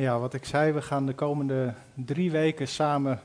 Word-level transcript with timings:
Ja, 0.00 0.18
wat 0.18 0.34
ik 0.34 0.44
zei, 0.44 0.72
we 0.72 0.82
gaan 0.82 1.06
de 1.06 1.14
komende 1.14 1.74
drie 1.94 2.30
weken 2.30 2.68
samen 2.68 3.20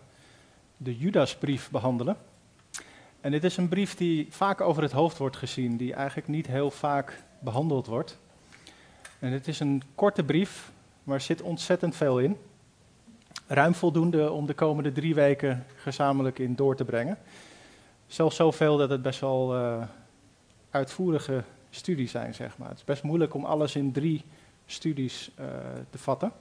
de 0.77 0.97
Judasbrief 0.97 1.69
behandelen. 1.69 2.17
En 3.21 3.31
dit 3.31 3.43
is 3.43 3.57
een 3.57 3.67
brief 3.67 3.95
die 3.95 4.27
vaak 4.29 4.61
over 4.61 4.81
het 4.81 4.91
hoofd 4.91 5.17
wordt 5.17 5.37
gezien, 5.37 5.77
die 5.77 5.93
eigenlijk 5.93 6.27
niet 6.27 6.47
heel 6.47 6.71
vaak 6.71 7.23
behandeld 7.39 7.87
wordt. 7.87 8.19
En 9.19 9.31
het 9.31 9.47
is 9.47 9.59
een 9.59 9.83
korte 9.95 10.23
brief, 10.23 10.71
maar 11.03 11.21
zit 11.21 11.41
ontzettend 11.41 11.95
veel 11.95 12.19
in. 12.19 12.37
Ruim 13.47 13.75
voldoende 13.75 14.31
om 14.31 14.45
de 14.45 14.53
komende 14.53 14.91
drie 14.91 15.15
weken 15.15 15.65
gezamenlijk 15.75 16.39
in 16.39 16.55
door 16.55 16.75
te 16.75 16.85
brengen. 16.85 17.17
Zelfs 18.07 18.35
zoveel 18.35 18.77
dat 18.77 18.89
het 18.89 19.01
best 19.01 19.19
wel 19.19 19.55
uh, 19.55 19.83
uitvoerige 20.69 21.43
studies 21.69 22.11
zijn, 22.11 22.33
zeg 22.33 22.57
maar. 22.57 22.69
Het 22.69 22.77
is 22.77 22.83
best 22.83 23.03
moeilijk 23.03 23.33
om 23.33 23.45
alles 23.45 23.75
in 23.75 23.91
drie 23.91 24.23
studies 24.65 25.31
uh, 25.39 25.45
te 25.89 25.97
vatten. 25.97 26.31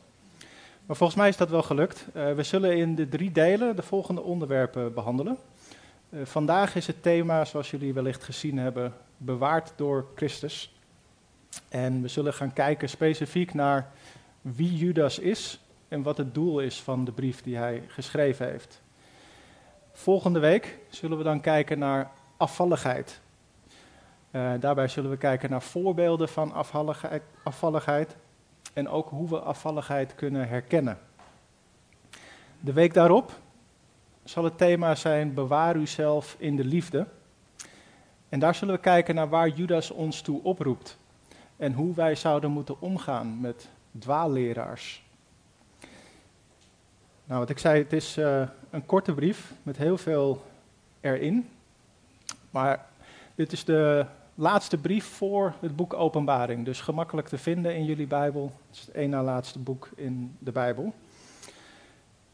Maar 0.87 0.97
volgens 0.97 1.19
mij 1.19 1.29
is 1.29 1.37
dat 1.37 1.51
wel 1.51 1.63
gelukt. 1.63 2.07
Uh, 2.15 2.33
we 2.33 2.43
zullen 2.43 2.77
in 2.77 2.95
de 2.95 3.09
drie 3.09 3.33
delen 3.33 3.77
de 3.77 3.83
volgende 3.83 4.23
onderwerpen 4.23 4.95
behandelen. 4.95 5.39
Uh, 6.11 6.25
vandaag 6.25 6.75
is 6.75 6.87
het 6.87 7.03
thema, 7.03 7.45
zoals 7.45 7.71
jullie 7.71 7.95
wellicht 7.95 8.25
gezien 8.25 8.59
hebben, 8.59 8.95
bewaard 9.17 9.73
door 9.77 10.07
Christus. 10.15 10.75
En 11.69 12.03
we 12.03 12.09
zullen 12.09 12.35
gaan 12.35 12.53
kijken 12.53 12.89
specifiek 12.89 13.55
naar 13.55 13.91
wie 14.41 14.77
Judas 14.77 15.19
is 15.19 15.61
en 15.89 16.03
wat 16.03 16.17
het 16.17 16.35
doel 16.35 16.61
is 16.61 16.83
van 16.83 17.05
de 17.05 17.13
brief 17.13 17.43
die 17.43 17.57
hij 17.57 17.83
geschreven 17.87 18.51
heeft. 18.51 18.83
Volgende 19.93 20.39
week 20.39 20.79
zullen 20.89 21.19
we 21.19 21.25
dan 21.25 21.41
kijken 21.41 21.79
naar 21.79 22.11
afvalligheid. 22.37 23.21
Uh, 24.31 24.53
daarbij 24.61 24.89
zullen 24.89 25.11
we 25.11 25.17
kijken 25.17 25.51
naar 25.51 25.63
voorbeelden 25.63 26.29
van 26.29 26.53
afvalligheid 27.43 28.17
en 28.75 28.89
ook 28.89 29.09
hoe 29.09 29.29
we 29.29 29.39
afvalligheid 29.39 30.15
kunnen 30.15 30.49
herkennen. 30.49 30.99
De 32.61 32.73
week 32.73 32.95
daarop 32.95 33.33
zal 34.25 34.45
het 34.45 34.59
thema 34.59 34.95
zijn 34.95 35.35
bewaar 35.35 35.77
uzelf 35.77 36.37
in 36.39 36.57
de 36.57 36.65
liefde. 36.65 37.07
En 38.29 38.39
daar 38.39 38.55
zullen 38.55 38.75
we 38.75 38.81
kijken 38.81 39.15
naar 39.15 39.29
waar 39.29 39.49
Judas 39.49 39.91
ons 39.91 40.21
toe 40.21 40.43
oproept 40.43 40.99
en 41.57 41.73
hoe 41.73 41.95
wij 41.95 42.15
zouden 42.15 42.51
moeten 42.51 42.81
omgaan 42.81 43.41
met 43.41 43.69
dwaalleraars. 43.99 45.03
Nou, 47.25 47.41
wat 47.41 47.51
ik 47.51 47.59
zei, 47.59 47.83
het 47.83 47.93
is 47.93 48.19
uh, 48.19 48.43
een 48.71 48.87
korte 48.87 49.15
brief 49.15 49.53
met 49.63 49.77
heel 49.77 49.99
veel 49.99 50.45
erin. 51.01 51.49
Maar 52.51 52.87
dit 53.35 53.53
is 53.53 53.65
de 53.65 54.07
laatste 54.35 54.79
brief 54.79 55.05
voor 55.05 55.55
het 55.61 55.77
boek 55.77 55.95
Openbaring. 55.95 56.65
Dus 56.65 56.81
gemakkelijk 56.81 57.29
te 57.29 57.39
vinden 57.39 57.77
in 57.77 57.85
jullie 57.85 58.07
Bijbel. 58.07 58.53
Het 58.67 58.77
is 58.77 58.81
het 58.81 58.95
één 58.95 59.11
na 59.11 59.23
laatste 59.23 59.59
boek 59.59 59.89
in 59.97 60.37
de 60.39 60.53
Bijbel. 60.53 60.95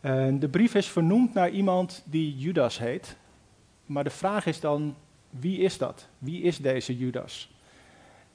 En 0.01 0.39
de 0.39 0.49
brief 0.49 0.75
is 0.75 0.89
vernoemd 0.89 1.35
naar 1.35 1.51
iemand 1.51 2.03
die 2.05 2.37
Judas 2.37 2.79
heet. 2.79 3.17
Maar 3.87 4.05
de 4.05 4.11
vraag 4.11 4.47
is 4.47 4.61
dan, 4.61 4.97
wie 5.31 5.59
is 5.59 5.79
dat? 5.79 6.09
Wie 6.19 6.43
is 6.43 6.59
deze 6.59 6.97
Judas? 6.97 7.51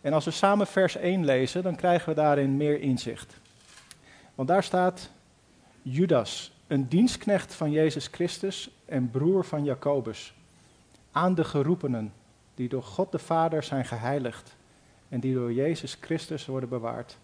En 0.01 0.13
als 0.13 0.25
we 0.25 0.31
samen 0.31 0.67
vers 0.67 0.95
1 0.95 1.25
lezen, 1.25 1.63
dan 1.63 1.75
krijgen 1.75 2.09
we 2.09 2.15
daarin 2.15 2.57
meer 2.57 2.79
inzicht. 2.79 3.39
Want 4.35 4.47
daar 4.47 4.63
staat 4.63 5.09
Judas, 5.81 6.51
een 6.67 6.87
dienstknecht 6.87 7.53
van 7.53 7.71
Jezus 7.71 8.07
Christus 8.07 8.69
en 8.85 9.09
broer 9.09 9.45
van 9.45 9.63
Jacobus, 9.63 10.33
aan 11.11 11.35
de 11.35 11.43
geroepenen 11.43 12.13
die 12.55 12.69
door 12.69 12.83
God 12.83 13.11
de 13.11 13.19
Vader 13.19 13.63
zijn 13.63 13.85
geheiligd 13.85 14.55
en 15.09 15.19
die 15.19 15.33
door 15.33 15.53
Jezus 15.53 15.97
Christus 16.01 16.45
worden 16.45 16.69
bewaard. 16.69 17.17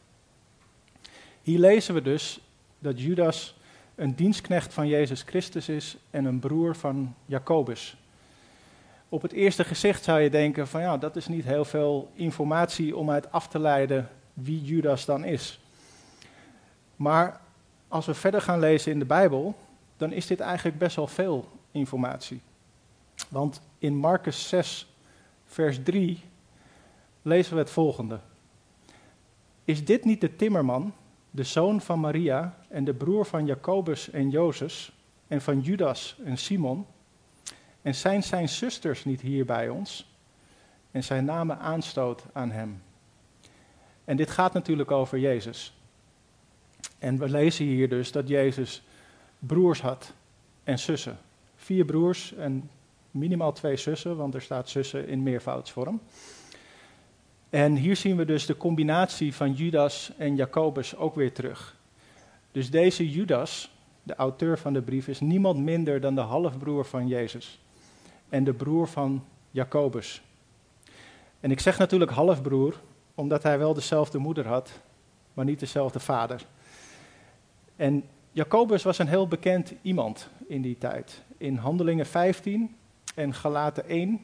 Hier 1.42 1.60
lezen 1.60 1.94
we 1.94 2.02
dus 2.02 2.40
dat 2.80 3.02
Judas 3.02 3.56
een 3.96 4.16
dienstknecht 4.16 4.74
van 4.74 4.88
Jezus 4.88 5.22
Christus 5.22 5.70
is 5.70 5.98
en 6.10 6.26
een 6.26 6.40
broer 6.40 6.76
van 6.76 7.16
Jacobus. 7.26 7.96
Op 9.10 9.22
het 9.22 9.32
eerste 9.32 9.64
gezicht 9.64 10.04
zou 10.04 10.20
je 10.20 10.30
denken 10.30 10.68
van 10.68 10.82
ja, 10.82 10.98
dat 10.98 11.16
is 11.16 11.28
niet 11.28 11.46
heel 11.46 11.66
veel 11.66 12.12
informatie 12.14 12.98
om 12.98 13.10
uit 13.10 13.32
af 13.32 13.48
te 13.48 13.60
leiden 13.60 14.10
wie 14.34 14.62
Judas 14.64 15.06
dan 15.06 15.24
is. 15.24 15.60
Maar 16.96 17.42
als 17.88 18.06
we 18.06 18.14
verder 18.14 18.42
gaan 18.42 18.60
lezen 18.60 18.92
in 18.92 19.00
de 19.00 19.06
Bijbel, 19.06 19.56
dan 19.98 20.12
is 20.12 20.28
dit 20.28 20.40
eigenlijk 20.40 20.78
best 20.78 20.96
wel 20.96 21.08
veel 21.08 21.50
informatie. 21.72 22.42
Want 23.30 23.62
in 23.78 23.96
Marcus 23.96 24.50
6, 24.50 24.91
vers 25.52 25.84
3 25.84 26.24
lezen 27.22 27.54
we 27.54 27.60
het 27.60 27.70
volgende. 27.70 28.20
Is 29.66 29.86
dit 29.86 30.06
niet 30.06 30.22
de 30.22 30.36
timmerman, 30.36 30.94
de 31.32 31.44
zoon 31.44 31.82
van 31.82 32.00
Maria 32.00 32.58
en 32.70 32.84
de 32.84 32.94
broer 32.94 33.26
van 33.26 33.46
Jacobus 33.46 34.10
en 34.10 34.30
Jozef 34.30 34.92
en 35.28 35.42
van 35.42 35.60
Judas 35.60 36.18
en 36.26 36.38
Simon? 36.38 36.86
En 37.82 37.96
zijn 37.96 38.24
zijn 38.24 38.50
zusters 38.50 39.06
niet 39.06 39.22
hier 39.22 39.46
bij 39.46 39.70
ons? 39.70 40.16
En 40.92 41.04
zij 41.04 41.22
namen 41.22 41.60
aanstoot 41.60 42.26
aan 42.34 42.52
hem. 42.52 42.82
En 44.06 44.18
dit 44.18 44.30
gaat 44.30 44.54
natuurlijk 44.54 44.92
over 44.92 45.20
Jezus. 45.20 45.78
En 47.00 47.18
we 47.18 47.30
lezen 47.30 47.66
hier 47.66 47.90
dus 47.90 48.12
dat 48.12 48.28
Jezus 48.28 48.84
broers 49.40 49.82
had 49.82 50.14
en 50.64 50.80
zussen. 50.80 51.18
Vier 51.56 51.86
broers 51.86 52.34
en 52.34 52.70
minimaal 53.12 53.52
twee 53.52 53.78
zussen, 53.78 54.18
want 54.18 54.34
er 54.34 54.42
staat 54.42 54.70
zussen 54.70 55.08
in 55.08 55.24
meervoudsvorm. 55.24 56.02
En 57.50 57.76
hier 57.76 57.96
zien 57.96 58.18
we 58.18 58.26
dus 58.26 58.46
de 58.46 58.58
combinatie 58.58 59.36
van 59.36 59.54
Judas 59.54 60.12
en 60.18 60.36
Jacobus 60.36 60.96
ook 60.96 61.16
weer 61.16 61.34
terug. 61.34 61.80
Dus 62.52 62.70
deze 62.70 63.10
Judas, 63.10 63.72
de 64.04 64.16
auteur 64.16 64.58
van 64.58 64.74
de 64.74 64.82
brief, 64.82 65.08
is 65.08 65.20
niemand 65.20 65.60
minder 65.60 66.02
dan 66.02 66.16
de 66.16 66.22
halfbroer 66.22 66.86
van 66.86 67.08
Jezus 67.08 67.60
en 68.30 68.44
de 68.44 68.54
broer 68.54 68.88
van 68.88 69.24
Jacobus. 69.52 70.22
En 71.40 71.52
ik 71.52 71.60
zeg 71.60 71.78
natuurlijk 71.78 72.12
halfbroer, 72.12 72.80
omdat 73.16 73.44
hij 73.44 73.58
wel 73.58 73.74
dezelfde 73.74 74.18
moeder 74.18 74.48
had, 74.48 74.80
maar 75.34 75.46
niet 75.46 75.60
dezelfde 75.60 76.00
vader. 76.00 76.46
En 77.76 78.04
Jacobus 78.32 78.84
was 78.84 78.98
een 78.98 79.08
heel 79.08 79.28
bekend 79.28 79.74
iemand 79.82 80.30
in 80.48 80.62
die 80.62 80.78
tijd. 80.78 81.24
In 81.38 81.56
Handelingen 81.56 82.06
15 82.06 82.76
en 83.16 83.34
Galaten 83.34 83.88
1 83.88 84.20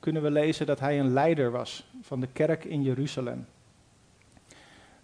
kunnen 0.00 0.22
we 0.22 0.30
lezen 0.30 0.66
dat 0.66 0.80
hij 0.80 1.00
een 1.00 1.12
leider 1.12 1.50
was 1.50 1.90
van 2.02 2.20
de 2.20 2.28
kerk 2.32 2.64
in 2.64 2.82
Jeruzalem. 2.82 3.46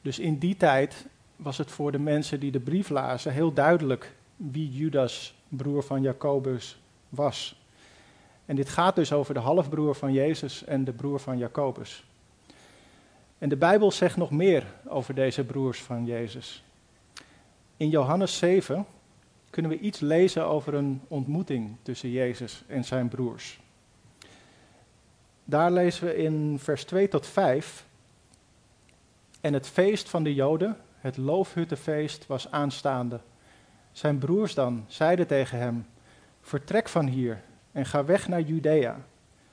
Dus 0.03 0.19
in 0.19 0.38
die 0.38 0.56
tijd 0.56 1.06
was 1.37 1.59
het 1.59 1.71
voor 1.71 1.92
de 1.92 1.98
mensen 1.98 2.41
die 2.41 2.50
de 2.50 2.60
brief 2.60 2.88
lazen 2.88 3.32
heel 3.32 3.53
duidelijk 3.53 4.15
wie 4.37 4.71
Judas, 4.71 5.34
broer 5.48 5.82
van 5.82 6.03
Jacobus, 6.03 6.81
was. 7.09 7.60
En 8.44 8.56
dit 8.56 8.69
gaat 8.69 8.94
dus 8.94 9.12
over 9.12 9.34
de 9.34 9.41
halfbroer 9.41 9.94
van 9.94 10.12
Jezus 10.12 10.65
en 10.65 10.84
de 10.84 10.92
broer 10.92 11.21
van 11.21 11.38
Jacobus. 11.38 12.04
En 13.38 13.48
de 13.48 13.56
Bijbel 13.56 13.91
zegt 13.91 14.16
nog 14.16 14.31
meer 14.31 14.66
over 14.87 15.15
deze 15.15 15.44
broers 15.44 15.82
van 15.82 16.04
Jezus. 16.04 16.65
In 17.76 17.88
Johannes 17.88 18.38
7 18.38 18.87
kunnen 19.53 19.71
we 19.71 19.78
iets 19.78 20.01
lezen 20.01 20.47
over 20.47 20.75
een 20.75 21.01
ontmoeting 21.09 21.77
tussen 21.83 22.10
Jezus 22.10 22.65
en 22.66 22.84
zijn 22.84 23.09
broers. 23.09 23.60
Daar 25.45 25.72
lezen 25.72 26.07
we 26.07 26.16
in 26.16 26.59
vers 26.59 26.84
2 26.84 27.09
tot 27.09 27.27
5. 27.27 27.87
En 29.41 29.53
het 29.53 29.69
feest 29.69 30.09
van 30.09 30.22
de 30.22 30.34
Joden, 30.34 30.77
het 30.99 31.16
loofhuttenfeest, 31.16 32.27
was 32.27 32.51
aanstaande. 32.51 33.21
Zijn 33.93 34.19
broers 34.19 34.54
dan 34.54 34.84
zeiden 34.87 35.27
tegen 35.27 35.59
hem: 35.59 35.87
Vertrek 36.41 36.89
van 36.89 37.07
hier 37.07 37.43
en 37.72 37.87
ga 37.87 38.04
weg 38.04 38.28
naar 38.28 38.41
Judea, 38.41 39.04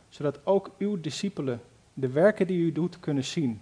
zodat 0.09 0.45
ook 0.45 0.71
uw 0.77 1.01
discipelen 1.01 1.61
de 1.93 2.09
werken 2.09 2.47
die 2.47 2.59
u 2.59 2.71
doet 2.71 2.99
kunnen 2.99 3.23
zien. 3.23 3.61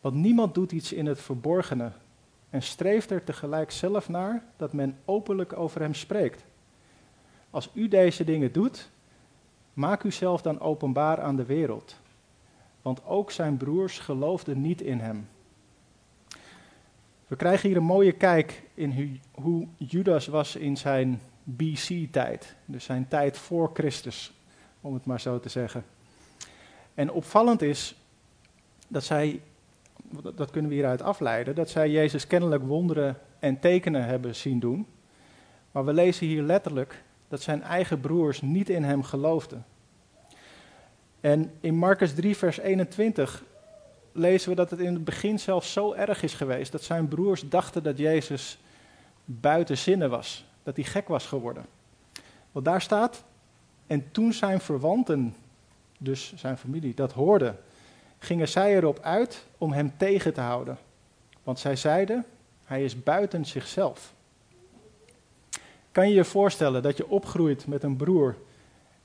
Want 0.00 0.14
niemand 0.14 0.54
doet 0.54 0.72
iets 0.72 0.92
in 0.92 1.06
het 1.06 1.20
verborgene 1.20 1.92
en 2.50 2.62
streeft 2.62 3.10
er 3.10 3.24
tegelijk 3.24 3.70
zelf 3.70 4.08
naar 4.08 4.44
dat 4.56 4.72
men 4.72 4.98
openlijk 5.04 5.52
over 5.52 5.80
hem 5.80 5.94
spreekt. 5.94 6.44
Als 7.50 7.70
u 7.74 7.88
deze 7.88 8.24
dingen 8.24 8.52
doet, 8.52 8.90
maak 9.72 10.02
uzelf 10.02 10.42
dan 10.42 10.60
openbaar 10.60 11.20
aan 11.20 11.36
de 11.36 11.44
wereld. 11.44 11.96
Want 12.82 13.04
ook 13.04 13.30
zijn 13.30 13.56
broers 13.56 13.98
geloofden 13.98 14.60
niet 14.60 14.80
in 14.80 14.98
hem. 14.98 15.28
We 17.26 17.36
krijgen 17.36 17.68
hier 17.68 17.76
een 17.76 17.84
mooie 17.84 18.12
kijk 18.12 18.62
in 18.74 19.20
hoe 19.32 19.66
Judas 19.76 20.26
was 20.26 20.56
in 20.56 20.76
zijn 20.76 21.20
BC-tijd. 21.42 22.56
Dus 22.64 22.84
zijn 22.84 23.08
tijd 23.08 23.38
voor 23.38 23.70
Christus, 23.74 24.32
om 24.80 24.94
het 24.94 25.04
maar 25.04 25.20
zo 25.20 25.40
te 25.40 25.48
zeggen. 25.48 25.84
En 26.94 27.10
opvallend 27.10 27.62
is 27.62 27.94
dat 28.88 29.04
zij, 29.04 29.42
dat 30.34 30.50
kunnen 30.50 30.70
we 30.70 30.76
hieruit 30.76 31.02
afleiden, 31.02 31.54
dat 31.54 31.70
zij 31.70 31.90
Jezus 31.90 32.26
kennelijk 32.26 32.62
wonderen 32.62 33.18
en 33.38 33.60
tekenen 33.60 34.04
hebben 34.04 34.34
zien 34.34 34.60
doen. 34.60 34.86
Maar 35.72 35.84
we 35.84 35.92
lezen 35.92 36.26
hier 36.26 36.42
letterlijk 36.42 37.02
dat 37.28 37.42
zijn 37.42 37.62
eigen 37.62 38.00
broers 38.00 38.40
niet 38.40 38.68
in 38.68 38.82
hem 38.82 39.02
geloofden. 39.02 39.64
En 41.20 41.52
in 41.60 41.74
Marcus 41.74 42.14
3, 42.14 42.36
vers 42.36 42.58
21 42.58 43.44
lezen 44.12 44.50
we 44.50 44.56
dat 44.56 44.70
het 44.70 44.80
in 44.80 44.94
het 44.94 45.04
begin 45.04 45.38
zelfs 45.38 45.72
zo 45.72 45.92
erg 45.92 46.22
is 46.22 46.34
geweest 46.34 46.72
dat 46.72 46.82
zijn 46.82 47.08
broers 47.08 47.48
dachten 47.48 47.82
dat 47.82 47.98
Jezus 47.98 48.58
buiten 49.24 49.78
zinnen 49.78 50.10
was, 50.10 50.44
dat 50.62 50.76
hij 50.76 50.84
gek 50.84 51.08
was 51.08 51.26
geworden. 51.26 51.64
Want 52.52 52.64
daar 52.64 52.80
staat, 52.80 53.24
en 53.86 54.10
toen 54.10 54.32
zijn 54.32 54.60
verwanten, 54.60 55.34
dus 55.98 56.32
zijn 56.36 56.58
familie, 56.58 56.94
dat 56.94 57.12
hoorden, 57.12 57.58
gingen 58.22 58.48
zij 58.48 58.76
erop 58.76 58.98
uit 58.98 59.46
om 59.58 59.72
hem 59.72 59.92
tegen 59.96 60.34
te 60.34 60.40
houden. 60.40 60.78
Want 61.42 61.58
zij 61.58 61.76
zeiden, 61.76 62.24
hij 62.64 62.84
is 62.84 63.02
buiten 63.02 63.44
zichzelf. 63.44 64.14
Kan 65.92 66.08
je 66.08 66.14
je 66.14 66.24
voorstellen 66.24 66.82
dat 66.82 66.96
je 66.96 67.08
opgroeit 67.08 67.66
met 67.66 67.82
een 67.82 67.96
broer 67.96 68.36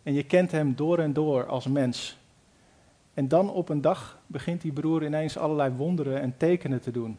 en 0.04 0.14
je 0.14 0.24
kent 0.24 0.52
hem 0.52 0.76
door 0.76 1.00
en 1.00 1.14
door 1.14 1.46
als 1.46 1.68
mens? 1.68 2.18
En 3.14 3.28
dan 3.28 3.50
op 3.50 3.70
een 3.70 3.82
dag 3.82 4.20
begint 4.28 4.62
die 4.62 4.74
broer 4.74 5.06
ineens 5.06 5.38
allerlei 5.38 5.74
wonderen 5.74 6.22
en 6.22 6.38
tekenen 6.38 6.82
te 6.82 6.92
doen. 6.92 7.18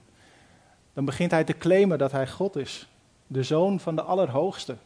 Dan 0.92 1.04
begint 1.04 1.30
hij 1.30 1.44
te 1.44 1.58
claimen 1.58 1.98
dat 1.98 2.12
hij 2.12 2.28
God 2.28 2.56
is, 2.56 2.88
de 3.26 3.42
zoon 3.42 3.80
van 3.80 3.96
de 3.96 4.02
Allerhoogste, 4.02 4.76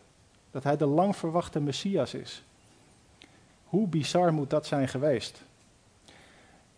dat 0.50 0.62
hij 0.62 0.76
de 0.76 0.86
lang 0.86 1.16
verwachte 1.16 1.60
Messias 1.60 2.14
is. 2.14 2.42
Hoe 3.64 3.88
bizar 3.88 4.32
moet 4.32 4.50
dat 4.50 4.66
zijn 4.66 4.88
geweest? 4.88 5.42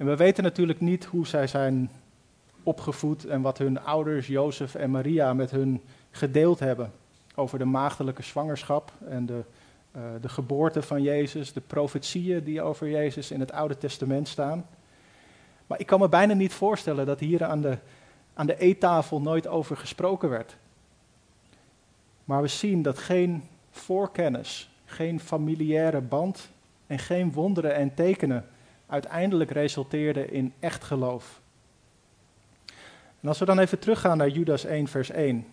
En 0.02 0.08
we 0.08 0.16
weten 0.16 0.42
natuurlijk 0.42 0.80
niet 0.80 1.04
hoe 1.04 1.26
zij 1.26 1.46
zijn 1.46 1.90
opgevoed 2.62 3.24
en 3.24 3.42
wat 3.42 3.58
hun 3.58 3.80
ouders 3.80 4.26
Jozef 4.26 4.74
en 4.74 4.90
Maria 4.90 5.34
met 5.34 5.50
hun 5.50 5.80
gedeeld 6.10 6.58
hebben 6.58 6.92
over 7.34 7.58
de 7.58 7.64
maagdelijke 7.64 8.22
zwangerschap 8.22 8.92
en 9.08 9.26
de, 9.26 9.42
uh, 9.96 10.02
de 10.20 10.28
geboorte 10.28 10.82
van 10.82 11.02
Jezus, 11.02 11.52
de 11.52 11.60
profetieën 11.60 12.44
die 12.44 12.62
over 12.62 12.90
Jezus 12.90 13.30
in 13.30 13.40
het 13.40 13.52
Oude 13.52 13.78
Testament 13.78 14.28
staan. 14.28 14.66
Maar 15.66 15.80
ik 15.80 15.86
kan 15.86 16.00
me 16.00 16.08
bijna 16.08 16.34
niet 16.34 16.52
voorstellen 16.52 17.06
dat 17.06 17.20
hier 17.20 17.44
aan 17.44 17.60
de, 17.60 17.78
aan 18.34 18.46
de 18.46 18.58
eettafel 18.58 19.20
nooit 19.20 19.46
over 19.46 19.76
gesproken 19.76 20.28
werd. 20.28 20.56
Maar 22.24 22.42
we 22.42 22.48
zien 22.48 22.82
dat 22.82 22.98
geen 22.98 23.42
voorkennis, 23.70 24.70
geen 24.84 25.20
familiaire 25.20 26.00
band 26.00 26.50
en 26.86 26.98
geen 26.98 27.32
wonderen 27.32 27.74
en 27.74 27.94
tekenen 27.94 28.46
uiteindelijk 28.92 29.50
resulteerden 29.50 30.32
in 30.32 30.52
echt 30.58 30.84
geloof. 30.84 31.40
En 33.20 33.28
als 33.28 33.38
we 33.38 33.44
dan 33.44 33.58
even 33.58 33.78
teruggaan 33.78 34.16
naar 34.16 34.28
Judas 34.28 34.64
1, 34.64 34.88
vers 34.88 35.10
1, 35.10 35.46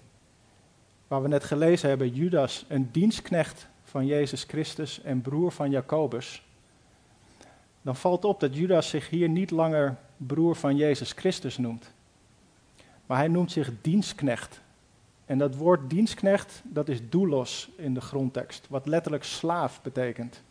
waar 1.07 1.21
we 1.21 1.27
net 1.27 1.43
gelezen 1.43 1.89
hebben, 1.89 2.13
Judas, 2.13 2.65
een 2.67 2.89
dienstknecht 2.91 3.67
van 3.83 4.05
Jezus 4.05 4.43
Christus 4.43 5.01
en 5.01 5.21
broer 5.21 5.51
van 5.51 5.69
Jacobus, 5.69 6.43
dan 7.81 7.95
valt 7.95 8.25
op 8.25 8.39
dat 8.39 8.55
Judas 8.55 8.89
zich 8.89 9.09
hier 9.09 9.29
niet 9.29 9.51
langer 9.51 9.97
broer 10.17 10.55
van 10.55 10.75
Jezus 10.75 11.11
Christus 11.11 11.57
noemt. 11.57 11.91
Maar 13.05 13.17
hij 13.17 13.27
noemt 13.27 13.51
zich 13.51 13.71
dienstknecht. 13.81 14.61
En 15.25 15.37
dat 15.37 15.55
woord 15.55 15.89
dienstknecht, 15.89 16.61
dat 16.63 16.89
is 16.89 17.09
doulos 17.09 17.69
in 17.77 17.93
de 17.93 18.01
grondtekst, 18.01 18.67
wat 18.69 18.87
letterlijk 18.87 19.23
slaaf 19.23 19.81
betekent. 19.81 20.43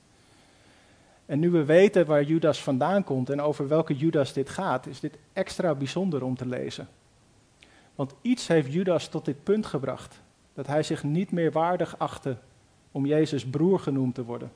En 1.29 1.39
nu 1.39 1.51
we 1.51 1.65
weten 1.65 2.07
waar 2.07 2.23
Judas 2.23 2.63
vandaan 2.63 3.05
komt 3.05 3.31
en 3.31 3.41
over 3.41 3.69
welke 3.69 3.97
Judas 3.97 4.33
dit 4.33 4.49
gaat, 4.49 4.87
is 4.87 5.01
dit 5.01 5.19
extra 5.33 5.75
bijzonder 5.75 6.23
om 6.23 6.37
te 6.37 6.47
lezen. 6.47 6.89
Want 7.95 8.15
iets 8.23 8.47
heeft 8.47 8.73
Judas 8.73 9.09
tot 9.09 9.25
dit 9.25 9.43
punt 9.43 9.67
gebracht, 9.67 10.21
dat 10.55 10.67
hij 10.67 10.83
zich 10.83 11.03
niet 11.03 11.31
meer 11.31 11.53
waardig 11.53 11.99
achtte 11.99 12.37
om 12.93 13.07
Jezus 13.07 13.47
broer 13.47 13.81
genoemd 13.81 14.15
te 14.15 14.25
worden, 14.25 14.53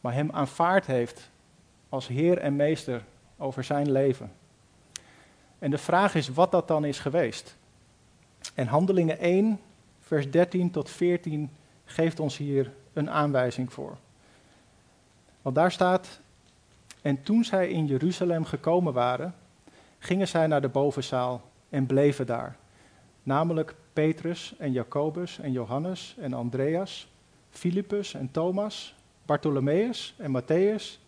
maar 0.00 0.12
hem 0.12 0.30
aanvaard 0.30 0.86
heeft 0.86 1.30
als 1.88 2.06
Heer 2.06 2.38
en 2.38 2.56
Meester 2.56 3.04
over 3.36 3.64
zijn 3.64 3.92
leven. 3.92 4.32
En 5.58 5.70
de 5.70 5.78
vraag 5.78 6.14
is 6.14 6.28
wat 6.28 6.50
dat 6.50 6.68
dan 6.68 6.84
is 6.84 6.98
geweest. 6.98 7.56
En 8.54 8.66
Handelingen 8.66 9.18
1, 9.18 9.60
vers 10.00 10.30
13 10.30 10.70
tot 10.70 10.90
14 10.90 11.50
geeft 11.84 12.20
ons 12.20 12.36
hier 12.36 12.72
een 12.92 13.10
aanwijzing 13.10 13.72
voor. 13.72 13.96
Want 15.46 15.58
daar 15.58 15.72
staat, 15.72 16.20
en 17.02 17.22
toen 17.22 17.44
zij 17.44 17.68
in 17.68 17.86
Jeruzalem 17.86 18.44
gekomen 18.44 18.92
waren, 18.92 19.34
gingen 19.98 20.28
zij 20.28 20.46
naar 20.46 20.60
de 20.60 20.68
bovenzaal 20.68 21.42
en 21.68 21.86
bleven 21.86 22.26
daar. 22.26 22.56
Namelijk 23.22 23.74
Petrus 23.92 24.54
en 24.58 24.72
Jacobus 24.72 25.38
en 25.38 25.52
Johannes 25.52 26.16
en 26.18 26.32
Andreas, 26.32 27.08
Filippus 27.50 28.14
en 28.14 28.30
Thomas, 28.30 28.94
Bartholomeus 29.26 30.14
en 30.18 30.42
Matthäus, 30.42 31.00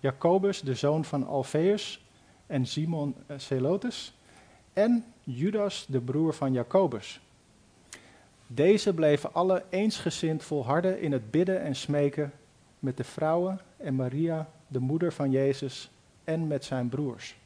Jacobus 0.00 0.60
de 0.60 0.74
zoon 0.74 1.04
van 1.04 1.26
Alfeus 1.26 2.06
en 2.46 2.66
Simon 2.66 3.14
Celotes 3.36 4.14
en 4.72 5.04
Judas 5.22 5.86
de 5.88 6.00
broer 6.00 6.34
van 6.34 6.52
Jacobus. 6.52 7.20
Deze 8.46 8.94
bleven 8.94 9.34
alle 9.34 9.64
eensgezind 9.68 10.42
volharden 10.42 11.00
in 11.00 11.12
het 11.12 11.30
bidden 11.30 11.60
en 11.60 11.76
smeken 11.76 12.32
met 12.84 12.96
de 12.96 13.04
vrouwen 13.04 13.60
en 13.76 13.94
Maria, 13.94 14.48
de 14.66 14.78
moeder 14.78 15.12
van 15.12 15.30
Jezus, 15.30 15.90
en 16.24 16.46
met 16.46 16.64
zijn 16.64 16.88
broers. 16.88 17.36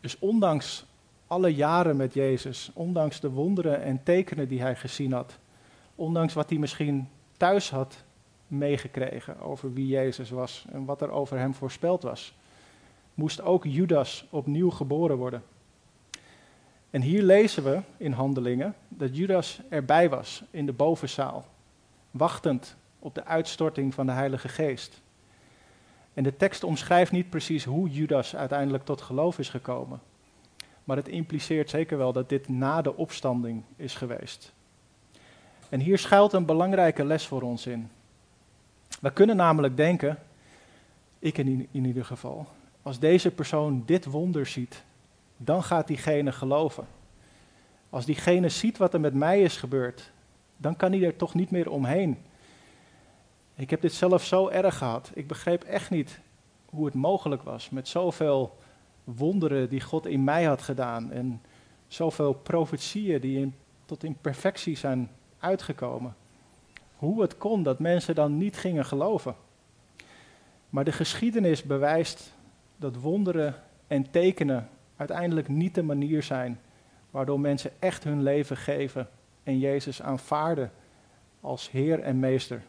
Dus 0.00 0.18
ondanks 0.18 0.86
alle 1.26 1.54
jaren 1.54 1.96
met 1.96 2.14
Jezus, 2.14 2.70
ondanks 2.74 3.20
de 3.20 3.30
wonderen 3.30 3.82
en 3.82 4.02
tekenen 4.02 4.48
die 4.48 4.60
hij 4.60 4.76
gezien 4.76 5.12
had, 5.12 5.38
ondanks 5.94 6.34
wat 6.34 6.50
hij 6.50 6.58
misschien 6.58 7.08
thuis 7.36 7.70
had 7.70 8.04
meegekregen 8.46 9.40
over 9.40 9.72
wie 9.72 9.86
Jezus 9.86 10.30
was 10.30 10.64
en 10.72 10.84
wat 10.84 11.00
er 11.00 11.10
over 11.10 11.38
hem 11.38 11.54
voorspeld 11.54 12.02
was, 12.02 12.34
moest 13.14 13.42
ook 13.42 13.64
Judas 13.64 14.26
opnieuw 14.30 14.70
geboren 14.70 15.16
worden. 15.16 15.42
En 16.90 17.02
hier 17.02 17.22
lezen 17.22 17.64
we 17.64 17.80
in 17.96 18.12
Handelingen 18.12 18.74
dat 18.88 19.16
Judas 19.16 19.60
erbij 19.68 20.08
was 20.08 20.42
in 20.50 20.66
de 20.66 20.72
bovenzaal, 20.72 21.44
wachtend 22.10 22.76
op 23.00 23.14
de 23.14 23.24
uitstorting 23.24 23.94
van 23.94 24.06
de 24.06 24.12
Heilige 24.12 24.48
Geest. 24.48 25.00
En 26.14 26.22
de 26.22 26.36
tekst 26.36 26.64
omschrijft 26.64 27.12
niet 27.12 27.30
precies 27.30 27.64
hoe 27.64 27.88
Judas 27.88 28.36
uiteindelijk 28.36 28.84
tot 28.84 29.00
geloof 29.00 29.38
is 29.38 29.48
gekomen. 29.48 30.00
Maar 30.84 30.96
het 30.96 31.08
impliceert 31.08 31.70
zeker 31.70 31.98
wel 31.98 32.12
dat 32.12 32.28
dit 32.28 32.48
na 32.48 32.82
de 32.82 32.96
opstanding 32.96 33.62
is 33.76 33.94
geweest. 33.94 34.52
En 35.68 35.80
hier 35.80 35.98
schuilt 35.98 36.32
een 36.32 36.46
belangrijke 36.46 37.04
les 37.04 37.26
voor 37.26 37.42
ons 37.42 37.66
in. 37.66 37.90
We 39.00 39.12
kunnen 39.12 39.36
namelijk 39.36 39.76
denken, 39.76 40.18
ik 41.18 41.38
in, 41.38 41.68
in 41.70 41.84
ieder 41.84 42.04
geval, 42.04 42.46
als 42.82 42.98
deze 42.98 43.30
persoon 43.30 43.82
dit 43.86 44.04
wonder 44.04 44.46
ziet, 44.46 44.84
dan 45.36 45.62
gaat 45.62 45.86
diegene 45.86 46.32
geloven. 46.32 46.86
Als 47.90 48.04
diegene 48.04 48.48
ziet 48.48 48.78
wat 48.78 48.94
er 48.94 49.00
met 49.00 49.14
mij 49.14 49.42
is 49.42 49.56
gebeurd, 49.56 50.12
dan 50.56 50.76
kan 50.76 50.92
hij 50.92 51.04
er 51.04 51.16
toch 51.16 51.34
niet 51.34 51.50
meer 51.50 51.70
omheen. 51.70 52.18
Ik 53.60 53.70
heb 53.70 53.80
dit 53.80 53.92
zelf 53.92 54.24
zo 54.24 54.48
erg 54.48 54.78
gehad. 54.78 55.10
Ik 55.14 55.26
begreep 55.26 55.62
echt 55.62 55.90
niet 55.90 56.20
hoe 56.64 56.84
het 56.84 56.94
mogelijk 56.94 57.42
was 57.42 57.70
met 57.70 57.88
zoveel 57.88 58.58
wonderen 59.04 59.68
die 59.68 59.80
God 59.80 60.06
in 60.06 60.24
mij 60.24 60.44
had 60.44 60.62
gedaan 60.62 61.12
en 61.12 61.42
zoveel 61.86 62.32
profetieën 62.32 63.20
die 63.20 63.38
in, 63.38 63.54
tot 63.84 64.04
in 64.04 64.16
perfectie 64.20 64.76
zijn 64.76 65.10
uitgekomen. 65.38 66.16
Hoe 66.96 67.22
het 67.22 67.38
kon 67.38 67.62
dat 67.62 67.78
mensen 67.78 68.14
dan 68.14 68.36
niet 68.36 68.56
gingen 68.56 68.84
geloven. 68.84 69.34
Maar 70.70 70.84
de 70.84 70.92
geschiedenis 70.92 71.62
bewijst 71.62 72.32
dat 72.76 72.96
wonderen 72.96 73.54
en 73.86 74.10
tekenen 74.10 74.68
uiteindelijk 74.96 75.48
niet 75.48 75.74
de 75.74 75.82
manier 75.82 76.22
zijn 76.22 76.60
waardoor 77.10 77.40
mensen 77.40 77.70
echt 77.78 78.04
hun 78.04 78.22
leven 78.22 78.56
geven 78.56 79.08
en 79.42 79.58
Jezus 79.58 80.02
aanvaarden 80.02 80.72
als 81.40 81.70
Heer 81.70 82.00
en 82.00 82.18
Meester. 82.18 82.62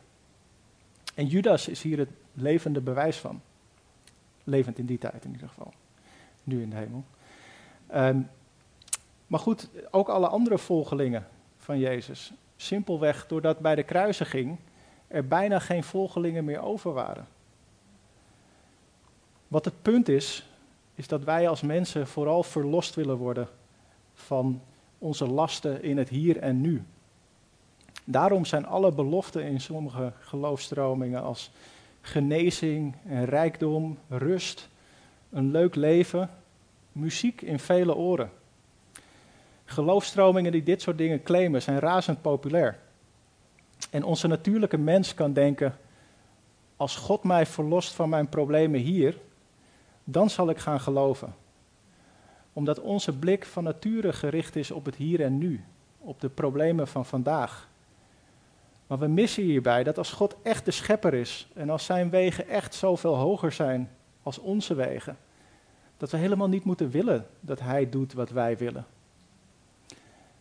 En 1.14 1.26
Judas 1.26 1.68
is 1.68 1.82
hier 1.82 1.98
het 1.98 2.10
levende 2.34 2.82
bewijs 2.82 3.18
van. 3.18 3.42
Levend 4.44 4.78
in 4.78 4.86
die 4.86 4.98
tijd 4.98 5.26
in 5.26 5.32
ieder 5.32 5.48
geval. 5.48 5.74
Nu 6.44 6.62
in 6.62 6.70
de 6.70 6.76
hemel. 6.76 7.04
Ehm, 7.88 8.22
maar 9.28 9.40
goed, 9.40 9.70
ook 9.92 10.10
alle 10.10 10.28
andere 10.28 10.58
volgelingen 10.58 11.28
van 11.58 11.80
Jezus. 11.80 12.34
Simpelweg 12.56 13.28
doordat 13.28 13.60
bij 13.60 13.76
de 13.76 13.84
kruisiging 13.84 14.58
er 15.08 15.28
bijna 15.28 15.60
geen 15.60 15.84
volgelingen 15.84 16.46
meer 16.46 16.62
over 16.62 16.94
waren. 16.94 17.28
Wat 19.48 19.66
het 19.66 19.82
punt 19.82 20.10
is, 20.10 20.50
is 20.96 21.08
dat 21.08 21.24
wij 21.24 21.48
als 21.48 21.62
mensen 21.62 22.08
vooral 22.08 22.44
verlost 22.44 22.96
willen 22.96 23.18
worden 23.18 23.48
van 24.14 24.62
onze 24.98 25.28
lasten 25.28 25.84
in 25.84 25.98
het 25.98 26.10
hier 26.10 26.38
en 26.38 26.62
nu. 26.62 26.84
Daarom 28.04 28.46
zijn 28.46 28.66
alle 28.66 28.92
beloften 28.92 29.44
in 29.44 29.62
sommige 29.62 30.12
geloofstromingen 30.20 31.22
als 31.22 31.52
genezing 32.02 32.96
en 33.06 33.26
rijkdom, 33.26 33.98
rust, 34.08 34.70
een 35.30 35.52
leuk 35.52 35.76
leven, 35.76 36.30
muziek 36.92 37.42
in 37.42 37.60
vele 37.60 37.96
oren. 37.96 38.32
Geloofstromingen 39.66 40.52
die 40.52 40.64
dit 40.64 40.82
soort 40.82 40.98
dingen 40.98 41.24
claimen 41.24 41.62
zijn 41.62 41.80
razend 41.80 42.22
populair. 42.22 42.80
En 43.90 44.04
onze 44.04 44.28
natuurlijke 44.28 44.78
mens 44.78 45.14
kan 45.14 45.34
denken: 45.34 45.78
als 46.76 46.96
God 46.96 47.24
mij 47.24 47.46
verlost 47.46 47.94
van 47.94 48.10
mijn 48.10 48.30
problemen 48.30 48.80
hier, 48.80 49.18
dan 50.04 50.30
zal 50.30 50.50
ik 50.50 50.58
gaan 50.58 50.80
geloven. 50.80 51.36
Omdat 52.54 52.80
onze 52.80 53.18
blik 53.18 53.46
van 53.46 53.64
nature 53.64 54.14
gericht 54.14 54.56
is 54.56 54.72
op 54.72 54.86
het 54.86 54.96
hier 54.96 55.22
en 55.22 55.38
nu, 55.38 55.64
op 55.98 56.22
de 56.22 56.30
problemen 56.30 56.88
van 56.88 57.06
vandaag. 57.06 57.70
Maar 58.92 59.00
we 59.00 59.08
missen 59.08 59.44
hierbij 59.44 59.84
dat 59.84 59.98
als 59.98 60.12
God 60.12 60.36
echt 60.42 60.66
de 60.66 60.72
schepper 60.72 61.14
is 61.14 61.48
en 61.54 61.70
als 61.70 61.86
zijn 61.86 62.10
wegen 62.10 62.48
echt 62.48 62.76
zoveel 62.76 63.16
hoger 63.16 63.52
zijn 63.52 63.90
als 64.24 64.38
onze 64.38 64.74
wegen, 64.74 65.18
dat 65.98 66.12
we 66.12 66.18
helemaal 66.18 66.48
niet 66.48 66.64
moeten 66.64 66.90
willen 66.90 67.28
dat 67.40 67.60
Hij 67.60 67.90
doet 67.90 68.14
wat 68.14 68.30
wij 68.30 68.58
willen. 68.58 68.86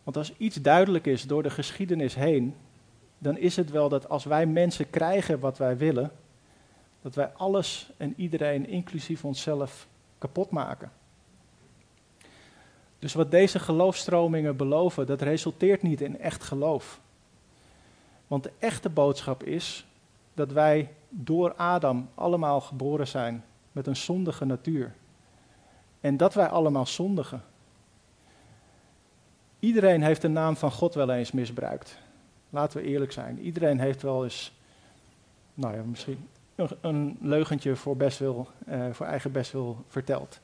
Want 0.02 0.16
als 0.16 0.36
iets 0.36 0.56
duidelijk 0.56 1.06
is 1.06 1.26
door 1.26 1.42
de 1.42 1.50
geschiedenis 1.50 2.14
heen, 2.14 2.54
dan 3.18 3.38
is 3.38 3.56
het 3.56 3.70
wel 3.70 3.88
dat 3.88 4.08
als 4.08 4.24
wij 4.24 4.46
mensen 4.46 4.90
krijgen 4.90 5.38
wat 5.38 5.58
wij 5.58 5.76
willen, 5.76 6.12
dat 7.02 7.14
wij 7.14 7.26
alles 7.26 7.90
en 7.96 8.14
iedereen, 8.16 8.68
inclusief 8.68 9.24
onszelf, 9.24 9.86
kapot 10.18 10.50
maken. 10.50 10.92
Dus 12.98 13.14
wat 13.14 13.30
deze 13.30 13.58
geloofstromingen 13.58 14.56
beloven, 14.56 15.06
dat 15.06 15.22
resulteert 15.22 15.82
niet 15.82 16.00
in 16.00 16.18
echt 16.18 16.42
geloof. 16.42 17.00
Want 18.30 18.42
de 18.42 18.52
echte 18.58 18.88
boodschap 18.88 19.42
is 19.42 19.86
dat 20.34 20.52
wij 20.52 20.94
door 21.08 21.54
Adam 21.54 22.08
allemaal 22.14 22.60
geboren 22.60 23.06
zijn 23.08 23.44
met 23.72 23.86
een 23.86 23.96
zondige 23.96 24.44
natuur. 24.44 24.94
En 26.00 26.16
dat 26.16 26.34
wij 26.34 26.48
allemaal 26.48 26.86
zondigen. 26.86 27.42
Iedereen 29.58 30.02
heeft 30.02 30.22
de 30.22 30.28
naam 30.28 30.56
van 30.56 30.70
God 30.72 30.94
wel 30.94 31.10
eens 31.10 31.32
misbruikt. 31.32 31.98
Laten 32.50 32.80
we 32.80 32.86
eerlijk 32.86 33.12
zijn. 33.12 33.38
Iedereen 33.38 33.80
heeft 33.80 34.02
wel 34.02 34.24
eens, 34.24 34.52
nou 35.54 35.76
ja, 35.76 35.82
misschien 35.82 36.28
een 36.80 37.18
leugentje 37.20 37.76
voor, 37.76 37.96
uh, 37.98 38.46
voor 38.92 39.06
eigen 39.06 39.32
bestwil 39.32 39.84
verteld. 39.86 40.40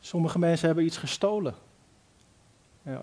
Sommige 0.00 0.38
mensen 0.38 0.66
hebben 0.66 0.84
iets 0.84 0.98
gestolen. 0.98 1.54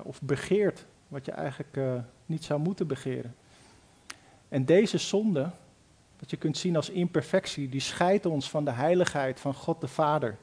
of 0.03 0.21
begeerd 0.21 0.85
wat 1.07 1.25
je 1.25 1.31
eigenlijk 1.31 1.77
uh, 1.77 1.93
niet 2.31 2.43
zou 2.43 2.59
moeten 2.59 2.88
begeren. 2.88 3.35
En 4.50 4.65
deze 4.65 4.97
zonde, 4.97 5.51
wat 6.19 6.29
je 6.29 6.38
kunt 6.38 6.57
zien 6.57 6.75
als 6.75 6.89
imperfectie, 6.89 7.69
die 7.69 7.79
scheidt 7.79 8.25
ons 8.25 8.50
van 8.50 8.65
de 8.65 8.71
heiligheid 8.71 9.39
van 9.39 9.53
God 9.53 9.81
de 9.81 9.88
Vader. 9.88 10.38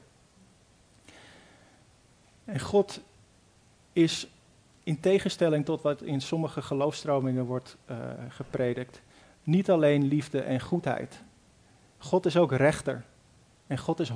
En 2.45 2.59
God 2.59 3.01
is 3.93 4.27
in 4.83 4.99
tegenstelling 4.99 5.65
tot 5.65 5.81
wat 5.81 6.01
in 6.01 6.21
sommige 6.21 6.61
geloofstromingen 6.61 7.45
wordt 7.45 7.77
uh, 7.91 7.97
gepredikt, 8.29 9.01
niet 9.43 9.69
alleen 9.69 10.03
liefde 10.03 10.41
en 10.41 10.59
goedheid. 10.59 11.21
God 11.97 12.25
is 12.25 12.37
ook 12.37 12.51
rechter. 12.51 13.03
En 13.67 13.77
God 13.77 13.99
is 13.99 14.11
100% 14.11 14.15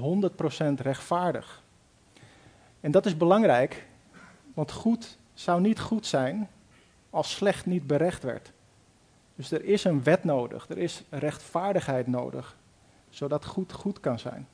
rechtvaardig. 0.76 1.62
En 2.80 2.92
dat 2.92 3.06
is 3.06 3.18
belangrijk, 3.18 3.88
want 4.54 4.72
goed 4.72 5.18
zou 5.34 5.62
niet 5.62 5.80
goed 5.80 6.06
zijn 6.06 6.50
als 7.14 7.32
slecht 7.32 7.66
niet 7.66 7.88
berecht 7.88 8.24
werd. 8.24 8.52
Dus 9.36 9.52
er 9.52 9.64
is 9.64 9.84
een 9.84 10.04
wet 10.04 10.24
nodig, 10.24 10.70
er 10.70 10.78
is 10.78 11.04
rechtvaardigheid 11.10 12.08
nodig, 12.08 12.56
zodat 13.10 13.46
goed 13.46 13.72
goed 13.72 14.00
kan 14.00 14.20
zijn. 14.20 14.48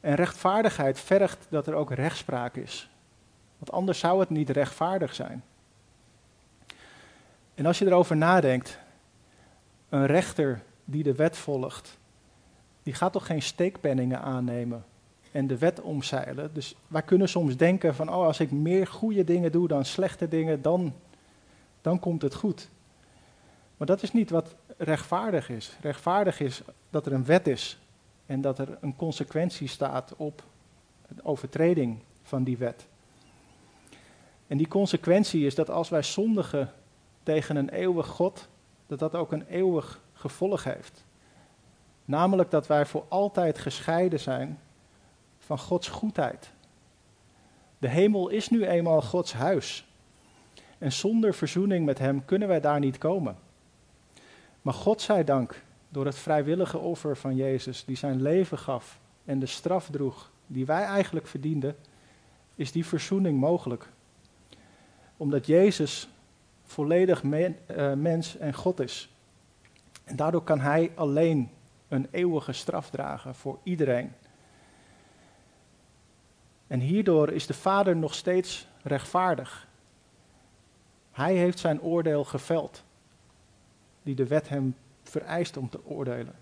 En 0.00 0.14
rechtvaardigheid 0.14 1.00
vergt 1.00 1.46
dat 1.48 1.66
er 1.66 1.74
ook 1.74 1.92
rechtspraak 1.92 2.56
is. 2.56 2.90
Want 3.58 3.72
anders 3.72 3.98
zou 3.98 4.20
het 4.20 4.30
niet 4.30 4.50
rechtvaardig 4.50 5.14
zijn. 5.14 5.44
En 7.54 7.66
als 7.66 7.78
je 7.78 7.86
erover 7.86 8.16
nadenkt, 8.16 8.78
een 9.88 10.06
rechter 10.06 10.62
die 10.84 11.02
de 11.02 11.14
wet 11.14 11.36
volgt, 11.36 11.98
die 12.82 12.94
gaat 12.94 13.12
toch 13.12 13.26
geen 13.26 13.42
steekpenningen 13.42 14.20
aannemen 14.20 14.84
en 15.32 15.46
de 15.46 15.58
wet 15.58 15.80
omzeilen. 15.80 16.50
Dus 16.54 16.74
wij 16.86 17.02
kunnen 17.02 17.28
soms 17.28 17.56
denken 17.56 17.94
van, 17.94 18.08
oh, 18.08 18.26
als 18.26 18.40
ik 18.40 18.50
meer 18.50 18.86
goede 18.86 19.24
dingen 19.24 19.52
doe 19.52 19.68
dan 19.68 19.84
slechte 19.84 20.28
dingen, 20.28 20.62
dan, 20.62 20.94
dan 21.80 21.98
komt 21.98 22.22
het 22.22 22.34
goed. 22.34 22.68
Maar 23.76 23.86
dat 23.86 24.02
is 24.02 24.12
niet 24.12 24.30
wat 24.30 24.54
rechtvaardig 24.76 25.48
is. 25.48 25.76
Rechtvaardig 25.80 26.40
is 26.40 26.62
dat 26.90 27.06
er 27.06 27.12
een 27.12 27.24
wet 27.24 27.46
is 27.46 27.78
en 28.26 28.40
dat 28.40 28.58
er 28.58 28.78
een 28.80 28.96
consequentie 28.96 29.68
staat 29.68 30.14
op 30.16 30.42
de 31.08 31.24
overtreding 31.24 31.98
van 32.22 32.44
die 32.44 32.56
wet. 32.56 32.86
En 34.46 34.56
die 34.56 34.68
consequentie 34.68 35.46
is 35.46 35.54
dat 35.54 35.70
als 35.70 35.88
wij 35.88 36.02
zondigen 36.02 36.72
tegen 37.22 37.56
een 37.56 37.68
eeuwig 37.68 38.06
God, 38.06 38.48
dat 38.86 38.98
dat 38.98 39.14
ook 39.14 39.32
een 39.32 39.46
eeuwig 39.46 40.00
gevolg 40.12 40.64
heeft. 40.64 41.04
Namelijk 42.04 42.50
dat 42.50 42.66
wij 42.66 42.86
voor 42.86 43.04
altijd 43.08 43.58
gescheiden 43.58 44.20
zijn 44.20 44.60
van 45.38 45.58
Gods 45.58 45.88
goedheid. 45.88 46.50
De 47.78 47.88
hemel 47.88 48.28
is 48.28 48.48
nu 48.48 48.66
eenmaal 48.66 49.02
Gods 49.02 49.32
huis. 49.32 49.87
En 50.78 50.92
zonder 50.92 51.34
verzoening 51.34 51.86
met 51.86 51.98
Hem 51.98 52.24
kunnen 52.24 52.48
wij 52.48 52.60
daar 52.60 52.80
niet 52.80 52.98
komen. 52.98 53.36
Maar 54.62 54.74
God 54.74 55.00
zij 55.00 55.24
dank, 55.24 55.62
door 55.88 56.04
het 56.04 56.18
vrijwillige 56.18 56.78
offer 56.78 57.16
van 57.16 57.36
Jezus, 57.36 57.84
die 57.84 57.96
zijn 57.96 58.22
leven 58.22 58.58
gaf 58.58 59.00
en 59.24 59.38
de 59.38 59.46
straf 59.46 59.88
droeg 59.90 60.30
die 60.46 60.66
wij 60.66 60.82
eigenlijk 60.82 61.26
verdienden, 61.26 61.76
is 62.54 62.72
die 62.72 62.86
verzoening 62.86 63.40
mogelijk. 63.40 63.88
Omdat 65.16 65.46
Jezus 65.46 66.08
volledig 66.64 67.22
eh, 67.22 67.92
mens 67.92 68.36
en 68.36 68.54
God 68.54 68.80
is. 68.80 69.12
En 70.04 70.16
daardoor 70.16 70.42
kan 70.42 70.60
Hij 70.60 70.92
alleen 70.94 71.50
een 71.88 72.08
eeuwige 72.10 72.52
straf 72.52 72.90
dragen 72.90 73.34
voor 73.34 73.58
iedereen. 73.62 74.12
En 76.66 76.80
hierdoor 76.80 77.30
is 77.30 77.46
de 77.46 77.54
Vader 77.54 77.96
nog 77.96 78.14
steeds 78.14 78.66
rechtvaardig. 78.82 79.67
Hij 81.18 81.34
heeft 81.34 81.58
zijn 81.58 81.80
oordeel 81.80 82.24
geveld, 82.24 82.82
die 84.02 84.14
de 84.14 84.26
wet 84.26 84.48
hem 84.48 84.76
vereist 85.02 85.56
om 85.56 85.68
te 85.68 85.86
oordelen. 85.86 86.34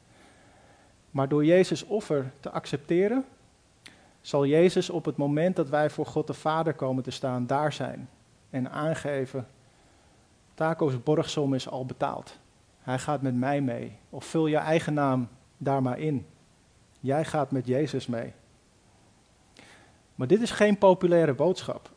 Maar 1.11 1.29
door 1.29 1.45
Jezus' 1.45 1.85
offer 1.85 2.33
te 2.41 2.51
accepteren, 2.51 3.25
zal 4.21 4.47
Jezus 4.47 4.91
op 4.91 5.05
het 5.05 5.17
moment 5.17 5.57
dat 5.57 5.69
wij 5.69 5.91
voor 5.91 6.07
God 6.07 6.27
de 6.27 6.35
Vader 6.35 6.75
komen 6.75 7.03
te 7.03 7.11
staan, 7.11 7.47
daar 7.47 7.73
zijn 7.73 8.09
en 8.51 8.71
aangeven: 8.71 9.47
Taco's 10.55 11.03
borgsom 11.03 11.55
is 11.55 11.69
al 11.69 11.87
betaald. 11.87 12.39
Hij 12.81 12.99
gaat 12.99 13.23
met 13.23 13.35
mij 13.35 13.61
mee. 13.61 13.99
Of 14.11 14.25
vul 14.25 14.47
je 14.47 14.57
eigen 14.57 14.95
naam 14.95 15.29
daar 15.57 15.83
maar 15.83 15.99
in. 15.99 16.27
Jij 17.01 17.25
gaat 17.25 17.51
met 17.51 17.67
Jezus 17.67 18.07
mee. 18.07 18.33
Maar 20.15 20.27
dit 20.27 20.43
is 20.43 20.51
geen 20.51 20.79
populaire 20.79 21.35
boodschap. 21.35 21.95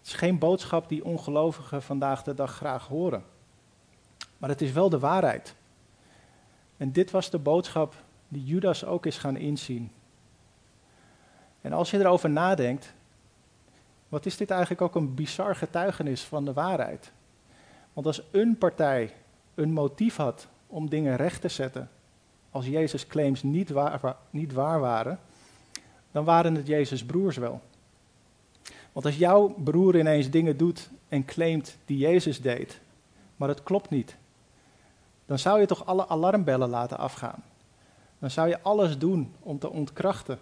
Het 0.00 0.08
is 0.08 0.14
geen 0.14 0.38
boodschap 0.38 0.88
die 0.88 1.04
ongelovigen 1.04 1.82
vandaag 1.82 2.22
de 2.22 2.34
dag 2.34 2.54
graag 2.54 2.86
horen. 2.86 3.24
Maar 4.38 4.48
het 4.48 4.60
is 4.60 4.72
wel 4.72 4.88
de 4.88 4.98
waarheid. 4.98 5.54
En 6.76 6.92
dit 6.92 7.10
was 7.10 7.30
de 7.30 7.38
boodschap 7.38 7.94
die 8.28 8.44
Judas 8.44 8.84
ook 8.84 9.06
is 9.06 9.18
gaan 9.18 9.36
inzien. 9.36 9.92
En 11.60 11.72
als 11.72 11.90
je 11.90 11.98
erover 11.98 12.30
nadenkt, 12.30 12.94
wat 14.08 14.26
is 14.26 14.36
dit 14.36 14.50
eigenlijk 14.50 14.80
ook 14.80 14.94
een 14.94 15.14
bizar 15.14 15.56
getuigenis 15.56 16.22
van 16.24 16.44
de 16.44 16.52
waarheid? 16.52 17.12
Want 17.92 18.06
als 18.06 18.22
een 18.30 18.58
partij 18.58 19.14
een 19.54 19.72
motief 19.72 20.16
had 20.16 20.48
om 20.66 20.88
dingen 20.88 21.16
recht 21.16 21.40
te 21.40 21.48
zetten, 21.48 21.90
als 22.50 22.66
Jezus' 22.66 23.06
claims 23.06 23.42
niet 23.42 23.70
waar, 23.70 24.16
niet 24.30 24.52
waar 24.52 24.80
waren, 24.80 25.18
dan 26.10 26.24
waren 26.24 26.54
het 26.54 26.66
Jezus' 26.66 27.04
broers 27.04 27.36
wel. 27.36 27.60
Want 28.92 29.06
als 29.06 29.16
jouw 29.16 29.48
broer 29.48 29.98
ineens 29.98 30.30
dingen 30.30 30.56
doet 30.56 30.90
en 31.08 31.24
claimt 31.24 31.76
die 31.84 31.98
Jezus 31.98 32.40
deed, 32.40 32.80
maar 33.36 33.48
het 33.48 33.62
klopt 33.62 33.90
niet, 33.90 34.16
dan 35.26 35.38
zou 35.38 35.60
je 35.60 35.66
toch 35.66 35.86
alle 35.86 36.08
alarmbellen 36.08 36.68
laten 36.68 36.98
afgaan. 36.98 37.42
Dan 38.18 38.30
zou 38.30 38.48
je 38.48 38.62
alles 38.62 38.98
doen 38.98 39.34
om 39.40 39.58
te 39.58 39.70
ontkrachten 39.70 40.38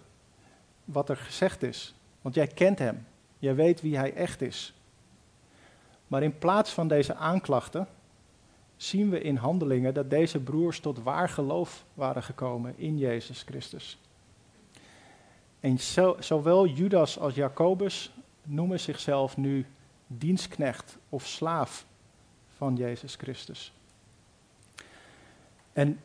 wat 0.85 1.09
er 1.09 1.17
gezegd 1.17 1.63
is. 1.63 1.93
Want 2.21 2.35
jij 2.35 2.47
kent 2.47 2.79
hem, 2.79 3.05
jij 3.39 3.55
weet 3.55 3.81
wie 3.81 3.97
hij 3.97 4.13
echt 4.13 4.41
is. 4.41 4.73
Maar 6.07 6.23
in 6.23 6.37
plaats 6.37 6.71
van 6.71 6.87
deze 6.87 7.15
aanklachten 7.15 7.87
zien 8.75 9.09
we 9.09 9.21
in 9.21 9.35
handelingen 9.35 9.93
dat 9.93 10.09
deze 10.09 10.39
broers 10.39 10.79
tot 10.79 11.03
waar 11.03 11.29
geloof 11.29 11.85
waren 11.93 12.23
gekomen 12.23 12.73
in 12.77 12.97
Jezus 12.97 13.41
Christus. 13.41 13.97
En 15.59 15.79
zowel 16.19 16.67
Judas 16.67 17.19
als 17.19 17.35
Jacobus 17.35 18.11
noemen 18.49 18.79
zichzelf 18.79 19.37
nu 19.37 19.65
dienstknecht 20.07 20.97
of 21.09 21.27
slaaf 21.27 21.85
van 22.57 22.75
Jezus 22.75 23.15
Christus. 23.15 23.73
En 25.73 25.99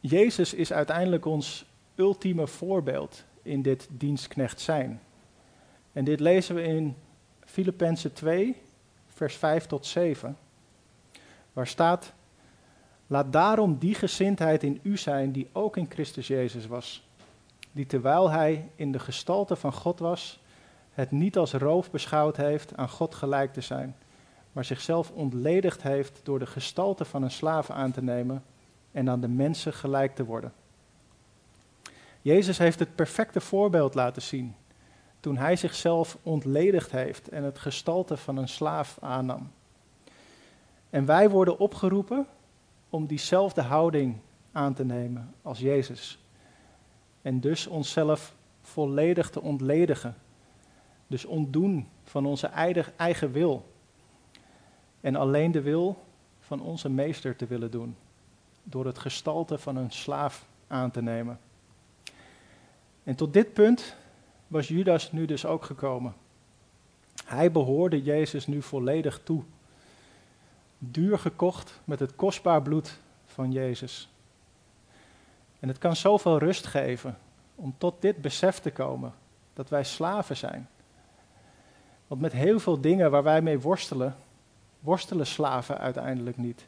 Jezus 0.00 0.54
is 0.54 0.72
uiteindelijk 0.72 1.24
ons 1.24 1.64
ultieme 1.94 2.46
voorbeeld 2.46 3.24
in 3.42 3.62
dit 3.62 3.88
dienstknecht 3.90 4.60
zijn. 4.60 5.00
En 5.92 6.04
dit 6.04 6.20
lezen 6.20 6.54
we 6.54 6.62
in 6.62 6.96
Filippenzen 7.44 8.12
2, 8.12 8.56
vers 9.08 9.36
5 9.36 9.66
tot 9.66 9.86
7, 9.86 10.36
waar 11.52 11.66
staat: 11.66 12.12
Laat 13.06 13.32
daarom 13.32 13.78
die 13.78 13.94
gezindheid 13.94 14.62
in 14.62 14.80
u 14.82 14.96
zijn 14.96 15.32
die 15.32 15.48
ook 15.52 15.76
in 15.76 15.90
Christus 15.90 16.26
Jezus 16.26 16.66
was, 16.66 17.08
die 17.72 17.86
terwijl 17.86 18.30
hij 18.30 18.68
in 18.76 18.92
de 18.92 18.98
gestalte 18.98 19.56
van 19.56 19.72
God 19.72 19.98
was, 19.98 20.40
het 20.92 21.10
niet 21.10 21.36
als 21.36 21.52
roof 21.52 21.90
beschouwd 21.90 22.36
heeft 22.36 22.76
aan 22.76 22.88
God 22.88 23.14
gelijk 23.14 23.52
te 23.52 23.60
zijn, 23.60 23.96
maar 24.52 24.64
zichzelf 24.64 25.10
ontledigd 25.10 25.82
heeft 25.82 26.20
door 26.22 26.38
de 26.38 26.46
gestalte 26.46 27.04
van 27.04 27.22
een 27.22 27.30
slaaf 27.30 27.70
aan 27.70 27.92
te 27.92 28.02
nemen 28.02 28.42
en 28.92 29.10
aan 29.10 29.20
de 29.20 29.28
mensen 29.28 29.72
gelijk 29.72 30.14
te 30.14 30.24
worden. 30.24 30.52
Jezus 32.22 32.58
heeft 32.58 32.78
het 32.78 32.94
perfecte 32.94 33.40
voorbeeld 33.40 33.94
laten 33.94 34.22
zien 34.22 34.54
toen 35.20 35.36
hij 35.36 35.56
zichzelf 35.56 36.18
ontledigd 36.22 36.90
heeft 36.90 37.28
en 37.28 37.44
het 37.44 37.58
gestalte 37.58 38.16
van 38.16 38.36
een 38.36 38.48
slaaf 38.48 38.98
aannam. 39.00 39.50
En 40.90 41.04
wij 41.04 41.30
worden 41.30 41.58
opgeroepen 41.58 42.26
om 42.90 43.06
diezelfde 43.06 43.62
houding 43.62 44.16
aan 44.52 44.74
te 44.74 44.84
nemen 44.84 45.34
als 45.42 45.58
Jezus. 45.58 46.18
En 47.22 47.40
dus 47.40 47.66
onszelf 47.66 48.34
volledig 48.62 49.30
te 49.30 49.40
ontledigen. 49.40 50.16
Dus 51.10 51.24
ontdoen 51.24 51.88
van 52.02 52.26
onze 52.26 52.46
eigen 52.96 53.32
wil. 53.32 53.72
En 55.00 55.16
alleen 55.16 55.52
de 55.52 55.60
wil 55.60 56.04
van 56.40 56.60
onze 56.60 56.90
meester 56.90 57.36
te 57.36 57.46
willen 57.46 57.70
doen. 57.70 57.96
Door 58.62 58.86
het 58.86 58.98
gestalte 58.98 59.58
van 59.58 59.76
een 59.76 59.90
slaaf 59.90 60.46
aan 60.66 60.90
te 60.90 61.02
nemen. 61.02 61.38
En 63.04 63.14
tot 63.14 63.32
dit 63.32 63.52
punt 63.52 63.96
was 64.46 64.68
Judas 64.68 65.12
nu 65.12 65.24
dus 65.26 65.46
ook 65.46 65.64
gekomen. 65.64 66.14
Hij 67.24 67.52
behoorde 67.52 68.02
Jezus 68.02 68.46
nu 68.46 68.62
volledig 68.62 69.20
toe. 69.24 69.42
Duur 70.78 71.18
gekocht 71.18 71.80
met 71.84 72.00
het 72.00 72.16
kostbaar 72.16 72.62
bloed 72.62 72.98
van 73.26 73.52
Jezus. 73.52 74.08
En 75.60 75.68
het 75.68 75.78
kan 75.78 75.96
zoveel 75.96 76.38
rust 76.38 76.66
geven 76.66 77.18
om 77.54 77.74
tot 77.78 78.02
dit 78.02 78.22
besef 78.22 78.58
te 78.58 78.70
komen 78.70 79.12
dat 79.52 79.68
wij 79.68 79.84
slaven 79.84 80.36
zijn. 80.36 80.68
Want 82.10 82.22
met 82.22 82.32
heel 82.32 82.60
veel 82.60 82.80
dingen 82.80 83.10
waar 83.10 83.22
wij 83.22 83.42
mee 83.42 83.60
worstelen, 83.60 84.16
worstelen 84.80 85.26
slaven 85.26 85.78
uiteindelijk 85.78 86.36
niet. 86.36 86.66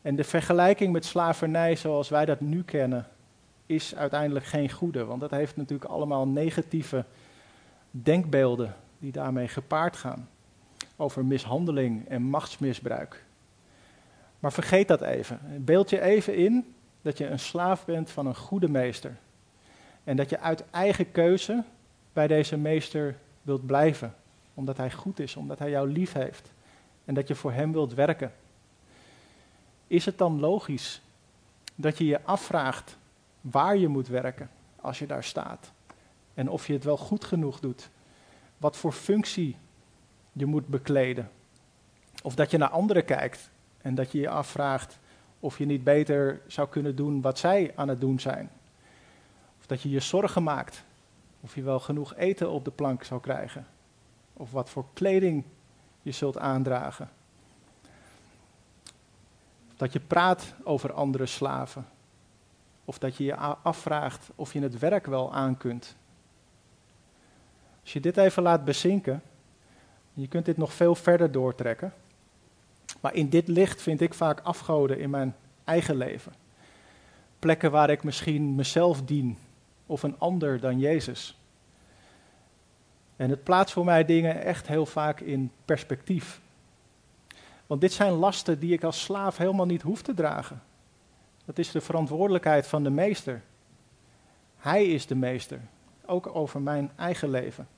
En 0.00 0.16
de 0.16 0.24
vergelijking 0.24 0.92
met 0.92 1.04
slavernij 1.04 1.76
zoals 1.76 2.08
wij 2.08 2.24
dat 2.24 2.40
nu 2.40 2.62
kennen, 2.62 3.06
is 3.66 3.94
uiteindelijk 3.94 4.44
geen 4.44 4.70
goede. 4.70 5.04
Want 5.04 5.20
dat 5.20 5.30
heeft 5.30 5.56
natuurlijk 5.56 5.90
allemaal 5.90 6.28
negatieve 6.28 7.04
denkbeelden 7.90 8.74
die 8.98 9.12
daarmee 9.12 9.48
gepaard 9.48 9.96
gaan. 9.96 10.28
Over 10.96 11.24
mishandeling 11.24 12.08
en 12.08 12.22
machtsmisbruik. 12.22 13.24
Maar 14.38 14.52
vergeet 14.52 14.88
dat 14.88 15.00
even. 15.02 15.40
Beeld 15.64 15.90
je 15.90 16.00
even 16.00 16.34
in 16.34 16.74
dat 17.02 17.18
je 17.18 17.26
een 17.26 17.38
slaaf 17.38 17.84
bent 17.84 18.10
van 18.10 18.26
een 18.26 18.36
goede 18.36 18.68
meester. 18.68 19.16
En 20.04 20.16
dat 20.16 20.30
je 20.30 20.38
uit 20.38 20.64
eigen 20.70 21.12
keuze 21.12 21.64
bij 22.12 22.26
deze 22.26 22.56
meester 22.56 23.16
wilt 23.42 23.66
blijven. 23.66 24.14
Omdat 24.54 24.76
hij 24.76 24.90
goed 24.90 25.20
is, 25.20 25.36
omdat 25.36 25.58
hij 25.58 25.70
jou 25.70 25.88
lief 25.88 26.12
heeft. 26.12 26.52
En 27.04 27.14
dat 27.14 27.28
je 27.28 27.34
voor 27.34 27.52
hem 27.52 27.72
wilt 27.72 27.94
werken. 27.94 28.32
Is 29.86 30.04
het 30.04 30.18
dan 30.18 30.40
logisch 30.40 31.02
dat 31.74 31.98
je 31.98 32.04
je 32.04 32.22
afvraagt 32.22 32.96
waar 33.40 33.76
je 33.76 33.88
moet 33.88 34.08
werken 34.08 34.50
als 34.80 34.98
je 34.98 35.06
daar 35.06 35.24
staat. 35.24 35.72
En 36.34 36.48
of 36.48 36.66
je 36.66 36.72
het 36.72 36.84
wel 36.84 36.96
goed 36.96 37.24
genoeg 37.24 37.60
doet. 37.60 37.90
Wat 38.58 38.76
voor 38.76 38.92
functie 38.92 39.56
je 40.32 40.46
moet 40.46 40.66
bekleden. 40.66 41.30
Of 42.22 42.34
dat 42.34 42.50
je 42.50 42.58
naar 42.58 42.68
anderen 42.68 43.04
kijkt 43.04 43.50
en 43.78 43.94
dat 43.94 44.12
je 44.12 44.20
je 44.20 44.28
afvraagt 44.28 44.98
of 45.40 45.58
je 45.58 45.66
niet 45.66 45.84
beter 45.84 46.40
zou 46.46 46.68
kunnen 46.68 46.96
doen 46.96 47.20
wat 47.20 47.38
zij 47.38 47.72
aan 47.74 47.88
het 47.88 48.00
doen 48.00 48.20
zijn. 48.20 48.50
Of 49.58 49.66
dat 49.66 49.82
je 49.82 49.90
je 49.90 50.00
zorgen 50.00 50.42
maakt 50.42 50.84
of 51.40 51.54
je 51.54 51.62
wel 51.62 51.80
genoeg 51.80 52.14
eten 52.14 52.50
op 52.50 52.64
de 52.64 52.70
plank 52.70 53.04
zou 53.04 53.20
krijgen. 53.20 53.66
Of 54.42 54.50
wat 54.50 54.70
voor 54.70 54.84
kleding 54.92 55.44
je 56.02 56.12
zult 56.12 56.38
aandragen. 56.38 57.10
Dat 59.76 59.92
je 59.92 60.00
praat 60.00 60.54
over 60.64 60.92
andere 60.92 61.26
slaven 61.26 61.86
of 62.84 62.98
dat 62.98 63.16
je 63.16 63.24
je 63.24 63.36
afvraagt 63.36 64.30
of 64.34 64.52
je 64.52 64.60
het 64.60 64.78
werk 64.78 65.06
wel 65.06 65.34
aan 65.34 65.56
kunt. 65.56 65.96
Als 67.82 67.92
je 67.92 68.00
dit 68.00 68.16
even 68.16 68.42
laat 68.42 68.64
bezinken, 68.64 69.22
je 70.12 70.28
kunt 70.28 70.44
dit 70.44 70.56
nog 70.56 70.72
veel 70.72 70.94
verder 70.94 71.32
doortrekken. 71.32 71.92
Maar 73.00 73.14
in 73.14 73.28
dit 73.28 73.48
licht 73.48 73.82
vind 73.82 74.00
ik 74.00 74.14
vaak 74.14 74.40
afgoden 74.40 74.98
in 74.98 75.10
mijn 75.10 75.36
eigen 75.64 75.96
leven. 75.96 76.32
Plekken 77.38 77.70
waar 77.70 77.90
ik 77.90 78.02
misschien 78.02 78.54
mezelf 78.54 79.02
dien 79.02 79.38
of 79.86 80.02
een 80.02 80.18
ander 80.18 80.60
dan 80.60 80.78
Jezus. 80.78 81.36
En 83.22 83.30
het 83.30 83.42
plaatst 83.42 83.74
voor 83.74 83.84
mij 83.84 84.04
dingen 84.04 84.42
echt 84.42 84.66
heel 84.66 84.86
vaak 84.86 85.20
in 85.20 85.50
perspectief. 85.64 86.40
Want 87.66 87.80
dit 87.80 87.92
zijn 87.92 88.12
lasten 88.12 88.58
die 88.58 88.72
ik 88.72 88.84
als 88.84 89.02
slaaf 89.02 89.36
helemaal 89.36 89.66
niet 89.66 89.82
hoef 89.82 90.02
te 90.02 90.14
dragen. 90.14 90.62
Dat 91.44 91.58
is 91.58 91.70
de 91.70 91.80
verantwoordelijkheid 91.80 92.66
van 92.66 92.82
de 92.82 92.90
meester. 92.90 93.42
Hij 94.56 94.86
is 94.86 95.06
de 95.06 95.14
meester, 95.14 95.60
ook 96.06 96.34
over 96.34 96.60
mijn 96.60 96.90
eigen 96.96 97.30
leven. 97.30 97.68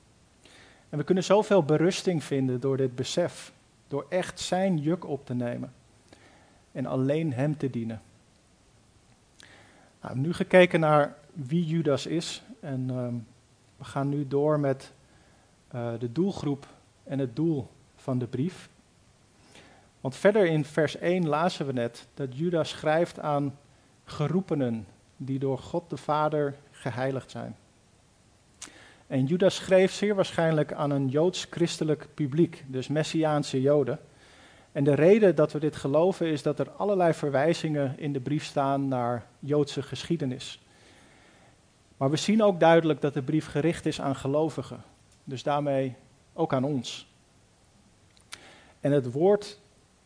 En 0.88 0.98
we 0.98 1.04
kunnen 1.04 1.24
zoveel 1.24 1.62
berusting 1.62 2.24
vinden 2.24 2.60
door 2.60 2.76
dit 2.76 2.94
besef, 2.94 3.52
door 3.88 4.06
echt 4.08 4.40
zijn 4.40 4.78
juk 4.78 5.08
op 5.08 5.26
te 5.26 5.34
nemen 5.34 5.72
en 6.72 6.86
alleen 6.86 7.32
hem 7.32 7.56
te 7.56 7.70
dienen. 7.70 8.02
Nou, 10.00 10.18
nu 10.18 10.32
gekeken 10.32 10.80
naar 10.80 11.16
wie 11.32 11.64
Judas 11.64 12.06
is 12.06 12.42
en 12.60 12.90
ehm, 12.90 13.14
we 13.76 13.84
gaan 13.84 14.08
nu 14.08 14.28
door 14.28 14.60
met 14.60 14.92
uh, 15.74 15.88
de 15.98 16.12
doelgroep 16.12 16.66
en 17.04 17.18
het 17.18 17.36
doel 17.36 17.68
van 17.96 18.18
de 18.18 18.26
brief. 18.26 18.68
Want 20.00 20.16
verder 20.16 20.46
in 20.46 20.64
vers 20.64 20.96
1 20.96 21.28
lazen 21.28 21.66
we 21.66 21.72
net 21.72 22.06
dat 22.14 22.36
Judas 22.36 22.68
schrijft 22.68 23.20
aan 23.20 23.58
geroepenen 24.04 24.86
die 25.16 25.38
door 25.38 25.58
God 25.58 25.90
de 25.90 25.96
Vader 25.96 26.54
geheiligd 26.70 27.30
zijn. 27.30 27.56
En 29.06 29.24
Judas 29.24 29.54
schreef 29.54 29.92
zeer 29.92 30.14
waarschijnlijk 30.14 30.72
aan 30.72 30.90
een 30.90 31.08
joods-christelijk 31.08 32.08
publiek, 32.14 32.64
dus 32.66 32.88
Messiaanse 32.88 33.60
Joden. 33.60 33.98
En 34.72 34.84
de 34.84 34.94
reden 34.94 35.34
dat 35.34 35.52
we 35.52 35.58
dit 35.58 35.76
geloven 35.76 36.26
is 36.26 36.42
dat 36.42 36.58
er 36.58 36.70
allerlei 36.70 37.12
verwijzingen 37.12 37.98
in 37.98 38.12
de 38.12 38.20
brief 38.20 38.44
staan 38.44 38.88
naar 38.88 39.26
Joodse 39.38 39.82
geschiedenis. 39.82 40.62
Maar 41.96 42.10
we 42.10 42.16
zien 42.16 42.42
ook 42.42 42.60
duidelijk 42.60 43.00
dat 43.00 43.14
de 43.14 43.22
brief 43.22 43.46
gericht 43.46 43.86
is 43.86 44.00
aan 44.00 44.16
gelovigen, 44.16 44.82
dus 45.24 45.42
daarmee 45.42 45.94
ook 46.32 46.52
aan 46.52 46.64
ons. 46.64 47.12
En 48.80 48.92
het 48.92 49.12
woord 49.12 49.58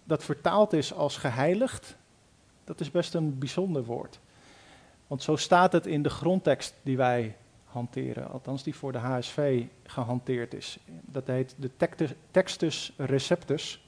dat 0.05 0.25
vertaald 0.25 0.73
is 0.73 0.93
als 0.93 1.17
geheiligd, 1.17 1.97
dat 2.65 2.81
is 2.81 2.91
best 2.91 3.15
een 3.15 3.39
bijzonder 3.39 3.85
woord. 3.85 4.21
Want 5.07 5.23
zo 5.23 5.37
staat 5.37 5.73
het 5.73 5.87
in 5.87 6.03
de 6.03 6.11
grondtekst 6.11 6.75
die 6.83 6.97
wij 6.97 7.37
hanteren, 7.65 8.31
althans 8.31 8.63
die 8.63 8.75
voor 8.75 8.93
de 8.93 8.99
HSV 8.99 9.65
gehanteerd 9.83 10.55
is. 10.55 10.79
Dat 10.87 11.27
heet 11.27 11.55
de 11.57 11.71
Textus 12.31 12.93
Receptus. 12.97 13.83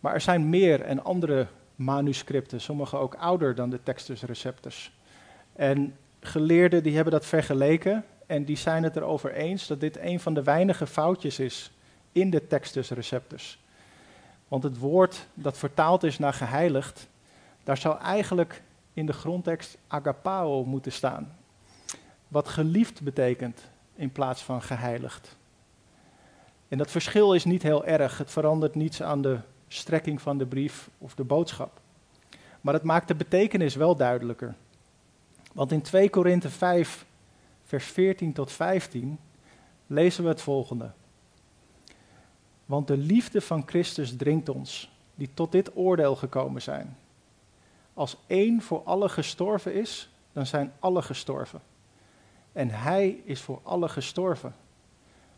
Maar 0.00 0.14
er 0.14 0.20
zijn 0.20 0.48
meer 0.48 0.80
en 0.80 1.04
andere 1.04 1.46
manuscripten, 1.74 2.60
sommige 2.60 2.96
ook 2.96 3.14
ouder 3.14 3.54
dan 3.54 3.70
de 3.70 3.82
Textus 3.82 4.22
Receptus. 4.22 4.92
En 5.52 5.96
geleerden 6.20 6.82
die 6.82 6.94
hebben 6.94 7.12
dat 7.12 7.26
vergeleken 7.26 8.04
en 8.30 8.44
die 8.44 8.56
zijn 8.56 8.82
het 8.82 8.96
erover 8.96 9.32
eens 9.32 9.66
dat 9.66 9.80
dit 9.80 9.98
een 9.98 10.20
van 10.20 10.34
de 10.34 10.42
weinige 10.42 10.86
foutjes 10.86 11.38
is 11.38 11.70
in 12.12 12.30
de 12.30 12.46
Textus 12.46 12.90
Receptus. 12.90 13.58
Want 14.48 14.62
het 14.62 14.78
woord 14.78 15.26
dat 15.34 15.58
vertaald 15.58 16.02
is 16.02 16.18
naar 16.18 16.32
geheiligd, 16.32 17.08
daar 17.64 17.76
zou 17.76 17.98
eigenlijk 17.98 18.62
in 18.92 19.06
de 19.06 19.12
grondtekst 19.12 19.78
agapao 19.86 20.64
moeten 20.64 20.92
staan. 20.92 21.36
Wat 22.28 22.48
geliefd 22.48 23.02
betekent 23.02 23.60
in 23.94 24.12
plaats 24.12 24.42
van 24.42 24.62
geheiligd. 24.62 25.36
En 26.68 26.78
dat 26.78 26.90
verschil 26.90 27.34
is 27.34 27.44
niet 27.44 27.62
heel 27.62 27.84
erg. 27.84 28.18
Het 28.18 28.30
verandert 28.30 28.74
niets 28.74 29.02
aan 29.02 29.22
de 29.22 29.38
strekking 29.68 30.22
van 30.22 30.38
de 30.38 30.46
brief 30.46 30.90
of 30.98 31.14
de 31.14 31.24
boodschap. 31.24 31.80
Maar 32.60 32.74
het 32.74 32.82
maakt 32.82 33.08
de 33.08 33.14
betekenis 33.14 33.74
wel 33.74 33.96
duidelijker. 33.96 34.54
Want 35.52 35.72
in 35.72 35.82
2 35.82 36.10
Korinthe 36.10 36.50
5, 36.50 37.08
vers 37.70 37.84
14 37.84 38.32
tot 38.32 38.52
15 38.52 39.18
lezen 39.86 40.22
we 40.22 40.28
het 40.28 40.40
volgende. 40.40 40.90
Want 42.66 42.86
de 42.86 42.96
liefde 42.96 43.40
van 43.40 43.62
Christus 43.66 44.16
dringt 44.16 44.48
ons, 44.48 44.92
die 45.14 45.30
tot 45.34 45.52
dit 45.52 45.76
oordeel 45.76 46.16
gekomen 46.16 46.62
zijn. 46.62 46.96
Als 47.94 48.16
één 48.26 48.62
voor 48.62 48.82
alle 48.82 49.08
gestorven 49.08 49.74
is, 49.74 50.10
dan 50.32 50.46
zijn 50.46 50.72
alle 50.78 51.02
gestorven. 51.02 51.60
En 52.52 52.70
hij 52.70 53.22
is 53.24 53.40
voor 53.40 53.60
alle 53.62 53.88
gestorven, 53.88 54.54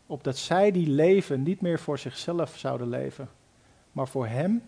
opdat 0.05 0.37
zij 0.37 0.71
die 0.71 0.87
leven 0.87 1.43
niet 1.43 1.61
meer 1.61 1.79
voor 1.79 1.99
zichzelf 1.99 2.57
zouden 2.57 2.89
leven, 2.89 3.29
maar 3.91 4.07
voor 4.07 4.27
hem 4.27 4.63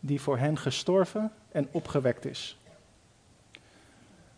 die 0.00 0.20
voor 0.20 0.38
hen 0.38 0.58
gestorven 0.58 1.32
en 1.48 1.68
opgewekt 1.70 2.24
is. 2.24 2.58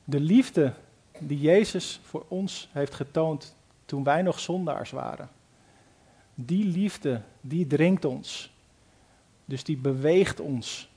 De 0.04 0.20
liefde 0.20 0.74
die 1.20 1.40
Jezus 1.40 2.00
voor 2.02 2.24
ons 2.28 2.68
heeft 2.72 2.94
getoond 2.94 3.56
toen 3.84 4.04
wij 4.04 4.22
nog 4.22 4.40
zondaars 4.40 4.90
waren, 4.90 5.28
die 6.34 6.64
liefde, 6.64 7.22
die 7.40 7.66
dringt 7.66 8.04
ons. 8.04 8.52
Dus 9.44 9.64
die 9.64 9.76
beweegt 9.76 10.40
ons 10.40 10.90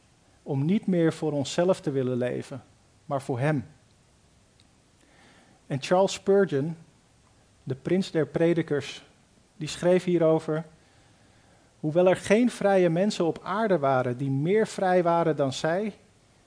om 0.43 0.65
niet 0.65 0.87
meer 0.87 1.13
voor 1.13 1.31
onszelf 1.31 1.81
te 1.81 1.91
willen 1.91 2.17
leven, 2.17 2.63
maar 3.05 3.21
voor 3.21 3.39
Hem. 3.39 3.65
En 5.67 5.81
Charles 5.81 6.13
Spurgeon, 6.13 6.75
de 7.63 7.75
prins 7.75 8.11
der 8.11 8.27
predikers, 8.27 9.03
die 9.57 9.67
schreef 9.67 10.03
hierover. 10.03 10.65
Hoewel 11.79 12.07
er 12.07 12.15
geen 12.15 12.51
vrije 12.51 12.89
mensen 12.89 13.25
op 13.25 13.39
aarde 13.43 13.79
waren 13.79 14.17
die 14.17 14.31
meer 14.31 14.67
vrij 14.67 15.03
waren 15.03 15.35
dan 15.35 15.53
zij, 15.53 15.93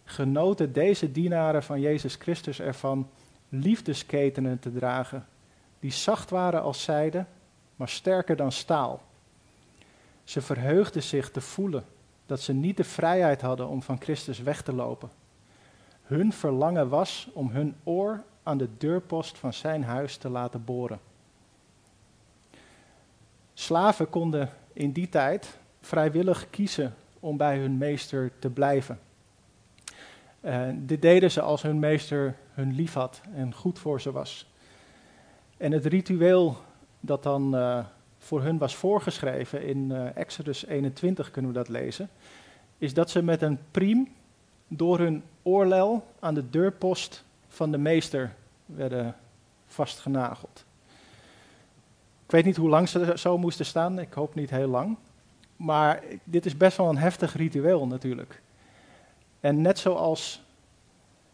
genoten 0.05 0.73
deze 0.73 1.12
dienaren 1.12 1.62
van 1.62 1.81
Jezus 1.81 2.15
Christus 2.15 2.61
ervan 2.61 3.09
liefdesketenen 3.49 4.59
te 4.59 4.73
dragen, 4.73 5.27
die 5.81 5.93
zacht 5.93 6.31
waren 6.31 6.63
als 6.63 6.83
zijde, 6.83 7.25
maar 7.77 7.89
sterker 7.89 8.37
dan 8.37 8.53
staal. 8.53 9.03
Ze 10.25 10.43
verheugden 10.43 11.03
zich 11.03 11.31
te 11.31 11.41
voelen 11.41 11.85
dat 12.27 12.41
ze 12.41 12.53
niet 12.53 12.77
de 12.77 12.85
vrijheid 12.85 13.41
hadden 13.41 13.69
om 13.69 13.83
van 13.83 14.01
Christus 14.01 14.39
weg 14.41 14.63
te 14.63 14.73
lopen. 14.73 15.11
Hun 16.03 16.33
verlangen 16.33 16.89
was 16.89 17.29
om 17.33 17.51
hun 17.51 17.77
oor 17.85 18.23
aan 18.43 18.59
de 18.59 18.69
deurpost 18.79 19.39
van 19.39 19.53
zijn 19.53 19.85
huis 19.85 20.17
te 20.17 20.29
laten 20.29 20.65
boren. 20.65 21.01
Slaven 23.55 24.11
konden 24.11 24.51
in 24.73 24.93
die 24.93 25.09
tijd 25.09 25.59
vrijwillig 25.81 26.51
kiezen 26.51 26.95
om 27.21 27.37
bij 27.37 27.59
hun 27.59 27.79
meester 27.79 28.33
te 28.39 28.51
blijven. 28.51 28.99
Uh, 30.41 30.69
dit 30.75 31.03
deden 31.03 31.31
ze 31.31 31.41
als 31.41 31.63
hun 31.63 31.79
meester 31.79 32.37
hun 32.57 32.75
lief 32.75 32.95
had 32.95 33.21
en 33.35 33.55
goed 33.55 33.79
voor 33.79 34.01
ze 34.01 34.12
was. 34.12 34.47
En 35.57 35.73
het 35.73 35.87
ritueel 35.87 36.57
dat 37.01 37.23
dan 37.23 37.55
uh, 37.55 37.85
voor 38.19 38.42
hun 38.42 38.59
was 38.59 38.77
voorgeschreven, 38.77 39.62
in 39.62 39.90
uh, 39.90 40.16
Exodus 40.16 40.66
21 40.66 41.31
kunnen 41.31 41.51
we 41.51 41.57
dat 41.57 41.69
lezen, 41.69 42.11
is 42.79 42.95
dat 42.95 43.11
ze 43.11 43.23
met 43.23 43.42
een 43.42 43.59
priem 43.71 44.09
door 44.69 44.99
hun 44.99 45.23
oorlel 45.42 46.07
aan 46.21 46.35
de 46.35 46.51
deurpost 46.51 47.25
van 47.49 47.71
de 47.71 47.79
meester 47.79 48.35
werden 48.66 49.16
vastgenageld. 49.66 50.64
Ik 52.25 52.31
weet 52.31 52.45
niet 52.45 52.57
hoe 52.57 52.69
lang 52.69 52.88
ze 52.88 53.12
zo 53.16 53.38
moesten 53.38 53.66
staan, 53.66 53.99
ik 53.99 54.12
hoop 54.12 54.35
niet 54.35 54.51
heel 54.51 54.69
lang. 54.69 54.97
Maar 55.57 56.03
dit 56.25 56.47
is 56.47 56.57
best 56.57 56.77
wel 56.77 56.88
een 56.88 56.99
heftig 56.99 57.37
ritueel 57.37 57.87
natuurlijk. 57.87 58.42
En 59.40 59.61
net 59.61 59.79
zoals 59.79 60.46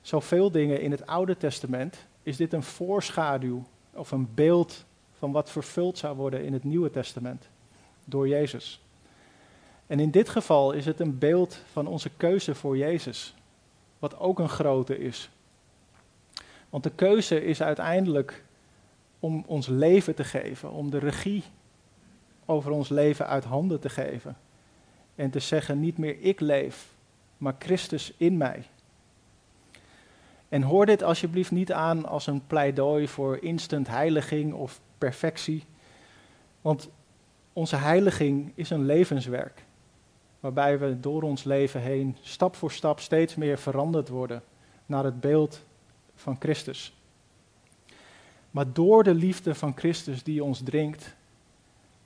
zoveel 0.03 0.51
dingen 0.51 0.81
in 0.81 0.91
het 0.91 1.07
Oude 1.07 1.37
Testament, 1.37 2.07
is 2.23 2.37
dit 2.37 2.53
een 2.53 2.63
voorschaduw 2.63 3.65
of 3.95 4.11
een 4.11 4.29
beeld 4.35 4.85
van 5.19 5.33
wat 5.33 5.51
vervuld 5.51 5.99
zou 5.99 6.17
worden 6.17 6.45
in 6.45 6.53
het 6.53 6.65
Nieuwe 6.65 6.91
Testament 6.91 7.49
door 8.05 8.29
Jezus. 8.29 8.81
En 9.87 10.01
in 10.01 10.11
dit 10.11 10.29
geval 10.29 10.73
is 10.73 10.87
het 10.87 11.01
een 11.01 11.19
beeld 11.19 11.61
van 11.73 11.87
onze 11.87 12.11
keuze 12.17 12.55
voor 12.55 12.77
Jezus, 12.77 13.35
wat 13.99 14.19
ook 14.19 14.39
een 14.39 14.49
grote 14.49 14.99
is. 14.99 15.31
Want 16.71 16.85
de 16.85 16.91
keuze 16.91 17.45
is 17.45 17.63
uiteindelijk 17.63 18.45
om 19.21 19.45
ons 19.47 19.67
leven 19.67 20.15
te 20.15 20.25
geven, 20.25 20.71
om 20.71 20.91
de 20.91 20.99
regie 20.99 21.45
over 22.45 22.71
ons 22.71 22.89
leven 22.89 23.27
uit 23.27 23.45
handen 23.45 23.81
te 23.81 23.89
geven. 23.89 24.37
En 25.15 25.31
te 25.31 25.39
zeggen, 25.39 25.81
niet 25.81 25.99
meer 25.99 26.17
ik 26.21 26.41
leef, 26.41 26.95
maar 27.39 27.55
Christus 27.59 28.13
in 28.17 28.37
mij. 28.37 28.65
En 30.53 30.63
hoor 30.63 30.87
dit 30.87 31.03
alsjeblieft 31.03 31.51
niet 31.51 31.73
aan 31.73 32.07
als 32.07 32.27
een 32.27 32.47
pleidooi 32.47 33.09
voor 33.09 33.39
instant 33.43 33.89
heiliging 33.89 34.53
of 34.55 34.81
perfectie. 34.99 35.65
Want 36.61 36.89
onze 37.53 37.77
heiliging 37.77 38.53
is 38.55 38.71
een 38.71 38.85
levenswerk. 38.85 39.65
Waarbij 40.41 40.79
we 40.79 41.01
door 41.01 41.23
ons 41.23 41.45
leven 41.45 41.81
heen 41.81 42.17
stap 42.21 42.57
voor 42.57 42.73
stap 42.73 43.01
steeds 43.01 43.35
meer 43.35 43.59
veranderd 43.59 44.09
worden 44.09 44.43
naar 44.87 45.05
het 45.05 45.21
beeld 45.21 45.65
van 46.15 46.37
Christus. 46.39 46.97
Maar 48.51 48.73
door 48.73 49.05
de 49.05 49.15
liefde 49.15 49.55
van 49.55 49.73
Christus 49.77 50.23
die 50.23 50.45
ons 50.45 50.63
dringt, 50.63 51.15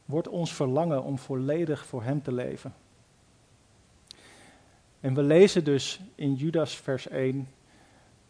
wordt 0.04 0.28
ons 0.28 0.54
verlangen 0.54 1.02
om 1.02 1.18
volledig 1.18 1.86
voor 1.86 2.02
Hem 2.02 2.22
te 2.22 2.32
leven. 2.32 2.74
En 5.00 5.14
we 5.14 5.22
lezen 5.22 5.64
dus 5.64 6.00
in 6.14 6.34
Judas 6.34 6.76
vers 6.76 7.08
1 7.08 7.48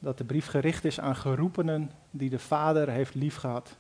dat 0.07 0.19
de 0.19 0.25
brief 0.25 0.47
gericht 0.47 0.85
is 0.85 1.01
aan 1.01 1.17
geroepenen 1.17 1.91
die 2.11 2.31
de 2.31 2.39
Vader 2.39 2.89
heeft 2.89 3.15
liefgehad. 3.15 3.77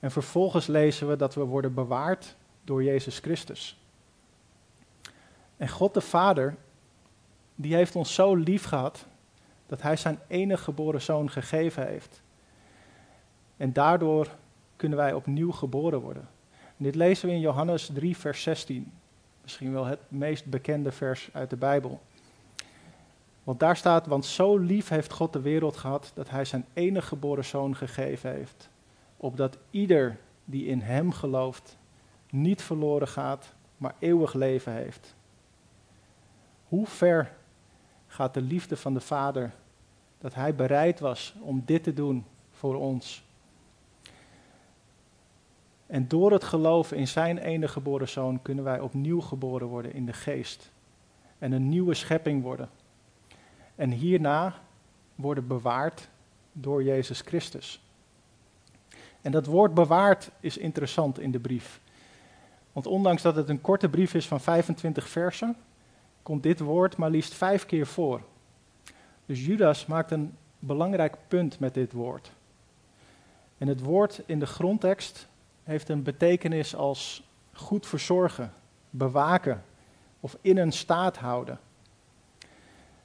En 0.00 0.10
vervolgens 0.10 0.66
lezen 0.66 1.08
we 1.08 1.16
dat 1.16 1.34
we 1.34 1.44
worden 1.44 1.74
bewaard 1.74 2.36
door 2.64 2.82
Jezus 2.82 3.18
Christus. 3.18 3.80
En 5.56 5.68
God 5.68 5.94
de 5.94 6.00
Vader, 6.00 6.56
die 7.54 7.74
heeft 7.74 7.96
ons 7.96 8.14
zo 8.14 8.34
lief 8.34 8.64
gehad 8.64 9.06
dat 9.66 9.82
Hij 9.82 9.96
zijn 9.96 10.18
enige 10.26 10.62
geboren 10.62 11.02
zoon 11.02 11.30
gegeven 11.30 11.86
heeft. 11.86 12.22
En 13.56 13.72
daardoor 13.72 14.28
kunnen 14.76 14.98
wij 14.98 15.12
opnieuw 15.12 15.52
geboren 15.52 16.00
worden. 16.00 16.28
En 16.76 16.84
dit 16.84 16.94
lezen 16.94 17.28
we 17.28 17.34
in 17.34 17.40
Johannes 17.40 17.90
3, 17.94 18.16
vers 18.16 18.42
16. 18.42 18.92
Misschien 19.42 19.72
wel 19.72 19.84
het 19.84 20.00
meest 20.08 20.46
bekende 20.46 20.92
vers 20.92 21.28
uit 21.32 21.50
de 21.50 21.56
Bijbel. 21.56 22.00
Want 23.44 23.60
daar 23.60 23.76
staat, 23.76 24.06
want 24.06 24.24
zo 24.24 24.56
lief 24.56 24.88
heeft 24.88 25.12
God 25.12 25.32
de 25.32 25.40
wereld 25.40 25.76
gehad 25.76 26.12
dat 26.14 26.30
Hij 26.30 26.44
zijn 26.44 26.66
enige 26.72 27.06
geboren 27.06 27.44
zoon 27.44 27.76
gegeven 27.76 28.30
heeft. 28.30 28.70
Opdat 29.16 29.58
ieder 29.70 30.18
die 30.44 30.66
in 30.66 30.80
Hem 30.80 31.12
gelooft 31.12 31.78
niet 32.30 32.62
verloren 32.62 33.08
gaat, 33.08 33.54
maar 33.76 33.94
eeuwig 33.98 34.34
leven 34.34 34.72
heeft. 34.72 35.14
Hoe 36.68 36.86
ver 36.86 37.32
gaat 38.06 38.34
de 38.34 38.42
liefde 38.42 38.76
van 38.76 38.94
de 38.94 39.00
Vader 39.00 39.52
dat 40.18 40.34
Hij 40.34 40.54
bereid 40.54 41.00
was 41.00 41.34
om 41.40 41.62
dit 41.64 41.82
te 41.82 41.92
doen 41.92 42.24
voor 42.50 42.74
ons? 42.74 43.24
En 45.86 46.08
door 46.08 46.32
het 46.32 46.44
geloven 46.44 46.96
in 46.96 47.08
Zijn 47.08 47.38
enige 47.38 47.72
geboren 47.72 48.08
Zoon 48.08 48.42
kunnen 48.42 48.64
wij 48.64 48.80
opnieuw 48.80 49.20
geboren 49.20 49.66
worden 49.66 49.94
in 49.94 50.06
de 50.06 50.12
geest. 50.12 50.70
En 51.38 51.52
een 51.52 51.68
nieuwe 51.68 51.94
schepping 51.94 52.42
worden. 52.42 52.68
En 53.80 53.90
hierna 53.90 54.54
worden 55.14 55.46
bewaard 55.46 56.08
door 56.52 56.82
Jezus 56.82 57.20
Christus. 57.20 57.80
En 59.20 59.32
dat 59.32 59.46
woord 59.46 59.74
bewaard 59.74 60.30
is 60.40 60.56
interessant 60.56 61.18
in 61.18 61.30
de 61.30 61.38
brief. 61.38 61.80
Want 62.72 62.86
ondanks 62.86 63.22
dat 63.22 63.36
het 63.36 63.48
een 63.48 63.60
korte 63.60 63.88
brief 63.88 64.14
is 64.14 64.28
van 64.28 64.40
25 64.40 65.08
versen, 65.08 65.56
komt 66.22 66.42
dit 66.42 66.60
woord 66.60 66.96
maar 66.96 67.10
liefst 67.10 67.34
vijf 67.34 67.66
keer 67.66 67.86
voor. 67.86 68.22
Dus 69.26 69.46
Judas 69.46 69.86
maakt 69.86 70.10
een 70.10 70.36
belangrijk 70.58 71.16
punt 71.28 71.58
met 71.58 71.74
dit 71.74 71.92
woord. 71.92 72.32
En 73.58 73.68
het 73.68 73.80
woord 73.80 74.22
in 74.26 74.38
de 74.38 74.46
grondtekst 74.46 75.28
heeft 75.62 75.88
een 75.88 76.02
betekenis 76.02 76.74
als 76.74 77.28
goed 77.52 77.86
verzorgen, 77.86 78.52
bewaken 78.90 79.64
of 80.20 80.36
in 80.40 80.56
een 80.56 80.72
staat 80.72 81.16
houden. 81.16 81.58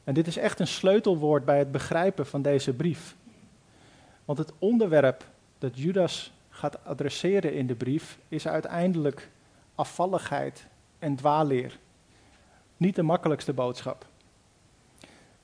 En 0.05 0.13
dit 0.13 0.27
is 0.27 0.37
echt 0.37 0.59
een 0.59 0.67
sleutelwoord 0.67 1.45
bij 1.45 1.57
het 1.57 1.71
begrijpen 1.71 2.25
van 2.25 2.41
deze 2.41 2.73
brief. 2.73 3.15
Want 4.25 4.37
het 4.37 4.51
onderwerp 4.59 5.25
dat 5.57 5.77
Judas 5.77 6.33
gaat 6.49 6.85
adresseren 6.85 7.53
in 7.53 7.67
de 7.67 7.75
brief 7.75 8.19
is 8.27 8.47
uiteindelijk 8.47 9.29
afvalligheid 9.75 10.67
en 10.99 11.15
dwaalleer. 11.15 11.77
Niet 12.77 12.95
de 12.95 13.03
makkelijkste 13.03 13.53
boodschap. 13.53 14.05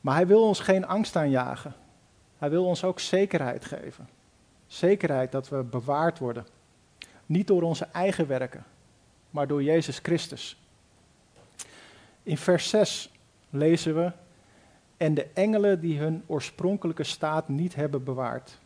Maar 0.02 0.16
hij 0.16 0.28
wil 0.28 0.44
ons 0.44 0.60
geen 0.60 0.86
angst 0.86 1.16
aanjagen. 1.16 1.74
Hij 2.38 2.50
wil 2.50 2.66
ons 2.66 2.84
ook 2.84 3.00
zekerheid 3.00 3.66
geven. 3.66 4.10
Zekerheid 4.68 5.32
dat 5.32 5.50
we 5.50 5.64
bewaard 5.64 6.20
worden. 6.20 6.46
Niet 7.26 7.48
door 7.48 7.62
onze 7.62 7.86
eigen 7.86 8.28
werken, 8.28 8.64
maar 9.30 9.48
door 9.48 9.64
Jezus 9.64 10.00
Christus. 10.00 10.58
In 12.24 12.38
vers 12.38 12.70
6 12.70 13.12
lezen 13.50 13.96
we 13.96 14.12
en 15.02 15.14
de 15.14 15.28
engelen 15.34 15.80
die 15.80 16.00
hun 16.00 16.24
oorspronkelijke 16.26 17.04
staat 17.04 17.50
niet 17.50 17.76
hebben 17.76 18.04
bewaard. 18.04 18.58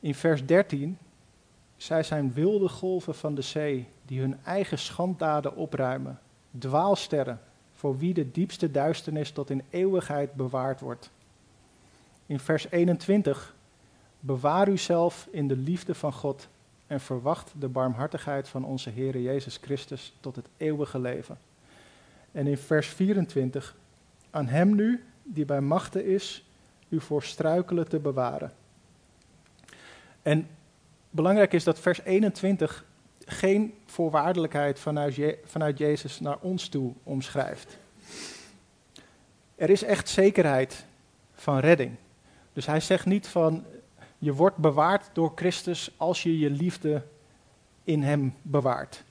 In 0.00 0.14
vers 0.14 0.46
13, 0.46 0.98
zij 1.76 2.02
zijn 2.02 2.32
wilde 2.32 2.68
golven 2.68 3.14
van 3.14 3.34
de 3.34 3.42
zee 3.42 3.86
die 4.06 4.20
hun 4.20 4.38
eigen 4.44 4.78
schanddaden 4.78 5.56
opruimen 5.56 6.20
dwaalsterren, 6.58 7.40
voor 7.72 7.98
wie 7.98 8.14
de 8.14 8.30
diepste 8.30 8.70
duisternis 8.70 9.30
tot 9.30 9.50
in 9.50 9.62
eeuwigheid 9.70 10.34
bewaard 10.34 10.80
wordt. 10.80 11.10
In 12.26 12.40
vers 12.40 12.70
21, 12.70 13.54
bewaar 14.20 14.68
uzelf 14.68 15.28
in 15.30 15.48
de 15.48 15.56
liefde 15.56 15.94
van 15.94 16.12
God 16.12 16.48
en 16.86 17.00
verwacht 17.00 17.52
de 17.58 17.68
barmhartigheid 17.68 18.48
van 18.48 18.64
onze 18.64 18.90
Heer 18.90 19.20
Jezus 19.20 19.56
Christus 19.56 20.14
tot 20.20 20.36
het 20.36 20.48
eeuwige 20.56 20.98
leven. 20.98 21.38
En 22.32 22.46
in 22.46 22.58
vers 22.58 22.86
24, 22.88 23.76
aan 24.30 24.46
Hem 24.46 24.74
nu, 24.74 25.04
die 25.22 25.44
bij 25.44 25.60
machten 25.60 26.04
is, 26.06 26.44
u 26.88 27.00
voor 27.00 27.22
struikelen 27.22 27.88
te 27.88 27.98
bewaren. 27.98 28.52
En 30.22 30.48
belangrijk 31.10 31.52
is 31.52 31.64
dat 31.64 31.78
vers 31.78 32.02
21 32.02 32.84
geen 33.24 33.74
voorwaardelijkheid 33.86 34.78
vanuit, 34.78 35.20
vanuit 35.44 35.78
Jezus 35.78 36.20
naar 36.20 36.38
ons 36.40 36.68
toe 36.68 36.92
omschrijft. 37.02 37.78
Er 39.54 39.70
is 39.70 39.82
echt 39.82 40.08
zekerheid 40.08 40.84
van 41.34 41.58
redding. 41.58 41.96
Dus 42.52 42.66
hij 42.66 42.80
zegt 42.80 43.06
niet 43.06 43.26
van 43.26 43.64
je 44.18 44.32
wordt 44.32 44.56
bewaard 44.56 45.10
door 45.12 45.32
Christus 45.34 45.90
als 45.96 46.22
je 46.22 46.38
je 46.38 46.50
liefde 46.50 47.02
in 47.84 48.02
Hem 48.02 48.34
bewaart. 48.42 49.04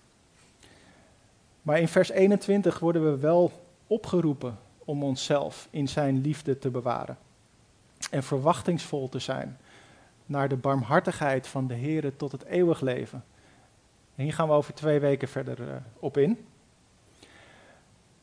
Maar 1.62 1.80
in 1.80 1.88
vers 1.88 2.10
21 2.10 2.80
worden 2.80 3.12
we 3.12 3.18
wel 3.18 3.52
opgeroepen 3.88 4.60
om 4.92 5.04
onszelf 5.04 5.68
in 5.70 5.88
Zijn 5.88 6.22
liefde 6.22 6.58
te 6.58 6.70
bewaren. 6.70 7.18
En 8.10 8.24
verwachtingsvol 8.24 9.10
te 9.10 9.20
zijn 9.20 9.58
naar 10.26 10.50
de 10.50 10.56
barmhartigheid 10.56 11.48
van 11.48 11.68
de 11.68 11.74
Heer 11.74 12.16
tot 12.16 12.32
het 12.32 12.44
eeuwig 12.44 12.82
leven. 12.82 13.24
En 14.16 14.24
hier 14.24 14.34
gaan 14.34 14.48
we 14.48 14.54
over 14.54 14.74
twee 14.74 15.00
weken 15.00 15.28
verder 15.28 15.60
uh, 15.60 15.76
op 16.00 16.18
in. 16.18 16.46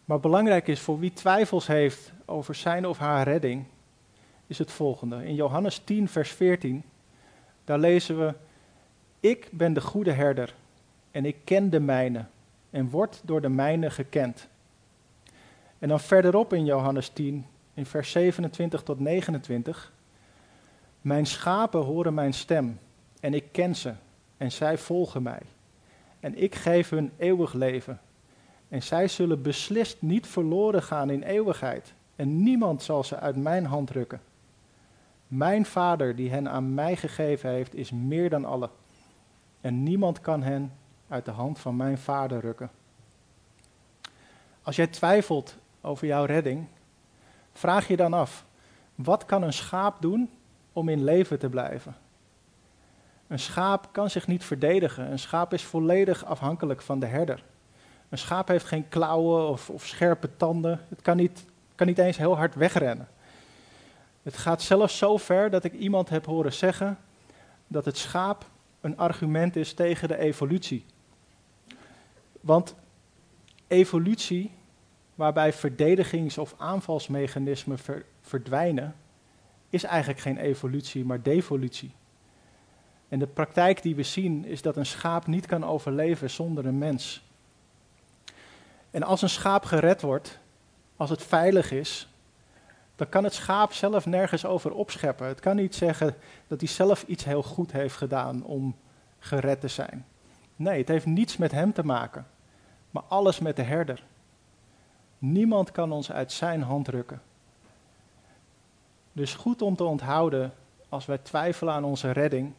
Maar 0.05 0.21
belangrijk 0.21 0.69
is 0.69 0.81
voor 0.81 0.99
wie 0.99 1.13
twijfels 1.13 1.67
heeft 1.67 2.13
over 2.25 2.55
zijn 2.55 2.87
of 2.87 2.99
haar 2.99 3.25
redding, 3.25 3.65
is 4.47 4.59
het 4.59 4.73
volgende. 4.73 5.25
In 5.27 5.35
Johannes 5.35 5.79
10, 5.79 6.09
vers 6.09 6.31
14, 6.31 6.83
daar 7.65 7.79
lezen 7.79 8.19
we, 8.19 8.35
ik 9.21 9.49
ben 9.53 9.73
de 9.73 9.81
goede 9.81 10.13
herder 10.13 10.55
en 11.11 11.25
ik 11.25 11.37
ken 11.45 11.71
de 11.71 11.81
mijne 11.81 12.25
en 12.71 12.91
word 12.91 13.21
door 13.25 13.41
de 13.41 13.49
mijne 13.49 13.91
gekend. 13.91 14.49
En 15.79 15.89
dan 15.89 16.01
verderop 16.01 16.53
in 16.53 16.65
Johannes 16.65 17.09
10, 17.09 17.47
in 17.75 17.87
vers 17.87 18.11
27 18.11 18.83
tot 18.83 19.01
29, 19.01 19.93
mijn 21.01 21.27
schapen 21.27 21.81
horen 21.81 22.15
mijn 22.15 22.35
stem 22.35 22.79
en 23.21 23.35
ik 23.35 23.45
ken 23.53 23.77
ze 23.77 23.95
en 24.37 24.53
zij 24.53 24.79
volgen 24.79 25.23
mij. 25.23 25.43
En 26.21 26.43
ik 26.43 26.55
geef 26.55 26.91
hun 26.91 27.13
eeuwig 27.17 27.53
leven. 27.53 28.01
En 28.69 28.83
zij 28.83 29.09
zullen 29.09 29.43
beslist 29.43 30.03
niet 30.03 30.27
verloren 30.27 30.83
gaan 30.83 31.11
in 31.11 31.23
eeuwigheid. 31.23 31.95
En 32.17 32.43
niemand 32.43 32.83
zal 32.83 33.05
ze 33.05 33.19
uit 33.19 33.37
mijn 33.37 33.67
hand 33.67 33.91
rukken. 33.91 34.21
Mijn 35.27 35.67
Vader, 35.67 36.17
die 36.17 36.31
hen 36.31 36.49
aan 36.49 36.75
mij 36.75 36.97
gegeven 36.97 37.51
heeft, 37.51 37.75
is 37.75 37.91
meer 37.91 38.31
dan 38.31 38.45
alle. 38.45 38.71
En 39.61 39.83
niemand 39.83 40.21
kan 40.21 40.43
hen 40.43 40.73
uit 41.09 41.25
de 41.25 41.31
hand 41.31 41.59
van 41.59 41.77
mijn 41.77 41.99
Vader 41.99 42.41
rukken. 42.41 42.71
Als 44.63 44.77
jij 44.77 44.87
twijfelt 44.87 45.57
over 45.81 46.07
jouw 46.07 46.25
redding, 46.25 46.67
vraag 47.53 47.89
je 47.89 47.97
dan 47.97 48.13
af: 48.13 48.45
wat 48.95 49.25
kan 49.25 49.43
een 49.43 49.53
schaap 49.53 50.03
doen 50.03 50.31
om 50.73 50.89
in 50.89 51.05
leven 51.05 51.39
te 51.39 51.49
blijven? 51.49 51.97
Een 53.27 53.39
schaap 53.39 53.89
kan 53.93 54.11
zich 54.11 54.27
niet 54.27 54.45
verdedigen. 54.45 55.11
Een 55.11 55.19
schaap 55.19 55.53
is 55.53 55.63
volledig 55.63 56.25
afhankelijk 56.25 56.83
van 56.83 57.01
de 57.01 57.07
herder. 57.07 57.45
Een 58.09 58.19
schaap 58.19 58.49
heeft 58.49 58.65
geen 58.65 58.89
klauwen 58.89 59.49
of, 59.49 59.71
of 59.71 59.87
scherpe 59.87 60.37
tanden. 60.37 60.81
Het 60.89 61.03
kan 61.03 61.17
niet, 61.17 61.45
kan 61.75 61.87
niet 61.87 61.99
eens 61.99 62.17
heel 62.17 62.37
hard 62.37 62.55
wegrennen. 62.55 63.09
Het 64.23 64.37
gaat 64.37 64.63
zelfs 64.63 64.99
zo 64.99 65.17
ver 65.17 65.51
dat 65.51 65.65
ik 65.65 65.73
iemand 65.73 66.09
heb 66.09 66.27
horen 66.27 66.53
zeggen 66.53 66.99
dat 67.67 67.85
het 67.85 67.97
schaap 67.97 68.47
een 68.81 68.97
argument 68.97 69.57
is 69.57 69.75
tegen 69.75 70.09
de 70.09 70.19
evolutie. 70.19 70.85
Want 72.41 72.75
evolutie, 73.67 74.51
waarbij 75.19 75.53
verdedigings- 75.53 76.39
of 76.39 76.55
aanvalsmechanismen 76.59 77.79
verdwijnen, 78.21 78.95
is 79.71 79.85
eigenlijk 79.85 80.21
geen 80.21 80.39
evolutie, 80.39 81.05
maar 81.05 81.23
devolutie. 81.23 81.95
En 83.09 83.19
de 83.19 83.27
praktijk 83.27 83.83
die 83.83 83.95
we 83.95 84.03
zien 84.03 84.45
is 84.45 84.63
dat 84.63 84.77
een 84.77 84.87
schaap 84.87 85.27
niet 85.27 85.47
kan 85.47 85.65
overleven 85.65 86.31
zonder 86.31 86.67
een 86.67 86.79
mens. 86.79 87.23
En 88.91 89.03
als 89.03 89.23
een 89.23 89.29
schaap 89.29 89.65
gered 89.65 90.03
wordt, 90.03 90.39
als 90.97 91.11
het 91.11 91.23
veilig 91.23 91.71
is, 91.71 92.09
dan 92.97 93.09
kan 93.09 93.25
het 93.25 93.35
schaap 93.35 93.73
zelf 93.73 94.07
nergens 94.07 94.47
over 94.47 94.73
opscheppen. 94.73 95.27
Het 95.27 95.41
kan 95.41 95.57
niet 95.57 95.75
zeggen 95.75 96.15
dat 96.47 96.61
hij 96.61 96.69
zelf 96.69 97.03
iets 97.03 97.25
heel 97.25 97.43
goed 97.43 97.73
heeft 97.73 97.97
gedaan 97.97 98.45
om 98.45 98.77
gered 99.19 99.61
te 99.61 99.69
zijn. 99.69 100.07
Nee, 100.57 100.79
het 100.79 100.89
heeft 100.89 101.07
niets 101.07 101.37
met 101.37 101.53
hem 101.53 101.73
te 101.73 101.85
maken, 101.85 102.27
maar 102.91 103.03
alles 103.09 103.39
met 103.39 103.57
de 103.57 103.63
herder. 103.63 104.03
Niemand 105.19 105.73
kan 105.73 105.93
ons 105.93 106.13
uit 106.13 106.33
zijn 106.33 106.63
hand 106.63 106.89
rukken. 106.89 107.23
Dus 109.13 109.35
goed 109.35 109.63
om 109.63 109.77
te 109.77 109.85
onthouden 109.85 110.53
als 110.89 111.07
wij 111.07 111.19
twijfelen 111.19 111.75
aan 111.75 111.85
onze 111.85 112.11
redding, 112.11 112.53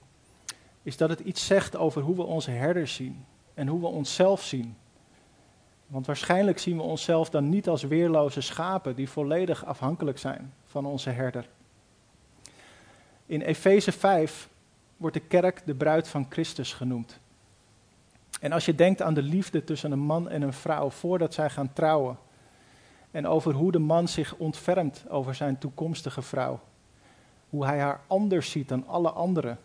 is 0.84 0.98
dat 0.98 1.10
het 1.10 1.20
iets 1.20 1.46
zegt 1.46 1.76
over 1.76 2.02
hoe 2.02 2.16
we 2.16 2.24
onze 2.24 2.52
herders 2.52 2.94
zien 2.94 3.26
en 3.54 3.68
hoe 3.68 3.80
we 3.80 3.88
onszelf 3.88 4.44
zien. 4.44 4.78
Want 5.88 6.06
waarschijnlijk 6.06 6.60
zien 6.60 6.78
we 6.78 6.84
onszelf 6.84 7.30
dan 7.30 7.50
niet 7.50 7.68
als 7.68 7.84
weerloze 7.84 8.42
schapen 8.42 8.96
die 8.96 9.10
volledig 9.10 9.66
afhankelijk 9.66 10.18
zijn 10.18 10.54
van 10.66 10.86
onze 10.86 11.10
herder. 11.10 11.50
In 13.26 13.42
Efeze 13.42 13.92
5 13.92 14.50
wordt 14.98 15.16
de 15.16 15.22
kerk 15.22 15.62
de 15.66 15.76
bruid 15.76 16.08
van 16.08 16.26
Christus 16.30 16.74
genoemd. 16.74 17.20
En 18.42 18.52
als 18.52 18.66
je 18.66 18.76
denkt 18.76 19.02
aan 19.02 19.14
de 19.14 19.22
liefde 19.22 19.64
tussen 19.64 19.92
een 19.92 20.00
man 20.00 20.30
en 20.30 20.42
een 20.42 20.54
vrouw 20.54 20.90
voordat 20.90 21.34
zij 21.34 21.50
gaan 21.50 21.74
trouwen, 21.74 22.18
en 23.12 23.28
over 23.28 23.54
hoe 23.54 23.72
de 23.72 23.80
man 23.80 24.08
zich 24.08 24.36
ontfermt 24.36 25.06
over 25.10 25.36
zijn 25.36 25.58
toekomstige 25.58 26.22
vrouw, 26.22 26.60
hoe 27.50 27.66
hij 27.66 27.80
haar 27.80 28.02
anders 28.08 28.52
ziet 28.52 28.68
dan 28.68 28.88
alle 28.88 29.12
anderen, 29.12 29.60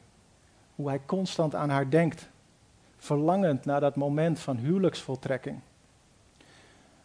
hoe 0.75 0.89
hij 0.89 1.01
constant 1.07 1.55
aan 1.55 1.71
haar 1.71 1.91
denkt, 1.91 2.29
verlangend 2.97 3.65
naar 3.65 3.81
dat 3.81 3.97
moment 3.97 4.39
van 4.39 4.57
huwelijksvoltrekking. 4.57 5.61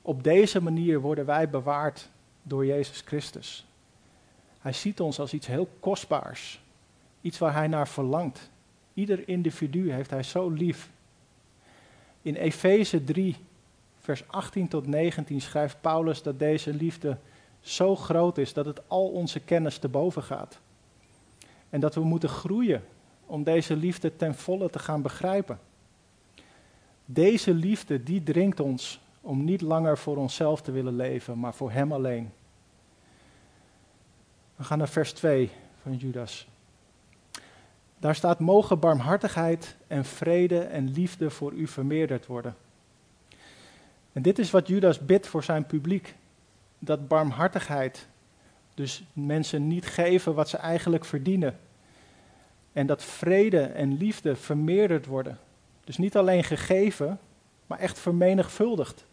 Op 0.02 0.23
deze 0.23 0.62
manier 0.62 0.99
worden 0.99 1.25
wij 1.25 1.49
bewaard 1.49 2.10
door 2.43 2.65
Jezus 2.65 3.02
Christus. 3.02 3.67
Hij 4.60 4.73
ziet 4.73 4.99
ons 4.99 5.19
als 5.19 5.34
iets 5.34 5.47
heel 5.47 5.69
kostbaars, 5.80 6.62
iets 7.21 7.38
waar 7.38 7.54
hij 7.54 7.67
naar 7.67 7.88
verlangt. 7.88 8.49
Ieder 8.93 9.28
individu 9.28 9.91
heeft 9.91 10.10
hij 10.10 10.23
zo 10.23 10.49
lief. 10.49 10.89
In 12.21 12.36
Efeze 12.36 13.04
3, 13.04 13.36
vers 14.15 14.27
18 14.27 14.67
tot 14.67 14.87
19 14.87 15.41
schrijft 15.41 15.81
Paulus 15.81 16.21
dat 16.23 16.39
deze 16.39 16.73
liefde 16.73 17.17
zo 17.59 17.95
groot 17.95 18.37
is 18.37 18.53
dat 18.53 18.65
het 18.65 18.81
al 18.87 19.07
onze 19.07 19.39
kennis 19.39 19.77
te 19.77 19.87
boven 19.87 20.23
gaat. 20.23 20.59
En 21.69 21.79
dat 21.79 21.95
we 21.95 22.01
moeten 22.01 22.29
groeien 22.29 22.83
om 23.25 23.43
deze 23.43 23.75
liefde 23.75 24.15
ten 24.15 24.35
volle 24.35 24.69
te 24.69 24.79
gaan 24.79 25.01
begrijpen. 25.01 25.59
Deze 27.05 27.53
liefde 27.53 28.03
die 28.03 28.23
dringt 28.23 28.59
ons 28.59 28.99
om 29.21 29.43
niet 29.43 29.61
langer 29.61 29.97
voor 29.97 30.17
onszelf 30.17 30.61
te 30.61 30.71
willen 30.71 30.95
leven, 30.95 31.39
maar 31.39 31.53
voor 31.53 31.71
Hem 31.71 31.93
alleen. 31.93 32.31
We 34.55 34.63
gaan 34.63 34.77
naar 34.77 34.89
vers 34.89 35.13
2 35.13 35.51
van 35.81 35.95
Judas. 35.95 36.47
Daar 37.99 38.15
staat: 38.15 38.39
Mogen 38.39 38.79
barmhartigheid 38.79 39.75
en 39.87 40.05
vrede 40.05 40.59
en 40.59 40.91
liefde 40.91 41.29
voor 41.29 41.53
u 41.53 41.67
vermeerderd 41.67 42.25
worden. 42.25 42.55
En 44.19 44.25
dit 44.25 44.39
is 44.39 44.51
wat 44.51 44.67
Judas 44.67 44.99
bidt 44.99 45.27
voor 45.27 45.43
zijn 45.43 45.65
publiek: 45.65 46.15
dat 46.79 47.08
barmhartigheid, 47.08 48.08
dus 48.73 49.03
mensen 49.13 49.67
niet 49.67 49.86
geven 49.86 50.34
wat 50.34 50.49
ze 50.49 50.58
eigenlijk 50.58 51.05
verdienen, 51.05 51.60
en 52.73 52.88
dat 52.88 53.03
vrede 53.03 53.62
en 53.62 53.97
liefde 53.97 54.36
vermeerderd 54.36 55.05
worden. 55.05 55.38
Dus 55.84 55.97
niet 55.97 56.17
alleen 56.17 56.43
gegeven, 56.43 57.19
maar 57.67 57.79
echt 57.79 57.99
vermenigvuldigd. 57.99 59.05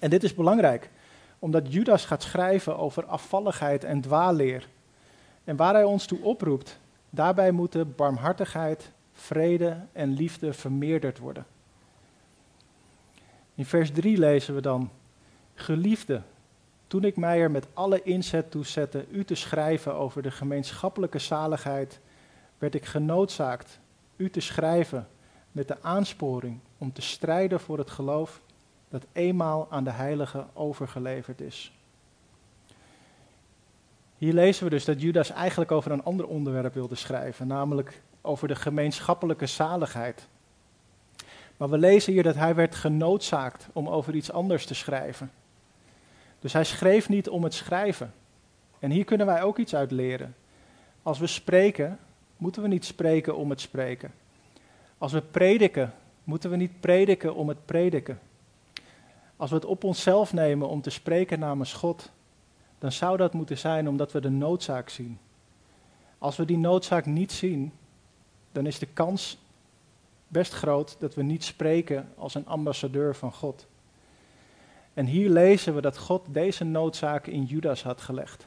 En 0.00 0.10
dit 0.10 0.22
is 0.22 0.34
belangrijk, 0.34 0.90
omdat 1.38 1.72
Judas 1.72 2.04
gaat 2.04 2.22
schrijven 2.22 2.78
over 2.78 3.04
afvalligheid 3.04 3.84
en 3.84 4.00
dwaalleer. 4.00 4.68
En 5.44 5.56
waar 5.56 5.74
hij 5.74 5.84
ons 5.84 6.06
toe 6.06 6.22
oproept, 6.22 6.78
daarbij 7.10 7.50
moeten 7.50 7.94
barmhartigheid, 7.94 8.90
vrede 9.12 9.76
en 9.92 10.12
liefde 10.12 10.52
vermeerderd 10.52 11.18
worden. 11.18 11.46
In 13.54 13.64
vers 13.64 13.90
3 13.90 14.18
lezen 14.18 14.54
we 14.54 14.60
dan: 14.60 14.90
Geliefde, 15.54 16.22
toen 16.86 17.04
ik 17.04 17.16
mij 17.16 17.40
er 17.40 17.50
met 17.50 17.66
alle 17.72 18.02
inzet 18.02 18.50
toe 18.50 18.66
zette 18.66 19.04
u 19.10 19.24
te 19.24 19.34
schrijven 19.34 19.94
over 19.94 20.22
de 20.22 20.30
gemeenschappelijke 20.30 21.18
zaligheid 21.18 22.00
werd 22.58 22.74
ik 22.74 22.84
genoodzaakt 22.84 23.80
u 24.16 24.30
te 24.30 24.40
schrijven 24.40 25.08
met 25.52 25.68
de 25.68 25.82
aansporing 25.82 26.60
om 26.78 26.92
te 26.92 27.02
strijden 27.02 27.60
voor 27.60 27.78
het 27.78 27.90
geloof 27.90 28.40
dat 28.88 29.06
eenmaal 29.12 29.66
aan 29.70 29.84
de 29.84 29.90
heilige 29.90 30.46
overgeleverd 30.52 31.40
is. 31.40 31.72
Hier 34.18 34.32
lezen 34.32 34.64
we 34.64 34.70
dus 34.70 34.84
dat 34.84 35.00
Judas 35.00 35.30
eigenlijk 35.30 35.72
over 35.72 35.92
een 35.92 36.04
ander 36.04 36.26
onderwerp 36.26 36.74
wilde 36.74 36.94
schrijven, 36.94 37.46
namelijk 37.46 38.02
over 38.20 38.48
de 38.48 38.54
gemeenschappelijke 38.54 39.46
zaligheid. 39.46 40.28
Maar 41.56 41.68
we 41.70 41.78
lezen 41.78 42.12
hier 42.12 42.22
dat 42.22 42.34
hij 42.34 42.54
werd 42.54 42.74
genoodzaakt 42.74 43.68
om 43.72 43.88
over 43.88 44.14
iets 44.14 44.32
anders 44.32 44.66
te 44.66 44.74
schrijven. 44.74 45.30
Dus 46.38 46.52
hij 46.52 46.64
schreef 46.64 47.08
niet 47.08 47.28
om 47.28 47.44
het 47.44 47.54
schrijven. 47.54 48.12
En 48.78 48.90
hier 48.90 49.04
kunnen 49.04 49.26
wij 49.26 49.42
ook 49.42 49.58
iets 49.58 49.74
uit 49.74 49.90
leren. 49.90 50.34
Als 51.02 51.18
we 51.18 51.26
spreken, 51.26 51.98
moeten 52.36 52.62
we 52.62 52.68
niet 52.68 52.84
spreken 52.84 53.36
om 53.36 53.50
het 53.50 53.60
spreken. 53.60 54.12
Als 54.98 55.12
we 55.12 55.20
prediken, 55.20 55.94
moeten 56.24 56.50
we 56.50 56.56
niet 56.56 56.80
prediken 56.80 57.34
om 57.34 57.48
het 57.48 57.66
prediken. 57.66 58.18
Als 59.36 59.50
we 59.50 59.56
het 59.56 59.64
op 59.64 59.84
onszelf 59.84 60.32
nemen 60.32 60.68
om 60.68 60.80
te 60.80 60.90
spreken 60.90 61.38
namens 61.38 61.72
God, 61.72 62.10
dan 62.78 62.92
zou 62.92 63.16
dat 63.16 63.32
moeten 63.32 63.58
zijn 63.58 63.88
omdat 63.88 64.12
we 64.12 64.20
de 64.20 64.30
noodzaak 64.30 64.88
zien. 64.88 65.18
Als 66.18 66.36
we 66.36 66.44
die 66.44 66.58
noodzaak 66.58 67.06
niet 67.06 67.32
zien, 67.32 67.72
dan 68.52 68.66
is 68.66 68.78
de 68.78 68.86
kans 68.86 69.38
best 70.34 70.52
groot 70.52 70.96
dat 70.98 71.14
we 71.14 71.22
niet 71.22 71.44
spreken 71.44 72.08
als 72.16 72.34
een 72.34 72.46
ambassadeur 72.46 73.14
van 73.14 73.32
God. 73.32 73.66
En 74.94 75.06
hier 75.06 75.30
lezen 75.30 75.74
we 75.74 75.80
dat 75.80 75.98
God 75.98 76.22
deze 76.28 76.64
noodzaak 76.64 77.26
in 77.26 77.44
Judas 77.44 77.82
had 77.82 78.00
gelegd. 78.00 78.46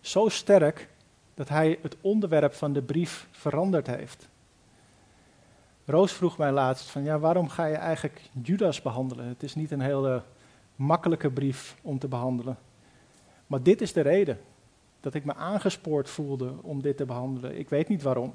Zo 0.00 0.28
sterk 0.28 0.88
dat 1.34 1.48
hij 1.48 1.78
het 1.82 1.96
onderwerp 2.00 2.54
van 2.54 2.72
de 2.72 2.82
brief 2.82 3.28
veranderd 3.30 3.86
heeft. 3.86 4.28
Roos 5.84 6.12
vroeg 6.12 6.38
mij 6.38 6.52
laatst 6.52 6.90
van 6.90 7.02
ja, 7.02 7.18
waarom 7.18 7.48
ga 7.48 7.64
je 7.64 7.76
eigenlijk 7.76 8.20
Judas 8.42 8.82
behandelen? 8.82 9.26
Het 9.26 9.42
is 9.42 9.54
niet 9.54 9.70
een 9.70 9.80
hele 9.80 10.22
makkelijke 10.76 11.30
brief 11.30 11.76
om 11.82 11.98
te 11.98 12.08
behandelen. 12.08 12.58
Maar 13.46 13.62
dit 13.62 13.80
is 13.80 13.92
de 13.92 14.00
reden 14.00 14.40
dat 15.00 15.14
ik 15.14 15.24
me 15.24 15.34
aangespoord 15.34 16.10
voelde 16.10 16.52
om 16.62 16.82
dit 16.82 16.96
te 16.96 17.04
behandelen. 17.04 17.58
Ik 17.58 17.68
weet 17.68 17.88
niet 17.88 18.02
waarom. 18.02 18.34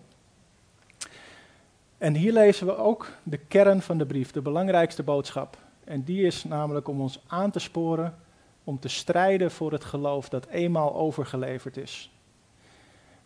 En 2.02 2.16
hier 2.16 2.34
lezen 2.34 2.66
we 2.68 2.76
ook 2.76 3.12
de 3.24 3.38
kern 3.38 3.82
van 3.82 3.98
de 3.98 4.06
brief, 4.06 4.32
de 4.32 4.42
belangrijkste 4.42 5.04
boodschap. 5.04 5.58
En 5.84 6.04
die 6.04 6.26
is 6.26 6.44
namelijk 6.44 6.88
om 6.88 7.02
ons 7.02 7.24
aan 7.28 7.52
te 7.52 7.60
sporen 7.60 8.16
om 8.64 8.80
te 8.80 8.88
strijden 8.88 9.52
voor 9.52 9.72
het 9.72 9.84
geloof 9.84 10.30
dat 10.30 10.48
eenmaal 10.48 10.96
overgeleverd 10.96 11.78
is. 11.78 12.12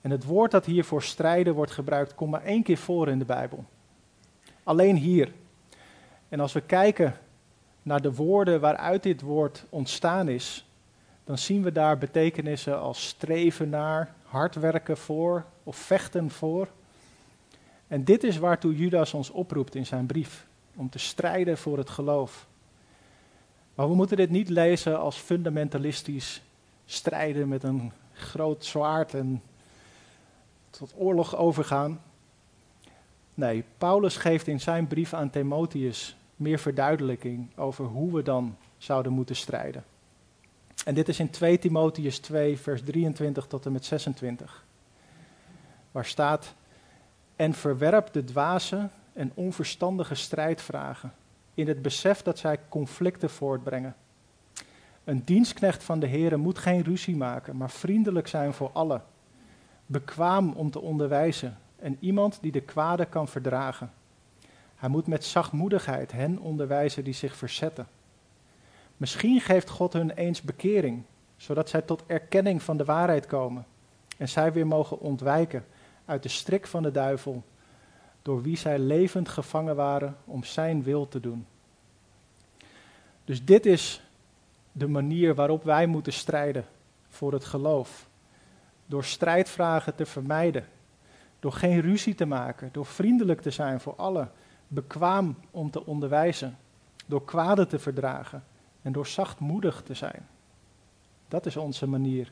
En 0.02 0.12
het 0.12 0.24
woord 0.24 0.52
dat 0.52 0.66
hier 0.66 0.84
voor 0.84 1.04
strijden 1.04 1.54
wordt 1.54 1.72
gebruikt, 1.72 2.16
komt 2.16 2.32
maar 2.32 2.44
één 2.44 2.64
keer 2.64 2.78
voor 2.78 3.10
in 3.10 3.20
de 3.20 3.26
Bijbel. 3.26 3.66
Alleen 4.64 4.96
hier. 4.96 5.32
En 6.30 6.40
als 6.40 6.54
we 6.54 6.62
kijken 6.62 7.18
naar 7.82 8.02
de 8.02 8.14
woorden 8.14 8.60
waaruit 8.60 9.04
dit 9.04 9.22
woord 9.22 9.66
ontstaan 9.70 10.28
is, 10.28 10.70
dan 11.24 11.38
zien 11.38 11.64
we 11.64 11.72
daar 11.72 11.98
betekenissen 11.98 12.80
als 12.80 13.08
streven 13.08 13.70
naar, 13.70 14.14
hard 14.24 14.56
werken 14.56 14.98
voor 14.98 15.46
of 15.64 15.76
vechten 15.76 16.30
voor. 16.30 16.68
En 17.88 18.04
dit 18.04 18.24
is 18.24 18.38
waartoe 18.38 18.76
Judas 18.76 19.14
ons 19.14 19.30
oproept 19.30 19.76
in 19.76 19.86
zijn 19.86 20.06
brief, 20.06 20.48
om 20.76 20.90
te 20.90 21.00
strijden 21.00 21.58
voor 21.58 21.78
het 21.78 21.90
geloof. 21.90 22.48
Maar 23.76 23.88
we 23.88 23.96
moeten 23.96 24.18
dit 24.18 24.30
niet 24.30 24.50
lezen 24.50 25.00
als 25.00 25.18
fundamentalistisch 25.18 26.42
strijden 26.86 27.48
met 27.48 27.64
een 27.64 27.92
groot 28.14 28.66
zwaard 28.66 29.14
en 29.14 29.42
tot 30.70 30.94
oorlog 30.98 31.36
overgaan. 31.36 32.02
Nee, 33.34 33.64
Paulus 33.78 34.18
geeft 34.18 34.48
in 34.48 34.60
zijn 34.60 34.88
brief 34.88 35.14
aan 35.14 35.30
Timotheus 35.30 36.16
meer 36.36 36.60
verduidelijking 36.60 37.58
over 37.58 37.86
hoe 37.86 38.14
we 38.14 38.22
dan 38.22 38.58
zouden 38.78 39.12
moeten 39.12 39.36
strijden. 39.36 39.84
En 40.86 40.94
dit 40.94 41.08
is 41.08 41.20
in 41.20 41.30
2 41.30 41.60
Timotheus 41.60 42.20
2, 42.20 42.58
vers 42.58 42.82
23 42.82 43.46
tot 43.48 43.66
en 43.66 43.72
met 43.72 43.86
26. 43.86 44.66
Waar 45.92 46.06
staat: 46.06 46.54
En 47.36 47.54
verwerp 47.54 48.14
de 48.14 48.24
dwaze 48.24 48.90
en 49.14 49.32
onverstandige 49.34 50.16
strijdvragen, 50.16 51.14
in 51.54 51.68
het 51.68 51.82
besef 51.82 52.22
dat 52.22 52.40
zij 52.40 52.60
conflicten 52.70 53.30
voortbrengen. 53.30 53.96
Een 55.04 55.24
dienstknecht 55.26 55.84
van 55.84 56.00
de 56.00 56.08
Heer 56.08 56.40
moet 56.40 56.58
geen 56.58 56.84
ruzie 56.84 57.16
maken, 57.16 57.58
maar 57.58 57.70
vriendelijk 57.70 58.28
zijn 58.28 58.54
voor 58.54 58.70
allen. 58.74 59.04
Bekwaam 59.86 60.52
om 60.52 60.72
te 60.72 60.82
onderwijzen 60.82 61.58
en 61.76 61.98
iemand 62.00 62.38
die 62.42 62.52
de 62.52 62.62
kwade 62.62 63.06
kan 63.06 63.28
verdragen. 63.28 63.92
Hij 64.76 64.90
moet 64.90 65.08
met 65.08 65.26
zachtmoedigheid 65.26 66.12
hen 66.12 66.40
onderwijzen 66.40 67.04
die 67.04 67.14
zich 67.14 67.36
verzetten. 67.36 67.88
Misschien 68.98 69.42
geeft 69.42 69.70
God 69.70 69.94
hun 69.94 70.12
eens 70.12 70.42
bekering, 70.42 71.04
zodat 71.38 71.70
zij 71.70 71.82
tot 71.82 72.04
erkenning 72.08 72.64
van 72.64 72.78
de 72.78 72.86
waarheid 72.86 73.26
komen 73.26 73.66
en 74.18 74.30
zij 74.30 74.54
weer 74.54 74.68
mogen 74.68 75.00
ontwijken 75.00 75.66
uit 76.06 76.24
de 76.24 76.30
strik 76.30 76.68
van 76.68 76.84
de 76.84 76.92
duivel, 76.92 77.44
door 78.22 78.42
wie 78.42 78.58
zij 78.58 78.80
levend 78.80 79.30
gevangen 79.30 79.76
waren 79.76 80.18
om 80.26 80.44
zijn 80.44 80.84
wil 80.84 81.08
te 81.08 81.20
doen. 81.20 81.46
Dus 83.26 83.46
dit 83.46 83.66
is 83.66 84.02
de 84.72 84.88
manier 84.88 85.36
waarop 85.36 85.64
wij 85.64 85.86
moeten 85.86 86.14
strijden 86.14 86.66
voor 87.08 87.34
het 87.34 87.46
geloof. 87.46 88.08
Door 88.86 89.04
strijdvragen 89.04 89.96
te 89.96 90.06
vermijden, 90.06 90.68
door 91.40 91.52
geen 91.52 91.82
ruzie 91.82 92.16
te 92.16 92.26
maken, 92.26 92.70
door 92.72 92.86
vriendelijk 92.86 93.42
te 93.42 93.52
zijn 93.52 93.80
voor 93.80 93.96
allen, 93.96 94.32
bekwaam 94.68 95.38
om 95.52 95.72
te 95.72 95.86
onderwijzen, 95.86 96.58
door 97.06 97.26
kwade 97.26 97.68
te 97.68 97.80
verdragen 97.80 98.44
en 98.82 98.92
door 98.92 99.08
zachtmoedig 99.08 99.82
te 99.82 99.94
zijn. 99.94 100.28
Dat 101.28 101.46
is 101.46 101.58
onze 101.58 101.88
manier. 101.88 102.32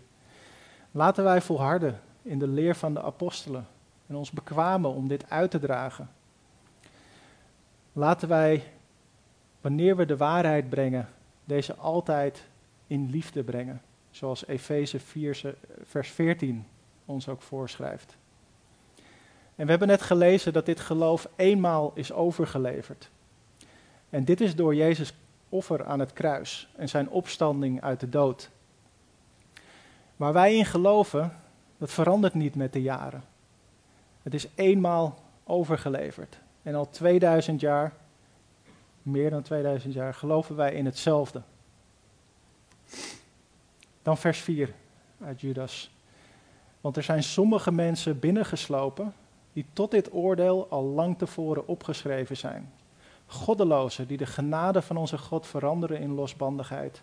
Laten 0.91 1.23
wij 1.23 1.41
volharden 1.41 2.01
in 2.23 2.39
de 2.39 2.47
leer 2.47 2.75
van 2.75 2.93
de 2.93 3.01
apostelen 3.01 3.67
en 4.07 4.15
ons 4.15 4.31
bekwamen 4.31 4.93
om 4.93 5.07
dit 5.07 5.29
uit 5.29 5.51
te 5.51 5.59
dragen. 5.59 6.09
Laten 7.93 8.27
wij, 8.27 8.63
wanneer 9.61 9.95
we 9.95 10.05
de 10.05 10.17
waarheid 10.17 10.69
brengen, 10.69 11.09
deze 11.45 11.75
altijd 11.75 12.43
in 12.87 13.09
liefde 13.09 13.43
brengen, 13.43 13.81
zoals 14.11 14.47
Efeze 14.47 14.99
4, 14.99 15.55
vers 15.83 16.09
14 16.09 16.65
ons 17.05 17.27
ook 17.27 17.41
voorschrijft. 17.41 18.17
En 19.55 19.65
we 19.65 19.69
hebben 19.69 19.87
net 19.87 20.01
gelezen 20.01 20.53
dat 20.53 20.65
dit 20.65 20.79
geloof 20.79 21.27
eenmaal 21.35 21.91
is 21.95 22.11
overgeleverd. 22.11 23.09
En 24.09 24.25
dit 24.25 24.41
is 24.41 24.55
door 24.55 24.75
Jezus 24.75 25.13
offer 25.49 25.85
aan 25.85 25.99
het 25.99 26.13
kruis 26.13 26.69
en 26.75 26.89
zijn 26.89 27.09
opstanding 27.09 27.81
uit 27.81 27.99
de 27.99 28.09
dood. 28.09 28.49
Waar 30.15 30.33
wij 30.33 30.55
in 30.55 30.65
geloven, 30.65 31.42
dat 31.77 31.91
verandert 31.91 32.33
niet 32.33 32.55
met 32.55 32.73
de 32.73 32.81
jaren. 32.81 33.23
Het 34.21 34.33
is 34.33 34.47
eenmaal 34.55 35.19
overgeleverd. 35.43 36.37
En 36.63 36.75
al 36.75 36.89
2000 36.89 37.59
jaar, 37.59 37.93
meer 39.01 39.29
dan 39.29 39.41
2000 39.41 39.93
jaar, 39.93 40.13
geloven 40.13 40.55
wij 40.55 40.73
in 40.73 40.85
hetzelfde. 40.85 41.41
Dan 44.01 44.17
vers 44.17 44.39
4 44.39 44.73
uit 45.21 45.41
Judas. 45.41 45.91
Want 46.81 46.97
er 46.97 47.03
zijn 47.03 47.23
sommige 47.23 47.71
mensen 47.71 48.19
binnengeslopen 48.19 49.13
die 49.53 49.65
tot 49.73 49.91
dit 49.91 50.13
oordeel 50.13 50.67
al 50.69 50.83
lang 50.83 51.17
tevoren 51.17 51.67
opgeschreven 51.67 52.37
zijn. 52.37 52.73
Goddelozen 53.25 54.07
die 54.07 54.17
de 54.17 54.25
genade 54.25 54.81
van 54.81 54.97
onze 54.97 55.17
God 55.17 55.47
veranderen 55.47 55.99
in 55.99 56.13
losbandigheid 56.13 57.01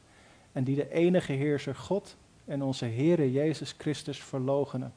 en 0.53 0.65
die 0.65 0.77
de 0.77 0.93
enige 0.93 1.33
heerser 1.33 1.75
God 1.75 2.17
en 2.51 2.63
onze 2.63 2.85
Heere 2.85 3.33
Jezus 3.33 3.75
Christus 3.79 4.19
verlogenen. 4.23 4.93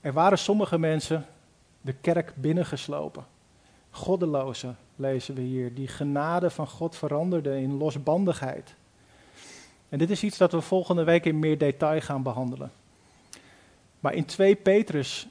Er 0.00 0.12
waren 0.12 0.38
sommige 0.38 0.78
mensen 0.78 1.26
de 1.80 1.92
kerk 1.92 2.32
binnengeslopen. 2.36 3.24
Goddelozen, 3.90 4.76
lezen 4.96 5.34
we 5.34 5.40
hier, 5.40 5.74
die 5.74 5.88
genade 5.88 6.50
van 6.50 6.66
God 6.66 6.96
veranderden 6.96 7.58
in 7.58 7.76
losbandigheid. 7.76 8.74
En 9.88 9.98
dit 9.98 10.10
is 10.10 10.22
iets 10.22 10.38
dat 10.38 10.52
we 10.52 10.60
volgende 10.60 11.04
week 11.04 11.24
in 11.24 11.38
meer 11.38 11.58
detail 11.58 12.00
gaan 12.00 12.22
behandelen. 12.22 12.72
Maar 14.00 14.14
in 14.14 14.24
2 14.24 14.56
Petrus 14.56 15.28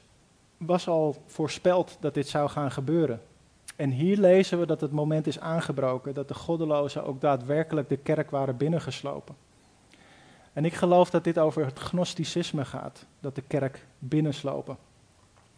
was 0.57 0.87
al 0.87 1.15
voorspeld 1.25 1.97
dat 1.99 2.13
dit 2.13 2.27
zou 2.27 2.49
gaan 2.49 2.71
gebeuren. 2.71 3.21
En 3.75 3.89
hier 3.89 4.17
lezen 4.17 4.59
we 4.59 4.65
dat 4.65 4.81
het 4.81 4.91
moment 4.91 5.27
is 5.27 5.39
aangebroken, 5.39 6.13
dat 6.13 6.27
de 6.27 6.33
goddelozen 6.33 7.05
ook 7.05 7.21
daadwerkelijk 7.21 7.89
de 7.89 7.97
kerk 7.97 8.29
waren 8.29 8.57
binnengeslopen. 8.57 9.44
En 10.55 10.65
ik 10.65 10.73
geloof 10.73 11.09
dat 11.09 11.23
dit 11.23 11.37
over 11.37 11.65
het 11.65 11.79
gnosticisme 11.79 12.65
gaat, 12.65 13.05
dat 13.19 13.35
de 13.35 13.41
kerk 13.41 13.85
binnenslopen, 13.99 14.77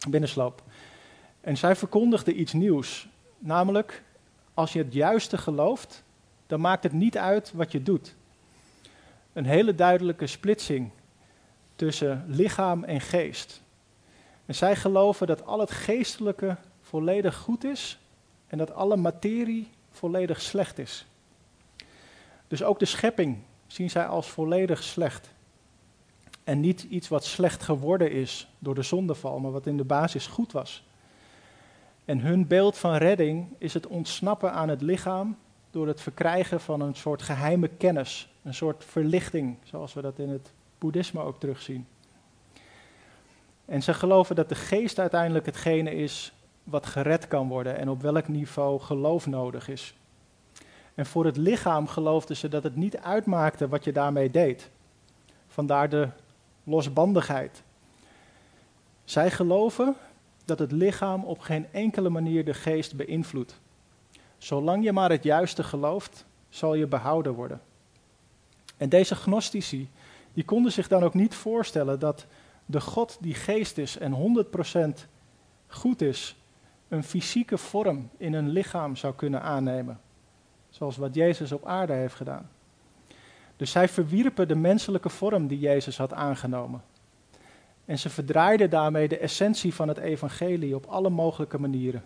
binnensloop. 0.08 0.62
En 1.40 1.56
zij 1.56 1.76
verkondigde 1.76 2.34
iets 2.34 2.52
nieuws, 2.52 3.08
namelijk 3.38 4.02
als 4.54 4.72
je 4.72 4.78
het 4.78 4.92
juiste 4.92 5.38
gelooft, 5.38 6.02
dan 6.46 6.60
maakt 6.60 6.82
het 6.82 6.92
niet 6.92 7.18
uit 7.18 7.52
wat 7.52 7.72
je 7.72 7.82
doet. 7.82 8.14
Een 9.32 9.44
hele 9.44 9.74
duidelijke 9.74 10.26
splitsing 10.26 10.90
tussen 11.76 12.24
lichaam 12.28 12.84
en 12.84 13.00
geest. 13.00 13.62
En 14.46 14.54
zij 14.54 14.76
geloven 14.76 15.26
dat 15.26 15.46
al 15.46 15.60
het 15.60 15.70
geestelijke 15.70 16.56
volledig 16.80 17.36
goed 17.36 17.64
is 17.64 17.98
en 18.46 18.58
dat 18.58 18.74
alle 18.74 18.96
materie 18.96 19.68
volledig 19.90 20.40
slecht 20.40 20.78
is. 20.78 21.06
Dus 22.48 22.62
ook 22.62 22.78
de 22.78 22.84
schepping 22.84 23.38
zien 23.68 23.90
zij 23.90 24.06
als 24.06 24.28
volledig 24.28 24.82
slecht. 24.82 25.30
En 26.44 26.60
niet 26.60 26.82
iets 26.82 27.08
wat 27.08 27.24
slecht 27.24 27.62
geworden 27.62 28.12
is 28.12 28.48
door 28.58 28.74
de 28.74 28.82
zondeval, 28.82 29.38
maar 29.38 29.50
wat 29.50 29.66
in 29.66 29.76
de 29.76 29.84
basis 29.84 30.26
goed 30.26 30.52
was. 30.52 30.86
En 32.04 32.20
hun 32.20 32.46
beeld 32.46 32.78
van 32.78 32.94
redding 32.94 33.46
is 33.58 33.74
het 33.74 33.86
ontsnappen 33.86 34.52
aan 34.52 34.68
het 34.68 34.82
lichaam 34.82 35.36
door 35.70 35.86
het 35.86 36.00
verkrijgen 36.00 36.60
van 36.60 36.80
een 36.80 36.94
soort 36.94 37.22
geheime 37.22 37.68
kennis, 37.68 38.32
een 38.42 38.54
soort 38.54 38.84
verlichting, 38.84 39.56
zoals 39.62 39.94
we 39.94 40.00
dat 40.00 40.18
in 40.18 40.28
het 40.28 40.52
boeddhisme 40.78 41.20
ook 41.20 41.40
terugzien. 41.40 41.86
En 43.64 43.82
ze 43.82 43.94
geloven 43.94 44.36
dat 44.36 44.48
de 44.48 44.54
geest 44.54 44.98
uiteindelijk 44.98 45.46
hetgene 45.46 45.94
is 45.94 46.32
wat 46.64 46.86
gered 46.86 47.28
kan 47.28 47.48
worden 47.48 47.78
en 47.78 47.88
op 47.88 48.02
welk 48.02 48.28
niveau 48.28 48.80
geloof 48.80 49.26
nodig 49.26 49.68
is. 49.68 49.97
En 50.98 51.06
voor 51.06 51.24
het 51.24 51.36
lichaam 51.36 51.86
geloofden 51.86 52.36
ze 52.36 52.48
dat 52.48 52.62
het 52.62 52.76
niet 52.76 52.96
uitmaakte 52.96 53.68
wat 53.68 53.84
je 53.84 53.92
daarmee 53.92 54.30
deed. 54.30 54.70
Vandaar 55.46 55.88
de 55.88 56.08
losbandigheid. 56.64 57.62
Zij 59.04 59.30
geloven 59.30 59.94
dat 60.44 60.58
het 60.58 60.72
lichaam 60.72 61.24
op 61.24 61.38
geen 61.40 61.66
enkele 61.72 62.08
manier 62.08 62.44
de 62.44 62.54
geest 62.54 62.96
beïnvloedt. 62.96 63.60
Zolang 64.38 64.84
je 64.84 64.92
maar 64.92 65.10
het 65.10 65.22
juiste 65.22 65.62
gelooft, 65.62 66.24
zal 66.48 66.74
je 66.74 66.86
behouden 66.86 67.34
worden. 67.34 67.60
En 68.76 68.88
deze 68.88 69.14
gnostici, 69.14 69.90
die 70.32 70.44
konden 70.44 70.72
zich 70.72 70.88
dan 70.88 71.02
ook 71.02 71.14
niet 71.14 71.34
voorstellen 71.34 71.98
dat 71.98 72.26
de 72.66 72.80
God 72.80 73.16
die 73.20 73.34
geest 73.34 73.78
is 73.78 73.98
en 73.98 74.44
100% 74.96 75.06
goed 75.66 76.00
is, 76.00 76.36
een 76.88 77.04
fysieke 77.04 77.58
vorm 77.58 78.10
in 78.16 78.34
een 78.34 78.48
lichaam 78.48 78.96
zou 78.96 79.14
kunnen 79.14 79.42
aannemen. 79.42 80.00
Zoals 80.70 80.96
wat 80.96 81.14
Jezus 81.14 81.52
op 81.52 81.66
aarde 81.66 81.92
heeft 81.92 82.14
gedaan. 82.14 82.48
Dus 83.56 83.70
zij 83.70 83.88
verwierpen 83.88 84.48
de 84.48 84.56
menselijke 84.56 85.08
vorm 85.08 85.46
die 85.46 85.58
Jezus 85.58 85.96
had 85.96 86.12
aangenomen. 86.12 86.82
En 87.84 87.98
ze 87.98 88.10
verdraaiden 88.10 88.70
daarmee 88.70 89.08
de 89.08 89.18
essentie 89.18 89.74
van 89.74 89.88
het 89.88 89.98
evangelie 89.98 90.74
op 90.74 90.86
alle 90.86 91.10
mogelijke 91.10 91.58
manieren. 91.58 92.02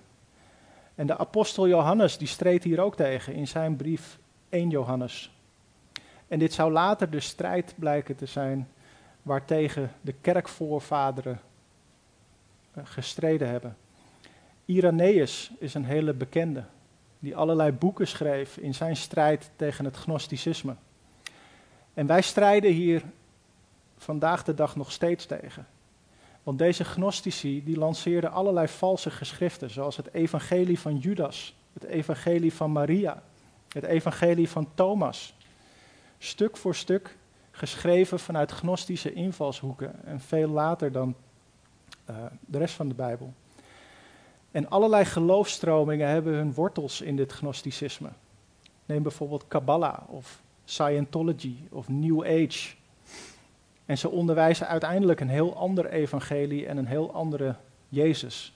En 0.95 1.07
de 1.07 1.19
apostel 1.19 1.69
Johannes 1.69 2.19
die 2.19 2.29
streed 2.29 2.65
hier 2.65 2.81
ook 2.81 2.97
tegen 2.97 3.35
in 3.35 3.49
zijn 3.49 3.77
brief 3.77 4.19
1 4.49 4.71
Johannes. 4.71 5.33
En 6.29 6.39
dit 6.39 6.53
zou 6.53 6.73
later 6.73 7.11
de 7.11 7.21
strijd 7.21 7.75
blijken 7.79 8.17
te 8.17 8.27
zijn 8.27 8.69
waartegen 9.23 9.93
de 10.01 10.13
kerkvoorvaderen 10.21 11.41
eh, 12.73 12.83
gestreden 12.87 13.49
hebben. 13.49 13.77
Irenaeus 14.65 15.51
is 15.59 15.75
een 15.75 15.85
hele 15.85 16.13
bekende, 16.13 16.65
die 17.23 17.37
allerlei 17.37 17.73
boeken 17.73 18.09
schreef 18.09 18.57
in 18.57 18.75
zijn 18.75 18.97
strijd 18.97 19.51
tegen 19.57 19.85
het 19.85 19.97
gnosticisme. 19.97 20.75
En 21.95 22.07
wij 22.07 22.23
strijden 22.23 22.73
hier 22.73 23.03
vandaag 23.97 24.45
de 24.45 24.55
dag 24.55 24.77
nog 24.77 24.93
steeds 24.93 25.27
tegen. 25.27 25.67
Want 26.43 26.59
deze 26.59 26.85
gnostici 26.85 27.65
die 27.65 27.79
lanceerden 27.79 28.33
allerlei 28.33 28.69
valse 28.69 29.11
geschriften, 29.11 29.71
zoals 29.71 29.97
het 29.97 30.15
evangelie 30.15 30.79
van 30.79 30.97
Judas, 30.97 31.55
het 31.73 31.85
evangelie 31.85 32.53
van 32.53 32.73
Maria, 32.73 33.23
het 33.69 33.85
evangelie 33.85 34.49
van 34.49 34.69
Thomas. 34.75 35.35
Stuk 36.19 36.57
voor 36.57 36.75
stuk 36.75 37.17
geschreven 37.51 38.21
vanuit 38.21 38.53
gnostische 38.53 39.13
invalshoeken 39.13 40.05
en 40.05 40.21
veel 40.21 40.49
later 40.49 40.93
dan 40.93 41.15
uh, 42.11 42.17
de 42.41 42.59
rest 42.59 42.75
van 42.75 42.89
de 42.89 42.95
Bijbel. 42.95 43.33
En 44.53 44.69
allerlei 44.71 45.05
geloofstromingen 45.05 46.09
hebben 46.09 46.35
hun 46.35 46.55
wortels 46.55 47.01
in 47.01 47.17
dit 47.17 47.33
gnosticisme. 47.33 48.09
Neem 48.87 49.03
bijvoorbeeld 49.03 49.49
Kabbalah 49.49 49.99
of 50.07 50.43
Scientology 50.65 51.57
of 51.71 51.89
New 51.89 52.23
Age. 52.23 52.75
En 53.87 53.99
ze 53.99 54.09
onderwijzen 54.09 54.69
uiteindelijk 54.69 55.21
een 55.21 55.29
heel 55.29 55.57
ander 55.57 55.91
evangelie 55.91 56.67
en 56.67 56.77
een 56.77 56.87
heel 56.87 57.13
andere 57.13 57.57
Jezus. 57.89 58.55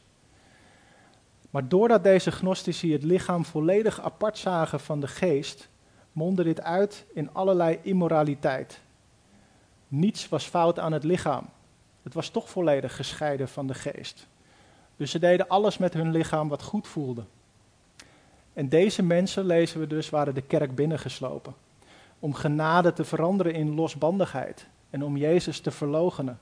Maar 1.51 1.69
doordat 1.69 2.03
deze 2.03 2.33
gnostici 2.33 2.93
het 2.93 3.03
lichaam 3.03 3.45
volledig 3.45 4.01
apart 4.01 4.39
zagen 4.39 4.81
van 4.81 5.01
de 5.01 5.09
geest, 5.09 5.69
mondde 6.13 6.45
dit 6.45 6.63
uit 6.63 7.05
in 7.15 7.33
allerlei 7.33 7.79
immoraliteit. 7.83 8.81
Niets 9.89 10.29
was 10.29 10.45
fout 10.45 10.79
aan 10.79 10.93
het 10.93 11.05
lichaam. 11.05 11.49
Het 12.03 12.15
was 12.15 12.29
toch 12.29 12.51
volledig 12.51 12.97
gescheiden 12.97 13.49
van 13.49 13.67
de 13.67 13.75
geest. 13.75 14.27
Dus 14.97 15.11
ze 15.11 15.19
deden 15.19 15.49
alles 15.49 15.79
met 15.79 15.95
hun 15.95 16.11
lichaam 16.11 16.49
wat 16.49 16.63
goed 16.63 16.89
voelde. 16.89 17.25
En 18.53 18.69
deze 18.69 19.03
mensen, 19.03 19.45
lezen 19.45 19.81
we 19.81 19.87
dus, 19.87 20.11
waren 20.11 20.35
de 20.35 20.43
kerk 20.43 20.75
binnengeslopen. 20.75 21.55
Om 22.19 22.35
genade 22.35 22.93
te 22.93 23.05
veranderen 23.05 23.55
in 23.55 23.75
losbandigheid 23.75 24.67
en 24.91 25.05
om 25.05 25.17
Jezus 25.17 25.61
te 25.61 25.71
verlogenen. 25.71 26.39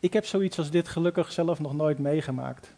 Ik 0.00 0.12
heb 0.12 0.26
zoiets 0.26 0.58
als 0.58 0.70
dit 0.70 0.88
gelukkig 0.88 1.32
zelf 1.32 1.60
nog 1.60 1.74
nooit 1.74 1.98
meegemaakt. 1.98 2.74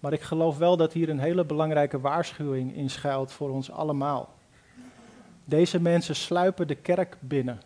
Maar 0.00 0.12
ik 0.12 0.22
geloof 0.22 0.58
wel 0.58 0.76
dat 0.76 0.92
hier 0.92 1.08
een 1.08 1.18
hele 1.18 1.44
belangrijke 1.44 2.00
waarschuwing 2.00 2.76
in 2.76 2.90
schuilt 2.90 3.32
voor 3.32 3.50
ons 3.50 3.70
allemaal. 3.70 4.34
Deze 5.44 5.80
mensen 5.80 6.16
sluipen 6.16 6.66
de 6.66 6.74
kerk 6.74 7.16
binnen. 7.20 7.60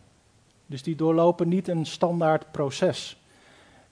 Dus 0.67 0.83
die 0.83 0.97
doorlopen 0.97 1.49
niet 1.49 1.69
een 1.69 1.87
standaard 1.87 2.53
proces. 2.53 3.21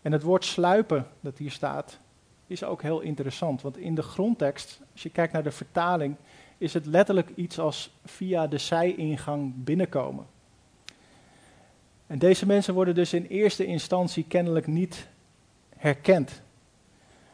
En 0.05 0.13
het 0.13 0.23
woord 0.23 0.45
sluipen 0.45 1.07
dat 1.21 1.39
hier 1.39 1.51
staat, 1.51 1.99
is 2.47 2.65
ook 2.65 2.83
heel 2.83 3.01
interessant. 3.01 3.63
Want 3.63 3.77
in 3.77 3.95
de 3.95 4.03
grondtekst, 4.03 4.81
als 4.93 5.03
je 5.03 5.11
kijkt 5.11 5.33
naar 5.33 5.43
de 5.43 5.51
vertaling, 5.51 6.17
is 6.59 6.75
het 6.75 6.87
letterlijk 6.87 7.31
iets 7.35 7.59
als 7.59 7.91
via 8.05 8.47
de 8.47 8.59
zijingang 8.59 9.53
binnenkomen. 9.57 10.27
En 12.07 12.19
deze 12.19 12.47
mensen 12.47 12.75
worden 12.75 12.95
dus 12.95 13.13
in 13.13 13.27
eerste 13.27 13.67
instantie 13.67 14.25
kennelijk 14.29 14.67
niet 14.67 15.09
herkend. 15.77 16.43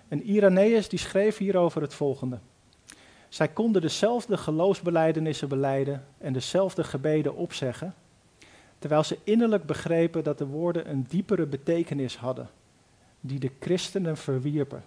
En 0.08 0.22
Irenaeus 0.22 0.88
die 0.88 0.98
schreef 0.98 1.36
hierover 1.36 1.82
het 1.82 1.94
volgende. 1.94 2.38
Zij 3.28 3.48
konden 3.48 3.82
dezelfde 3.82 4.36
geloofsbelijdenissen 4.36 5.48
beleiden 5.48 6.06
en 6.18 6.32
dezelfde 6.32 6.84
gebeden 6.84 7.36
opzeggen, 7.36 7.94
terwijl 8.78 9.04
ze 9.04 9.18
innerlijk 9.24 9.64
begrepen 9.64 10.24
dat 10.24 10.38
de 10.38 10.46
woorden 10.46 10.90
een 10.90 11.06
diepere 11.08 11.46
betekenis 11.46 12.16
hadden, 12.16 12.50
die 13.20 13.38
de 13.38 13.50
christenen 13.60 14.16
verwierpen. 14.16 14.84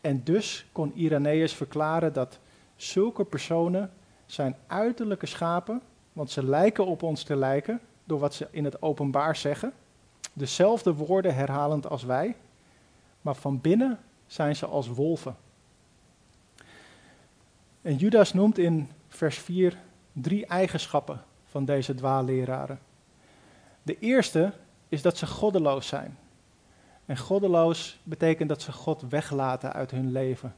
En 0.00 0.24
dus 0.24 0.66
kon 0.72 0.92
Irenaeus 0.94 1.54
verklaren 1.54 2.12
dat 2.12 2.38
zulke 2.76 3.24
personen 3.24 3.90
zijn 4.26 4.56
uiterlijke 4.66 5.26
schapen, 5.26 5.82
want 6.12 6.30
ze 6.30 6.44
lijken 6.44 6.86
op 6.86 7.02
ons 7.02 7.22
te 7.22 7.36
lijken, 7.36 7.80
door 8.04 8.18
wat 8.18 8.34
ze 8.34 8.48
in 8.50 8.64
het 8.64 8.82
openbaar 8.82 9.36
zeggen, 9.36 9.72
dezelfde 10.32 10.94
woorden 10.94 11.34
herhalend 11.34 11.88
als 11.88 12.02
wij, 12.02 12.36
maar 13.20 13.34
van 13.34 13.60
binnen 13.60 13.98
zijn 14.26 14.56
ze 14.56 14.66
als 14.66 14.88
wolven. 14.88 15.36
En 17.82 17.96
Judas 17.96 18.32
noemt 18.32 18.58
in 18.58 18.90
vers 19.08 19.38
4 19.38 19.78
drie 20.12 20.46
eigenschappen 20.46 21.24
van 21.44 21.64
deze 21.64 21.94
dwaalleraren. 21.94 22.78
De 23.82 23.98
eerste 23.98 24.52
is 24.88 25.02
dat 25.02 25.16
ze 25.16 25.26
goddeloos 25.26 25.86
zijn. 25.86 26.18
En 27.06 27.16
goddeloos 27.16 27.98
betekent 28.02 28.48
dat 28.48 28.62
ze 28.62 28.72
God 28.72 29.02
weglaten 29.08 29.72
uit 29.72 29.90
hun 29.90 30.12
leven. 30.12 30.54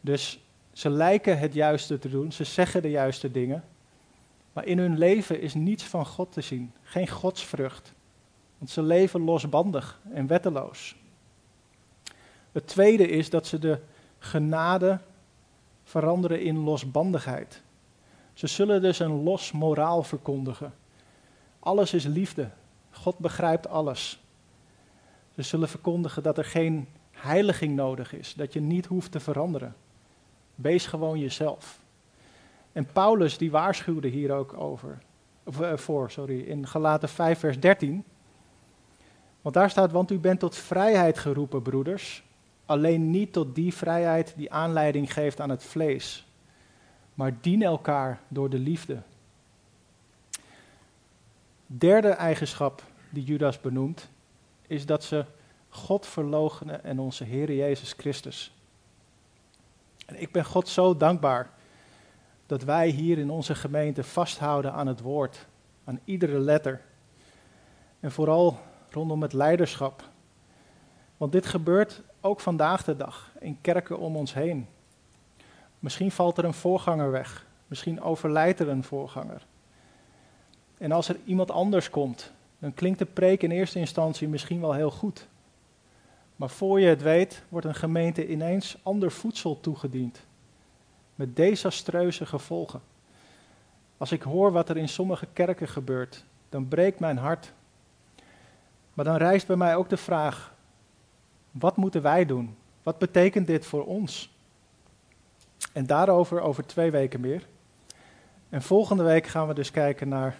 Dus 0.00 0.40
ze 0.72 0.90
lijken 0.90 1.38
het 1.38 1.54
juiste 1.54 1.98
te 1.98 2.08
doen, 2.08 2.32
ze 2.32 2.44
zeggen 2.44 2.82
de 2.82 2.90
juiste 2.90 3.30
dingen, 3.30 3.64
maar 4.52 4.66
in 4.66 4.78
hun 4.78 4.98
leven 4.98 5.40
is 5.40 5.54
niets 5.54 5.84
van 5.84 6.06
God 6.06 6.32
te 6.32 6.40
zien, 6.40 6.72
geen 6.82 7.08
godsvrucht. 7.08 7.92
Want 8.58 8.70
ze 8.70 8.82
leven 8.82 9.20
losbandig 9.20 10.00
en 10.12 10.26
wetteloos. 10.26 10.96
Het 12.52 12.66
tweede 12.66 13.08
is 13.08 13.30
dat 13.30 13.46
ze 13.46 13.58
de 13.58 13.78
genade 14.18 14.98
veranderen 15.84 16.42
in 16.42 16.58
losbandigheid. 16.58 17.62
Ze 18.32 18.46
zullen 18.46 18.82
dus 18.82 18.98
een 18.98 19.22
los 19.22 19.52
moraal 19.52 20.02
verkondigen. 20.02 20.74
Alles 21.58 21.94
is 21.94 22.04
liefde. 22.04 22.50
God 22.90 23.18
begrijpt 23.18 23.68
alles. 23.68 24.22
Ze 25.34 25.42
zullen 25.42 25.68
verkondigen 25.68 26.22
dat 26.22 26.38
er 26.38 26.44
geen 26.44 26.88
heiliging 27.10 27.76
nodig 27.76 28.14
is, 28.14 28.34
dat 28.34 28.52
je 28.52 28.60
niet 28.60 28.86
hoeft 28.86 29.12
te 29.12 29.20
veranderen. 29.20 29.74
Wees 30.54 30.86
gewoon 30.86 31.18
jezelf. 31.18 31.80
En 32.72 32.86
Paulus 32.86 33.38
die 33.38 33.50
waarschuwde 33.50 34.08
hier 34.08 34.32
ook 34.32 34.52
over, 34.52 34.98
of, 35.44 35.60
uh, 35.60 35.76
voor, 35.76 36.10
sorry, 36.10 36.40
in 36.40 36.66
Galaten 36.66 37.08
5 37.08 37.38
vers 37.38 37.60
13. 37.60 38.04
Want 39.42 39.54
daar 39.54 39.70
staat, 39.70 39.92
want 39.92 40.10
u 40.10 40.18
bent 40.18 40.40
tot 40.40 40.56
vrijheid 40.56 41.18
geroepen, 41.18 41.62
broeders. 41.62 42.22
Alleen 42.66 43.10
niet 43.10 43.32
tot 43.32 43.54
die 43.54 43.74
vrijheid 43.74 44.34
die 44.36 44.52
aanleiding 44.52 45.12
geeft 45.12 45.40
aan 45.40 45.50
het 45.50 45.64
vlees. 45.64 46.26
Maar 47.14 47.32
dien 47.40 47.62
elkaar 47.62 48.20
door 48.28 48.50
de 48.50 48.58
liefde. 48.58 49.02
Derde 51.66 52.08
eigenschap 52.08 52.82
die 53.10 53.24
Judas 53.24 53.60
benoemt, 53.60 54.08
is 54.72 54.86
dat 54.86 55.04
ze 55.04 55.24
God 55.68 56.06
verloochenen 56.06 56.84
en 56.84 56.98
onze 56.98 57.24
Heer 57.24 57.52
Jezus 57.52 57.92
Christus. 57.92 58.52
En 60.06 60.20
ik 60.20 60.32
ben 60.32 60.44
God 60.44 60.68
zo 60.68 60.96
dankbaar 60.96 61.50
dat 62.46 62.62
wij 62.62 62.88
hier 62.88 63.18
in 63.18 63.30
onze 63.30 63.54
gemeente 63.54 64.04
vasthouden 64.04 64.72
aan 64.72 64.86
het 64.86 65.00
woord, 65.00 65.46
aan 65.84 66.00
iedere 66.04 66.38
letter. 66.38 66.80
En 68.00 68.12
vooral 68.12 68.58
rondom 68.90 69.22
het 69.22 69.32
leiderschap. 69.32 70.08
Want 71.16 71.32
dit 71.32 71.46
gebeurt 71.46 72.02
ook 72.20 72.40
vandaag 72.40 72.84
de 72.84 72.96
dag 72.96 73.32
in 73.40 73.58
kerken 73.60 73.98
om 73.98 74.16
ons 74.16 74.34
heen. 74.34 74.68
Misschien 75.78 76.10
valt 76.10 76.38
er 76.38 76.44
een 76.44 76.54
voorganger 76.54 77.10
weg. 77.10 77.46
Misschien 77.66 78.02
overlijdt 78.02 78.60
er 78.60 78.68
een 78.68 78.84
voorganger. 78.84 79.46
En 80.78 80.92
als 80.92 81.08
er 81.08 81.16
iemand 81.24 81.50
anders 81.50 81.90
komt, 81.90 82.32
dan 82.62 82.74
klinkt 82.74 82.98
de 82.98 83.04
preek 83.04 83.42
in 83.42 83.50
eerste 83.50 83.78
instantie 83.78 84.28
misschien 84.28 84.60
wel 84.60 84.72
heel 84.72 84.90
goed. 84.90 85.28
Maar 86.36 86.50
voor 86.50 86.80
je 86.80 86.86
het 86.86 87.02
weet, 87.02 87.42
wordt 87.48 87.66
een 87.66 87.74
gemeente 87.74 88.28
ineens 88.28 88.78
ander 88.82 89.10
voedsel 89.10 89.60
toegediend. 89.60 90.20
Met 91.14 91.36
desastreuze 91.36 92.26
gevolgen. 92.26 92.80
Als 93.96 94.12
ik 94.12 94.22
hoor 94.22 94.52
wat 94.52 94.68
er 94.68 94.76
in 94.76 94.88
sommige 94.88 95.26
kerken 95.32 95.68
gebeurt, 95.68 96.24
dan 96.48 96.68
breekt 96.68 97.00
mijn 97.00 97.16
hart. 97.16 97.52
Maar 98.94 99.04
dan 99.04 99.16
rijst 99.16 99.46
bij 99.46 99.56
mij 99.56 99.76
ook 99.76 99.88
de 99.88 99.96
vraag: 99.96 100.54
wat 101.50 101.76
moeten 101.76 102.02
wij 102.02 102.26
doen? 102.26 102.56
Wat 102.82 102.98
betekent 102.98 103.46
dit 103.46 103.66
voor 103.66 103.84
ons? 103.84 104.34
En 105.72 105.86
daarover 105.86 106.40
over 106.40 106.66
twee 106.66 106.90
weken 106.90 107.20
meer. 107.20 107.46
En 108.48 108.62
volgende 108.62 109.02
week 109.02 109.26
gaan 109.26 109.48
we 109.48 109.54
dus 109.54 109.70
kijken 109.70 110.08
naar 110.08 110.38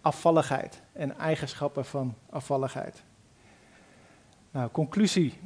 afvalligheid 0.00 0.82
en 0.92 1.18
eigenschappen 1.18 1.84
van 1.84 2.14
afvalligheid. 2.30 3.02
Nou, 4.50 4.70
conclusie. 4.70 5.38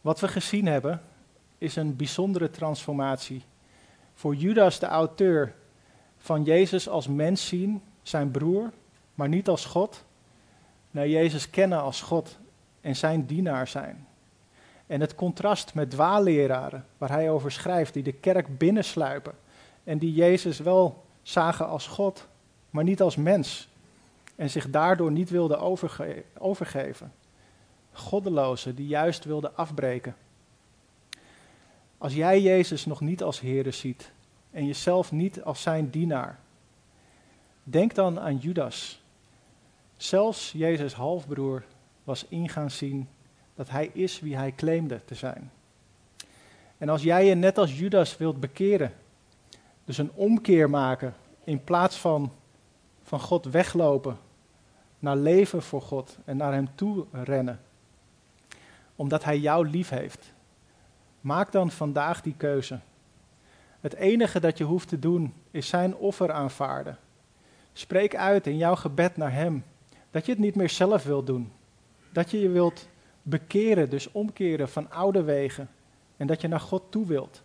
Wat 0.00 0.20
we 0.20 0.28
gezien 0.28 0.66
hebben 0.66 1.02
is 1.58 1.76
een 1.76 1.96
bijzondere 1.96 2.50
transformatie. 2.50 3.44
Voor 4.14 4.34
Judas, 4.34 4.78
de 4.78 4.86
auteur, 4.86 5.54
van 6.18 6.42
Jezus 6.42 6.88
als 6.88 7.08
mens 7.08 7.46
zien, 7.46 7.82
zijn 8.02 8.30
broer, 8.30 8.72
maar 9.14 9.28
niet 9.28 9.48
als 9.48 9.64
God, 9.64 10.04
naar 10.90 11.08
Jezus 11.08 11.50
kennen 11.50 11.80
als 11.80 12.02
God 12.02 12.38
en 12.80 12.96
zijn 12.96 13.26
dienaar 13.26 13.68
zijn. 13.68 14.06
En 14.86 15.00
het 15.00 15.14
contrast 15.14 15.74
met 15.74 15.90
dwaalleraren, 15.90 16.86
waar 16.98 17.10
hij 17.10 17.30
over 17.30 17.52
schrijft, 17.52 17.94
die 17.94 18.02
de 18.02 18.12
kerk 18.12 18.58
binnensluipen 18.58 19.34
en 19.84 19.98
die 19.98 20.12
Jezus 20.12 20.58
wel 20.58 21.04
zagen 21.22 21.66
als 21.66 21.86
God, 21.86 22.26
maar 22.76 22.84
niet 22.84 23.00
als 23.00 23.16
mens. 23.16 23.68
En 24.34 24.50
zich 24.50 24.70
daardoor 24.70 25.12
niet 25.12 25.36
overge 25.36 26.24
overgeven. 26.38 27.12
Goddelozen 27.92 28.74
die 28.74 28.86
juist 28.86 29.24
wilden 29.24 29.56
afbreken. 29.56 30.16
Als 31.98 32.14
jij 32.14 32.40
Jezus 32.40 32.86
nog 32.86 33.00
niet 33.00 33.22
als 33.22 33.40
Heer 33.40 33.72
ziet 33.72 34.12
en 34.50 34.66
jezelf 34.66 35.12
niet 35.12 35.42
als 35.42 35.62
zijn 35.62 35.90
dienaar, 35.90 36.38
denk 37.62 37.94
dan 37.94 38.20
aan 38.20 38.36
Judas. 38.36 39.02
Zelfs 39.96 40.52
Jezus' 40.52 40.94
halfbroer 40.94 41.64
was 42.04 42.26
ingaan 42.28 42.70
zien 42.70 43.08
dat 43.54 43.70
hij 43.70 43.90
is 43.92 44.20
wie 44.20 44.36
hij 44.36 44.52
claimde 44.52 45.04
te 45.04 45.14
zijn. 45.14 45.50
En 46.78 46.88
als 46.88 47.02
jij 47.02 47.26
je 47.26 47.34
net 47.34 47.58
als 47.58 47.78
Judas 47.78 48.16
wilt 48.16 48.40
bekeren, 48.40 48.94
dus 49.84 49.98
een 49.98 50.10
omkeer 50.14 50.70
maken 50.70 51.14
in 51.44 51.64
plaats 51.64 51.96
van 51.96 52.32
van 53.06 53.20
God 53.20 53.44
weglopen, 53.44 54.18
naar 54.98 55.16
leven 55.16 55.62
voor 55.62 55.82
God 55.82 56.18
en 56.24 56.36
naar 56.36 56.52
Hem 56.52 56.68
toe 56.74 57.06
rennen, 57.12 57.60
omdat 58.96 59.24
Hij 59.24 59.38
jou 59.38 59.68
lief 59.68 59.88
heeft, 59.88 60.32
maak 61.20 61.52
dan 61.52 61.70
vandaag 61.70 62.22
die 62.22 62.34
keuze. 62.36 62.78
Het 63.80 63.94
enige 63.94 64.40
dat 64.40 64.58
je 64.58 64.64
hoeft 64.64 64.88
te 64.88 64.98
doen 64.98 65.34
is 65.50 65.68
Zijn 65.68 65.96
offer 65.96 66.32
aanvaarden. 66.32 66.98
Spreek 67.72 68.16
uit 68.16 68.46
in 68.46 68.56
jouw 68.56 68.74
gebed 68.76 69.16
naar 69.16 69.32
Hem 69.32 69.64
dat 70.10 70.26
je 70.26 70.32
het 70.32 70.40
niet 70.40 70.54
meer 70.54 70.70
zelf 70.70 71.04
wilt 71.04 71.26
doen, 71.26 71.52
dat 72.12 72.30
je 72.30 72.40
je 72.40 72.48
wilt 72.48 72.88
bekeren, 73.22 73.90
dus 73.90 74.12
omkeren 74.12 74.68
van 74.68 74.90
oude 74.90 75.22
wegen. 75.22 75.70
En 76.16 76.26
dat 76.26 76.40
je 76.40 76.48
naar 76.48 76.60
God 76.60 76.82
toe 76.88 77.06
wilt. 77.06 77.42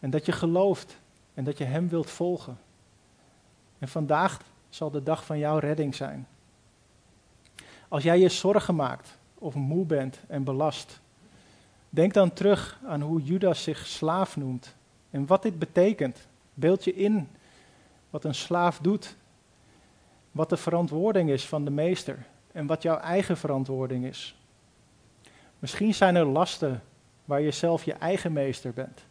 En 0.00 0.10
dat 0.10 0.26
je 0.26 0.32
gelooft 0.32 0.98
en 1.34 1.44
dat 1.44 1.58
je 1.58 1.64
Hem 1.64 1.88
wilt 1.88 2.10
volgen. 2.10 2.58
En 3.80 3.88
vandaag 3.88 4.40
zal 4.68 4.90
de 4.90 5.02
dag 5.02 5.24
van 5.24 5.38
jouw 5.38 5.58
redding 5.58 5.94
zijn. 5.94 6.26
Als 7.88 8.02
jij 8.02 8.18
je 8.18 8.28
zorgen 8.28 8.74
maakt 8.74 9.18
of 9.34 9.54
moe 9.54 9.84
bent 9.84 10.20
en 10.26 10.44
belast, 10.44 11.00
denk 11.88 12.14
dan 12.14 12.32
terug 12.32 12.80
aan 12.86 13.00
hoe 13.00 13.22
Judas 13.22 13.62
zich 13.62 13.86
slaaf 13.86 14.36
noemt 14.36 14.74
en 15.10 15.26
wat 15.26 15.42
dit 15.42 15.58
betekent. 15.58 16.26
Beeld 16.54 16.84
je 16.84 16.94
in 16.94 17.28
wat 18.10 18.24
een 18.24 18.34
slaaf 18.34 18.78
doet, 18.78 19.16
wat 20.32 20.48
de 20.48 20.56
verantwoording 20.56 21.30
is 21.30 21.46
van 21.46 21.64
de 21.64 21.70
meester 21.70 22.26
en 22.52 22.66
wat 22.66 22.82
jouw 22.82 22.96
eigen 22.96 23.36
verantwoording 23.36 24.04
is. 24.04 24.36
Misschien 25.58 25.94
zijn 25.94 26.16
er 26.16 26.26
lasten 26.26 26.82
waar 27.24 27.40
je 27.40 27.50
zelf 27.50 27.84
je 27.84 27.92
eigen 27.92 28.32
meester 28.32 28.72
bent. 28.72 29.04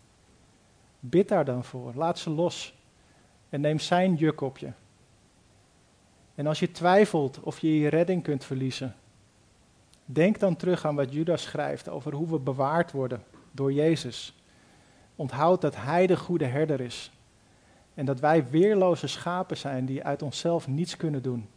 Bid 1.00 1.28
daar 1.28 1.46
dan 1.46 1.64
voor, 1.64 1.92
laat 1.96 2.20
ze 2.20 2.30
los 2.30 2.79
en 3.50 3.62
neem 3.62 3.80
zijn 3.80 4.16
juk 4.16 4.42
op 4.42 4.58
je. 4.58 4.72
En 6.36 6.48
als 6.48 6.60
je 6.60 6.72
twijfelt 6.72 7.40
of 7.40 7.60
je 7.60 7.80
je 7.80 7.88
redding 7.88 8.24
kunt 8.24 8.46
verliezen, 8.46 8.96
denk 10.06 10.40
dan 10.40 10.56
terug 10.56 10.86
aan 10.86 10.96
wat 10.96 11.14
Judas 11.14 11.42
schrijft 11.42 11.90
over 11.90 12.14
hoe 12.14 12.30
we 12.30 12.40
bewaard 12.40 12.92
worden 12.92 13.24
door 13.52 13.74
Jezus. 13.74 14.36
Onthoud 15.16 15.62
dat 15.62 15.76
Hij 15.76 16.08
de 16.08 16.18
goede 16.18 16.46
herder 16.46 16.82
is 16.82 17.12
en 17.94 18.06
dat 18.06 18.20
wij 18.20 18.50
weerloze 18.50 19.08
schapen 19.08 19.58
zijn 19.58 19.86
die 19.86 20.04
uit 20.04 20.22
onszelf 20.22 20.68
niets 20.68 20.98
kunnen 20.98 21.22
doen. 21.22 21.50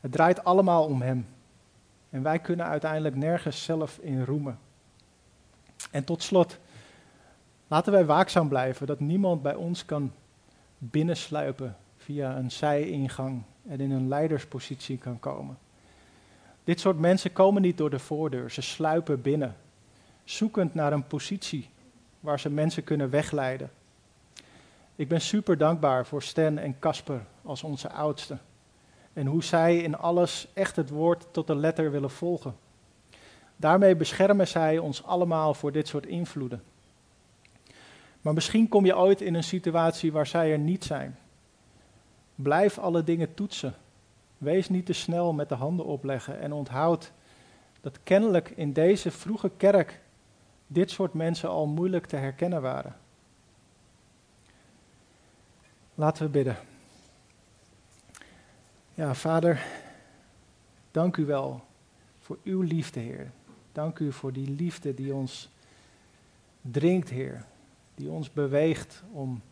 Het 0.00 0.12
draait 0.12 0.44
allemaal 0.44 0.84
om 0.84 1.02
Hem. 1.02 1.26
En 2.10 2.22
wij 2.22 2.38
kunnen 2.38 2.66
uiteindelijk 2.66 3.16
nergens 3.16 3.64
zelf 3.64 3.98
in 3.98 4.24
roemen. 4.24 4.58
En 5.90 6.04
tot 6.04 6.22
slot, 6.22 6.58
laten 7.66 7.92
wij 7.92 8.04
waakzaam 8.04 8.48
blijven 8.48 8.86
dat 8.86 9.00
niemand 9.00 9.42
bij 9.42 9.54
ons 9.54 9.84
kan 9.84 10.12
binnensluipen 10.78 11.76
via 11.96 12.36
een 12.36 12.50
zijingang 12.50 13.42
en 13.68 13.80
in 13.80 13.90
een 13.90 14.08
leiderspositie 14.08 14.98
kan 14.98 15.20
komen. 15.20 15.58
Dit 16.64 16.80
soort 16.80 16.98
mensen 16.98 17.32
komen 17.32 17.62
niet 17.62 17.76
door 17.76 17.90
de 17.90 17.98
voordeur, 17.98 18.50
ze 18.50 18.60
sluipen 18.60 19.22
binnen, 19.22 19.56
zoekend 20.24 20.74
naar 20.74 20.92
een 20.92 21.06
positie 21.06 21.68
waar 22.20 22.40
ze 22.40 22.50
mensen 22.50 22.84
kunnen 22.84 23.10
wegleiden. 23.10 23.70
Ik 24.96 25.08
ben 25.08 25.20
super 25.20 25.58
dankbaar 25.58 26.06
voor 26.06 26.22
Stan 26.22 26.58
en 26.58 26.78
Casper 26.78 27.20
als 27.42 27.62
onze 27.62 27.90
oudsten 27.90 28.40
en 29.12 29.26
hoe 29.26 29.44
zij 29.44 29.76
in 29.76 29.96
alles 29.96 30.48
echt 30.52 30.76
het 30.76 30.90
woord 30.90 31.26
tot 31.30 31.46
de 31.46 31.56
letter 31.56 31.90
willen 31.90 32.10
volgen. 32.10 32.56
Daarmee 33.56 33.96
beschermen 33.96 34.48
zij 34.48 34.78
ons 34.78 35.04
allemaal 35.04 35.54
voor 35.54 35.72
dit 35.72 35.88
soort 35.88 36.06
invloeden. 36.06 36.62
Maar 38.28 38.36
misschien 38.36 38.68
kom 38.68 38.84
je 38.84 38.96
ooit 38.96 39.20
in 39.20 39.34
een 39.34 39.44
situatie 39.44 40.12
waar 40.12 40.26
zij 40.26 40.52
er 40.52 40.58
niet 40.58 40.84
zijn. 40.84 41.18
Blijf 42.34 42.78
alle 42.78 43.04
dingen 43.04 43.34
toetsen. 43.34 43.74
Wees 44.38 44.68
niet 44.68 44.86
te 44.86 44.92
snel 44.92 45.32
met 45.32 45.48
de 45.48 45.54
handen 45.54 45.86
opleggen 45.86 46.40
en 46.40 46.52
onthoud 46.52 47.12
dat 47.80 47.98
kennelijk 48.02 48.50
in 48.50 48.72
deze 48.72 49.10
vroege 49.10 49.50
kerk 49.56 50.00
dit 50.66 50.90
soort 50.90 51.14
mensen 51.14 51.48
al 51.48 51.66
moeilijk 51.66 52.06
te 52.06 52.16
herkennen 52.16 52.62
waren. 52.62 52.96
Laten 55.94 56.24
we 56.24 56.30
bidden. 56.30 56.56
Ja, 58.94 59.14
vader, 59.14 59.66
dank 60.90 61.16
u 61.16 61.26
wel 61.26 61.64
voor 62.20 62.38
uw 62.44 62.60
liefde, 62.60 63.00
Heer. 63.00 63.30
Dank 63.72 63.98
u 63.98 64.12
voor 64.12 64.32
die 64.32 64.50
liefde 64.50 64.94
die 64.94 65.14
ons 65.14 65.50
dringt, 66.60 67.08
Heer. 67.08 67.44
Die 67.98 68.10
ons 68.10 68.32
beweegt 68.32 69.02
om 69.12 69.42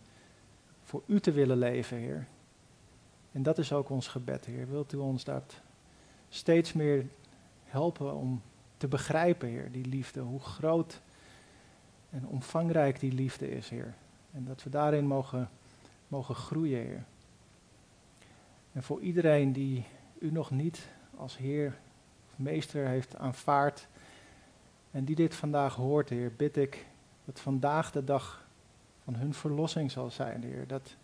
voor 0.83 1.03
u 1.07 1.21
te 1.21 1.33
willen 1.33 1.59
leven, 1.59 1.97
Heer. 1.97 2.27
En 3.33 3.43
dat 3.43 3.59
is 3.59 3.73
ook 3.73 3.91
ons 3.91 4.09
gebed, 4.09 4.45
Heer. 4.45 4.69
Wilt 4.69 4.93
u 4.93 4.97
ons 4.97 5.25
dat 5.25 5.61
steeds 6.29 6.73
meer 6.73 7.07
helpen 7.65 8.15
om 8.15 8.43
te 8.77 8.89
begrijpen, 8.89 9.49
Heer, 9.49 9.73
die 9.73 9.87
liefde. 9.87 10.21
Hoe 10.21 10.41
groot 10.41 11.01
en 12.11 12.27
omvangrijk 12.27 13.01
die 13.01 13.13
liefde 13.13 13.51
is, 13.51 13.69
Heer. 13.69 13.95
En 14.33 14.45
dat 14.45 14.63
we 14.63 14.71
daarin 14.71 15.07
mogen, 15.07 15.51
mogen 16.09 16.35
groeien, 16.35 16.81
Heer. 16.81 17.05
En 18.73 18.83
voor 18.83 19.01
iedereen 19.01 19.53
die 19.53 19.85
u 20.19 20.31
nog 20.31 20.51
niet 20.51 20.89
als 21.17 21.37
Heer 21.37 21.79
of 22.27 22.39
Meester 22.39 22.87
heeft 22.87 23.17
aanvaard 23.17 23.89
en 24.91 25.05
die 25.05 25.17
dit 25.17 25.35
vandaag 25.35 25.75
hoort, 25.75 26.09
Heer, 26.09 26.33
bid 26.37 26.57
ik 26.57 26.87
dat 27.27 27.41
vandaag 27.41 27.93
de 27.93 28.05
dag 28.05 28.47
van 29.05 29.15
hun 29.15 29.35
verlossing 29.35 29.91
zal 29.91 30.11
zijn, 30.11 30.43
Heer. 30.43 30.67
Dat, 30.67 30.97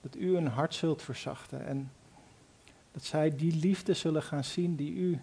dat 0.00 0.16
u 0.16 0.34
hun 0.34 0.46
hart 0.46 0.74
zult 0.74 1.02
verzachten 1.02 1.66
en 1.66 1.92
dat 2.92 3.04
zij 3.04 3.36
die 3.36 3.56
liefde 3.56 3.94
zullen 3.94 4.22
gaan 4.22 4.44
zien 4.44 4.76
die 4.76 4.92
u 4.92 5.20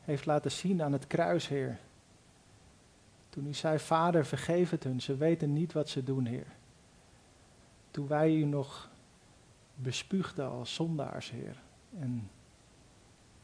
heeft 0.00 0.26
laten 0.26 0.50
zien 0.50 0.82
aan 0.82 0.92
het 0.92 1.06
kruis, 1.06 1.48
Heer. 1.48 1.78
Toen 3.28 3.46
u 3.46 3.54
zei, 3.54 3.78
Vader, 3.78 4.26
vergeef 4.26 4.70
het 4.70 4.84
hun, 4.84 5.00
ze 5.00 5.16
weten 5.16 5.52
niet 5.52 5.72
wat 5.72 5.88
ze 5.88 6.04
doen, 6.04 6.26
Heer. 6.26 6.46
Toen 7.90 8.06
wij 8.06 8.34
u 8.34 8.44
nog 8.44 8.90
bespuugden 9.74 10.50
als 10.50 10.74
zondaars, 10.74 11.30
Heer. 11.30 11.56
En 11.98 12.30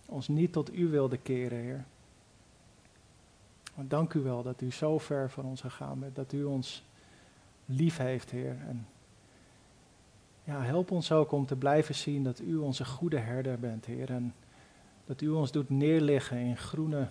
ons 0.07 0.29
niet 0.29 0.53
tot 0.53 0.75
u 0.75 0.89
wilden 0.89 1.23
keren, 1.23 1.59
Heer. 1.59 1.85
Dank 3.83 4.15
u 4.15 4.21
wel 4.21 4.43
dat 4.43 4.61
u 4.61 4.73
zo 4.73 4.99
ver 4.99 5.31
van 5.31 5.45
ons 5.45 5.61
gegaan 5.61 6.01
bent, 6.01 6.17
dat 6.17 6.33
u 6.33 6.45
ons 6.45 6.85
lief 7.65 7.97
heeft, 7.97 8.31
Heer. 8.31 8.57
En 8.69 8.87
ja, 10.45 10.63
help 10.63 10.91
ons 10.91 11.13
ook 11.13 11.33
om 11.33 11.47
te 11.47 11.57
blijven 11.57 11.95
zien 11.95 12.25
dat 12.25 12.41
u 12.41 12.57
onze 12.57 12.85
goede 12.85 13.19
herder 13.19 13.59
bent, 13.59 13.85
Heer. 13.85 14.11
En 14.11 14.35
dat 15.05 15.21
u 15.21 15.29
ons 15.29 15.53
doet 15.53 15.71
neerliggen 15.71 16.39
in 16.39 16.57
groene, 16.57 17.09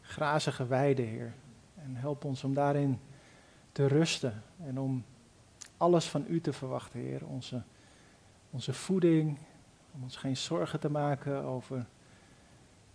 grazige 0.00 0.66
weiden, 0.66 1.06
Heer. 1.06 1.32
En 1.74 1.96
help 1.96 2.24
ons 2.24 2.44
om 2.44 2.54
daarin 2.54 2.98
te 3.72 3.86
rusten 3.86 4.42
en 4.64 4.78
om 4.78 5.04
alles 5.76 6.08
van 6.08 6.24
u 6.28 6.40
te 6.40 6.52
verwachten, 6.52 7.00
Heer. 7.00 7.26
Onze, 7.26 7.62
onze 8.50 8.72
voeding, 8.72 9.38
om 9.94 10.02
ons 10.02 10.16
geen 10.16 10.36
zorgen 10.36 10.80
te 10.80 10.90
maken 10.90 11.44
over 11.44 11.86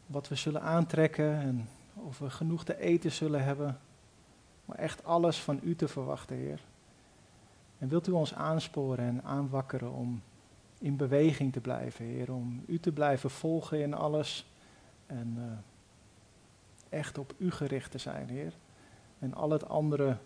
wat 0.05 0.27
we 0.27 0.35
zullen 0.35 0.61
aantrekken 0.61 1.39
en 1.39 1.67
of 2.03 2.19
we 2.19 2.29
genoeg 2.29 2.63
te 2.63 2.79
eten 2.79 3.11
zullen 3.11 3.43
hebben. 3.43 3.79
Maar 4.65 4.77
echt 4.77 5.03
alles 5.05 5.41
van 5.41 5.59
u 5.63 5.75
te 5.75 5.87
verwachten, 5.87 6.35
Heer. 6.35 6.61
En 7.77 7.87
wilt 7.89 8.07
u 8.07 8.11
ons 8.11 8.33
aansporen 8.33 9.05
en 9.05 9.23
aanwakkeren 9.23 9.91
om 9.91 10.21
in 10.79 10.97
beweging 10.97 11.53
te 11.53 11.59
blijven, 11.59 12.05
Heer. 12.05 12.33
Om 12.33 12.63
u 12.67 12.79
te 12.79 12.91
blijven 12.91 13.29
volgen 13.29 13.81
in 13.81 13.93
alles. 13.93 14.51
En 15.05 15.35
uh, 15.37 15.43
echt 16.89 17.17
op 17.17 17.33
u 17.37 17.51
gericht 17.51 17.91
te 17.91 17.97
zijn, 17.97 18.29
Heer. 18.29 18.53
En 19.19 19.33
al 19.33 19.49
het 19.49 19.69
andere 19.69 20.17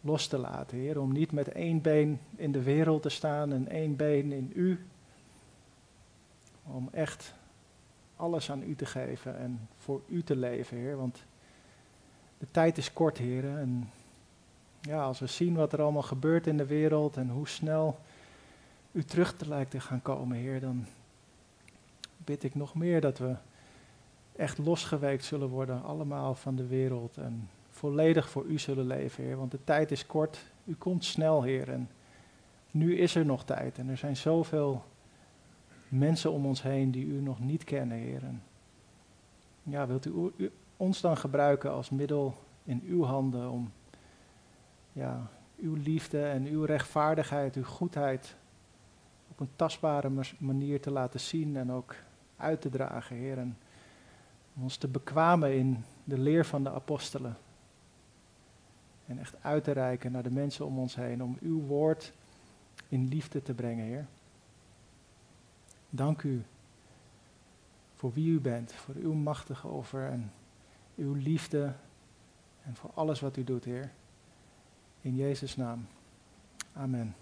los 0.00 0.26
te 0.26 0.38
laten, 0.38 0.78
Heer. 0.78 1.00
Om 1.00 1.12
niet 1.12 1.32
met 1.32 1.48
één 1.48 1.80
been 1.80 2.20
in 2.36 2.52
de 2.52 2.62
wereld 2.62 3.02
te 3.02 3.08
staan 3.08 3.52
en 3.52 3.68
één 3.68 3.96
been 3.96 4.32
in 4.32 4.52
u. 4.54 4.86
Om 6.62 6.88
echt 6.92 7.34
alles 8.16 8.50
aan 8.50 8.62
u 8.62 8.76
te 8.76 8.86
geven 8.86 9.38
en 9.38 9.68
voor 9.82 10.00
u 10.08 10.22
te 10.22 10.36
leven, 10.36 10.76
Heer. 10.76 10.96
Want 10.96 11.24
de 12.38 12.46
tijd 12.50 12.78
is 12.78 12.92
kort, 12.92 13.18
Heer. 13.18 13.44
En 13.44 13.90
ja, 14.80 15.02
als 15.02 15.18
we 15.18 15.26
zien 15.26 15.54
wat 15.54 15.72
er 15.72 15.82
allemaal 15.82 16.02
gebeurt 16.02 16.46
in 16.46 16.56
de 16.56 16.66
wereld 16.66 17.16
en 17.16 17.28
hoe 17.28 17.48
snel 17.48 17.98
u 18.92 19.04
terug 19.04 19.36
te 19.36 19.48
lijkt 19.48 19.70
te 19.70 19.80
gaan 19.80 20.02
komen, 20.02 20.36
Heer, 20.36 20.60
dan 20.60 20.86
bid 22.16 22.44
ik 22.44 22.54
nog 22.54 22.74
meer 22.74 23.00
dat 23.00 23.18
we 23.18 23.34
echt 24.36 24.58
losgeweekt 24.58 25.24
zullen 25.24 25.48
worden, 25.48 25.82
allemaal 25.82 26.34
van 26.34 26.56
de 26.56 26.66
wereld 26.66 27.16
en 27.16 27.48
volledig 27.70 28.28
voor 28.28 28.44
u 28.44 28.58
zullen 28.58 28.86
leven, 28.86 29.24
Heer. 29.24 29.36
Want 29.36 29.50
de 29.50 29.64
tijd 29.64 29.90
is 29.90 30.06
kort, 30.06 30.38
u 30.64 30.74
komt 30.74 31.04
snel, 31.04 31.42
Heer. 31.42 31.70
En 31.70 31.90
nu 32.70 32.96
is 32.96 33.14
er 33.14 33.24
nog 33.24 33.44
tijd 33.44 33.78
en 33.78 33.88
er 33.88 33.96
zijn 33.96 34.16
zoveel 34.16 34.84
mensen 35.88 36.32
om 36.32 36.46
ons 36.46 36.62
heen 36.62 36.90
die 36.90 37.06
u 37.06 37.20
nog 37.20 37.40
niet 37.40 37.64
kennen, 37.64 37.96
Heer. 37.96 38.22
En 38.22 38.42
ja, 39.62 39.86
wilt 39.86 40.06
u, 40.06 40.32
ons 40.76 41.00
dan 41.00 41.16
gebruiken 41.16 41.70
als 41.70 41.90
middel 41.90 42.34
in 42.64 42.82
uw 42.86 43.04
handen 43.04 43.50
om 43.50 43.72
ja, 44.92 45.30
uw 45.56 45.74
liefde 45.74 46.24
en 46.24 46.46
uw 46.46 46.64
rechtvaardigheid, 46.64 47.54
uw 47.54 47.64
goedheid 47.64 48.36
op 49.28 49.40
een 49.40 49.50
tastbare 49.56 50.10
manier 50.38 50.80
te 50.80 50.90
laten 50.90 51.20
zien 51.20 51.56
en 51.56 51.72
ook 51.72 51.94
uit 52.36 52.60
te 52.60 52.70
dragen, 52.70 53.16
Heer. 53.16 53.38
En 53.38 53.56
om 54.54 54.62
ons 54.62 54.76
te 54.76 54.88
bekwamen 54.88 55.56
in 55.56 55.84
de 56.04 56.18
leer 56.18 56.44
van 56.44 56.62
de 56.62 56.70
apostelen. 56.70 57.36
En 59.06 59.18
echt 59.18 59.34
uit 59.40 59.64
te 59.64 59.70
reiken 59.72 60.12
naar 60.12 60.22
de 60.22 60.30
mensen 60.30 60.66
om 60.66 60.78
ons 60.78 60.94
heen, 60.94 61.22
om 61.22 61.36
uw 61.40 61.60
woord 61.60 62.12
in 62.88 63.08
liefde 63.08 63.42
te 63.42 63.54
brengen, 63.54 63.84
Heer. 63.84 64.06
Dank 65.90 66.22
u 66.22 66.42
voor 68.02 68.12
wie 68.12 68.30
u 68.30 68.40
bent, 68.40 68.72
voor 68.72 68.94
uw 68.94 69.12
machtige 69.12 69.68
offer 69.68 70.10
en 70.10 70.32
uw 70.96 71.14
liefde 71.14 71.72
en 72.64 72.76
voor 72.76 72.90
alles 72.94 73.20
wat 73.20 73.36
u 73.36 73.44
doet, 73.44 73.64
Heer. 73.64 73.92
In 75.00 75.14
Jezus' 75.14 75.56
naam. 75.56 75.86
Amen. 76.72 77.14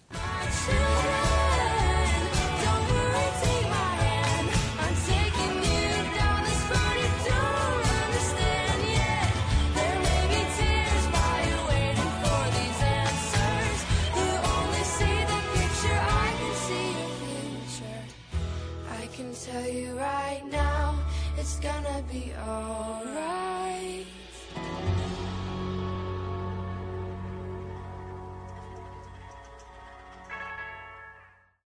you 19.73 19.90
gonna 21.61 22.03
be 22.11 22.33
alright. 22.39 23.00